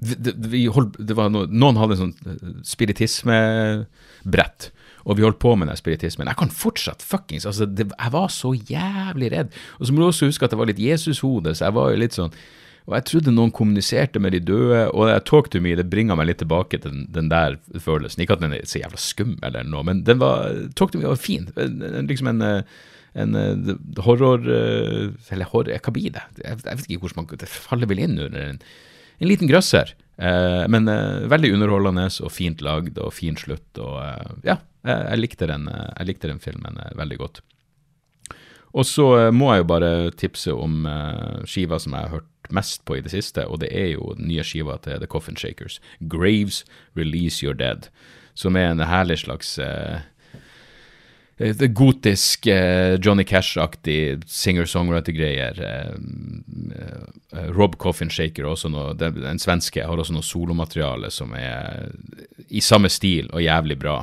det, 0.00 0.32
vi 0.48 0.66
holdt, 0.72 0.96
det 0.96 1.14
noe, 1.16 1.46
Noen 1.52 1.76
hadde 1.76 1.92
en 1.98 2.04
sånn 2.06 2.16
spiritismebrett 2.64 4.72
og 5.06 5.16
vi 5.16 5.22
holdt 5.22 5.38
på 5.42 5.54
med 5.54 5.70
den 5.70 5.78
spiritismen. 5.78 6.26
Jeg 6.26 6.38
kan 6.40 6.50
fortsatt 6.50 7.04
fuckings 7.06 7.46
altså, 7.46 7.66
det, 7.70 7.88
Jeg 7.94 8.12
var 8.12 8.30
så 8.34 8.52
jævlig 8.54 9.32
redd. 9.32 9.58
Og 9.78 9.86
så 9.86 9.94
må 9.94 10.02
du 10.02 10.06
også 10.08 10.30
huske 10.30 10.44
at 10.46 10.54
det 10.54 10.58
var 10.58 10.70
litt 10.70 10.82
Jesushode, 10.82 11.54
så 11.54 11.68
jeg 11.68 11.76
var 11.76 11.92
jo 11.92 12.00
litt 12.02 12.16
sånn 12.18 12.34
og 12.86 12.94
jeg 12.94 13.06
trodde 13.08 13.32
noen 13.34 13.50
kommuniserte 13.50 14.20
med 14.22 14.36
de 14.36 14.38
døde, 14.46 14.84
og 14.94 15.08
jeg 15.10 15.22
talk 15.26 15.48
to 15.50 15.58
me, 15.62 15.72
det 15.74 15.88
bringer 15.90 16.14
meg 16.18 16.28
litt 16.28 16.38
tilbake 16.38 16.78
til 16.78 16.92
den, 16.92 17.08
den, 17.16 17.30
der 17.32 17.56
følelsen. 17.82 18.22
Ikke 18.22 18.36
at 18.36 18.44
den 18.44 18.54
er 18.54 18.62
så 18.62 18.78
jævla 18.78 19.00
skummel 19.02 19.48
eller 19.48 19.66
noe, 19.66 19.82
men 19.88 20.04
den 20.06 20.20
var, 20.20 20.54
talk 20.78 20.92
to 20.94 21.00
me 21.00 21.08
var 21.08 21.18
fin. 21.18 21.48
Liksom 21.56 22.30
en, 22.30 22.44
en 23.18 23.40
horror 24.06 24.46
Eller 24.46 25.50
horror, 25.50 25.72
hva 25.74 25.94
blir 25.96 26.14
det? 26.14 26.22
Jeg, 26.44 26.62
jeg 26.62 26.78
vet 26.78 26.86
ikke 26.86 27.08
hvordan 27.08 27.26
man 27.26 27.50
faller 27.56 27.90
vel 27.90 28.04
inn 28.06 28.20
under 28.20 28.52
en, 28.52 28.62
en 29.18 29.30
liten 29.32 29.50
grøsser. 29.50 29.90
Eh, 30.18 30.64
men 30.72 30.88
eh, 30.88 31.26
veldig 31.28 31.52
underholdende 31.56 32.06
og 32.24 32.32
fint 32.32 32.62
lagd 32.64 32.98
og 33.02 33.12
fin 33.14 33.36
slutt. 33.36 33.68
og 33.78 33.98
eh, 34.02 34.32
ja, 34.52 34.60
jeg, 34.86 35.20
likte 35.20 35.48
den, 35.50 35.68
jeg 35.68 36.08
likte 36.08 36.30
den 36.30 36.40
filmen 36.42 36.80
veldig 36.96 37.20
godt. 37.20 37.42
Og 38.76 38.84
så 38.84 39.32
må 39.32 39.52
jeg 39.54 39.62
jo 39.62 39.68
bare 39.70 39.90
tipse 40.20 40.52
om 40.52 40.84
skiva 41.48 41.78
som 41.80 41.94
jeg 41.96 42.04
har 42.04 42.18
hørt 42.18 42.50
mest 42.52 42.82
på 42.84 42.98
i 42.98 43.00
det 43.00 43.14
siste, 43.14 43.46
og 43.48 43.62
det 43.62 43.70
er 43.72 43.94
jo 43.94 44.10
den 44.18 44.28
nye 44.28 44.44
skiva 44.44 44.76
til 44.84 45.00
The 45.00 45.08
Coffin 45.08 45.38
Shakers, 45.38 45.80
'Graves 45.98 46.62
Release 46.94 47.40
Your 47.42 47.56
Dead', 47.56 47.88
som 48.34 48.56
er 48.56 48.68
en 48.68 48.84
herlig 48.84 49.22
slags 49.24 49.56
Eh, 49.58 50.00
gotisk 51.36 52.46
eh, 52.46 52.96
Johnny 52.96 53.24
Cash-aktig 53.24 54.22
singer-songwriter-greier. 54.24 55.60
Eh, 55.60 57.50
Rob 57.52 57.76
Coffin 57.76 58.10
Shaker, 58.10 58.46
også 58.48 58.70
noe, 58.72 58.94
den, 58.96 59.38
svenske, 59.38 59.84
har 59.84 60.00
også 60.00 60.16
noe 60.16 60.24
solomateriale 60.24 61.10
som 61.12 61.34
er 61.36 61.90
i 62.48 62.62
samme 62.64 62.88
stil 62.88 63.28
og 63.34 63.44
jævlig 63.44 63.76
bra. 63.78 63.98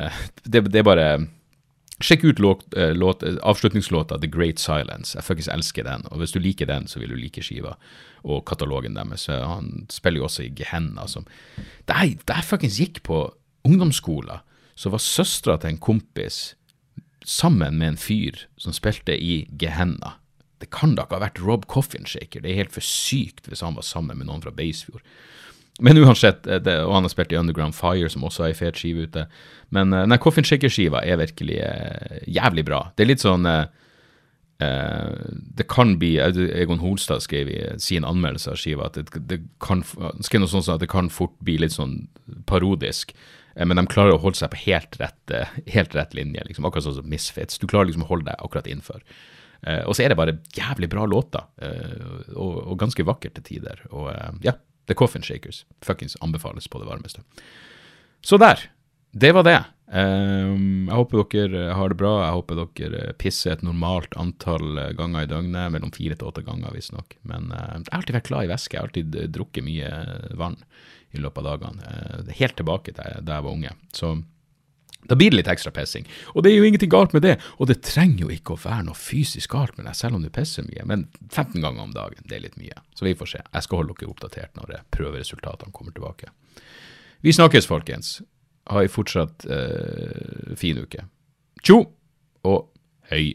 det, 0.44 0.66
det, 0.68 0.82
er 0.82 0.84
bare 0.84 1.08
Sjekk 2.04 2.24
ut 2.26 2.40
låt, 2.42 2.64
låt, 2.74 3.22
avslutningslåta 3.22 4.18
The 4.18 4.28
Great 4.28 4.58
Silence. 4.60 5.14
Jeg 5.16 5.24
faktisk 5.24 5.48
elsker 5.54 5.86
den. 5.86 6.02
Og 6.10 6.20
hvis 6.20 6.34
du 6.34 6.40
liker 6.42 6.68
den, 6.68 6.88
så 6.90 7.00
vil 7.00 7.14
du 7.14 7.16
like 7.16 7.40
skiva 7.40 7.76
og 8.24 8.42
katalogen 8.44 8.98
deres. 8.98 9.28
Han 9.30 9.86
spiller 9.92 10.20
jo 10.20 10.26
også 10.26 10.42
i 10.44 10.50
Gehenna. 10.58 11.06
Som, 11.08 11.24
jeg, 11.88 12.18
jeg 12.18 12.44
fuckings 12.44 12.80
gikk 12.82 13.00
på 13.06 13.22
ungdomsskolen, 13.64 14.42
så 14.74 14.90
var 14.90 15.00
søstera 15.00 15.56
til 15.62 15.72
en 15.72 15.80
kompis 15.80 16.42
sammen 17.24 17.78
med 17.80 17.94
en 17.94 18.00
fyr 18.00 18.44
som 18.60 18.74
spilte 18.76 19.16
i 19.16 19.44
Gehenna. 19.60 20.18
Det 20.62 20.70
kan 20.72 20.94
da 20.94 21.04
ikke 21.04 21.18
ha 21.18 21.26
vært 21.26 21.42
Rob 21.42 21.66
Coffinshaker, 21.68 22.44
det 22.44 22.52
er 22.52 22.62
helt 22.62 22.74
for 22.74 22.84
sykt 22.84 23.48
hvis 23.50 23.64
han 23.64 23.76
var 23.76 23.86
sammen 23.86 24.20
med 24.20 24.28
noen 24.30 24.44
fra 24.44 24.52
Beisfjord. 24.54 25.02
Men 25.82 25.98
uansett, 25.98 26.46
eh, 26.46 26.60
det, 26.62 26.76
og 26.84 26.94
han 26.94 27.06
har 27.06 27.10
spilt 27.10 27.32
i 27.32 27.38
Underground 27.38 27.74
Fire, 27.74 28.08
som 28.10 28.24
også 28.24 28.44
er 28.44 28.52
ei 28.52 28.58
fet 28.58 28.78
skive 28.78 29.08
ute. 29.08 29.26
Men 29.74 29.90
nei, 29.90 30.04
den 30.06 30.20
Coffinshaker-skiva 30.22 31.02
er 31.02 31.18
virkelig 31.18 31.58
eh, 31.66 32.20
jævlig 32.30 32.64
bra. 32.68 32.84
Det 32.94 33.04
er 33.04 33.10
litt 33.10 33.24
sånn 33.24 33.48
eh, 33.50 33.66
Det 35.58 35.66
kan 35.68 35.96
bli 35.98 36.14
Egon 36.22 36.78
Holstad 36.78 37.24
skrev 37.24 37.50
i 37.50 37.58
sin 37.82 38.06
anmeldelse 38.06 38.52
av 38.52 38.60
skiva 38.60 38.86
at 38.86 38.94
det, 38.96 39.24
det 39.28 39.40
kan 39.60 39.82
skrev 39.84 40.44
noe 40.44 40.52
sånt 40.52 40.70
at 40.70 40.80
det 40.80 40.88
kan 40.92 41.10
fort 41.12 41.34
bli 41.44 41.58
litt 41.58 41.74
sånn 41.74 42.04
parodisk. 42.46 43.12
Eh, 43.56 43.66
men 43.66 43.78
de 43.78 43.86
klarer 43.90 44.16
å 44.16 44.22
holde 44.22 44.40
seg 44.40 44.52
på 44.52 44.62
helt 44.66 44.98
rett, 45.00 45.22
eh, 45.30 45.54
helt 45.74 45.94
rett 45.96 46.14
linje, 46.16 46.44
liksom, 46.48 46.66
akkurat 46.66 46.88
sånn 46.88 46.98
som 47.00 47.08
Misfits. 47.10 47.58
Du 47.58 47.66
klarer 47.70 47.90
liksom 47.90 48.06
å 48.06 48.10
holde 48.10 48.30
deg 48.30 48.42
akkurat 48.42 48.68
innenfor. 48.70 49.04
Uh, 49.64 49.80
og 49.88 49.94
så 49.96 50.04
er 50.04 50.12
det 50.12 50.18
bare 50.18 50.36
jævlig 50.52 50.90
bra 50.92 51.06
låter, 51.08 51.44
uh, 51.64 52.24
og, 52.36 52.56
og, 52.66 52.74
ganske 52.82 53.00
vakkert 53.06 53.32
til 53.38 53.46
tider. 53.46 53.78
Og 53.96 54.10
uh, 54.12 54.34
ja, 54.44 54.52
The 54.90 54.96
Coffin 54.98 55.24
Shakers 55.24 55.62
fuckings 55.80 56.18
anbefales 56.20 56.68
på 56.68 56.82
det 56.82 56.88
varmeste. 56.90 57.24
Så 58.20 58.36
der. 58.36 58.60
Det 59.14 59.30
var 59.32 59.44
det. 59.46 59.60
jeg 59.94 60.90
håper 60.90 61.22
dere 61.30 61.74
har 61.78 61.88
det 61.88 61.96
bra. 61.96 62.12
Jeg 62.24 62.34
håper 62.34 62.58
dere 62.58 63.14
pisser 63.14 63.52
et 63.52 63.62
normalt 63.62 64.16
antall 64.18 64.92
ganger 64.98 65.22
i 65.22 65.30
døgnet, 65.30 65.70
mellom 65.70 65.92
fire 65.94 66.16
til 66.18 66.28
åtte 66.28 66.42
ganger 66.42 66.74
visstnok. 66.74 67.14
Men 67.22 67.52
jeg 67.54 67.86
har 67.86 68.00
alltid 68.00 68.16
vært 68.18 68.28
glad 68.28 68.44
i 68.44 68.50
væske. 68.50 68.74
Jeg 68.74 68.82
har 68.82 68.90
alltid 68.90 69.16
drukket 69.36 69.64
mye 69.68 69.92
vann 70.34 70.58
i 71.14 71.22
løpet 71.22 71.42
av 71.42 71.50
dagene. 71.50 71.90
Eh, 71.90 72.32
helt 72.40 72.56
tilbake 72.58 72.94
til 72.94 73.26
da 73.26 73.38
jeg 73.38 73.46
var 73.46 73.52
unge. 73.52 73.74
Så 73.94 74.14
da 75.04 75.16
blir 75.20 75.30
det 75.30 75.42
litt 75.42 75.50
ekstra 75.52 75.72
pissing. 75.74 76.06
Og 76.32 76.44
det 76.44 76.52
er 76.52 76.58
jo 76.58 76.68
ingenting 76.68 76.92
galt 76.92 77.12
med 77.12 77.24
det. 77.26 77.34
Og 77.60 77.68
det 77.68 77.82
trenger 77.84 78.24
jo 78.24 78.32
ikke 78.32 78.54
å 78.54 78.62
være 78.62 78.86
noe 78.86 78.98
fysisk 78.98 79.52
galt 79.52 79.76
med 79.76 79.86
deg, 79.88 79.96
selv 79.98 80.16
om 80.16 80.24
du 80.24 80.30
pisser 80.32 80.64
mye. 80.64 80.86
Men 80.88 81.06
15 81.28 81.60
ganger 81.60 81.84
om 81.84 81.92
dagen, 81.96 82.24
det 82.28 82.38
er 82.38 82.46
litt 82.46 82.56
mye. 82.60 82.80
Så 82.96 83.04
vi 83.08 83.16
får 83.18 83.34
se. 83.34 83.42
Jeg 83.44 83.66
skal 83.66 83.82
holde 83.82 83.96
dere 83.98 84.14
oppdatert 84.14 84.56
når 84.56 84.78
prøveresultatene 84.94 85.76
kommer 85.76 85.96
tilbake. 85.96 86.32
Vi 87.24 87.32
snakkes, 87.36 87.68
folkens. 87.68 88.18
Ha 88.72 88.80
ei 88.80 88.88
fortsatt 88.88 89.44
eh, 89.52 90.54
fin 90.60 90.80
uke. 90.80 91.04
Tjo 91.64 91.82
og 92.48 92.70
hei. 93.10 93.34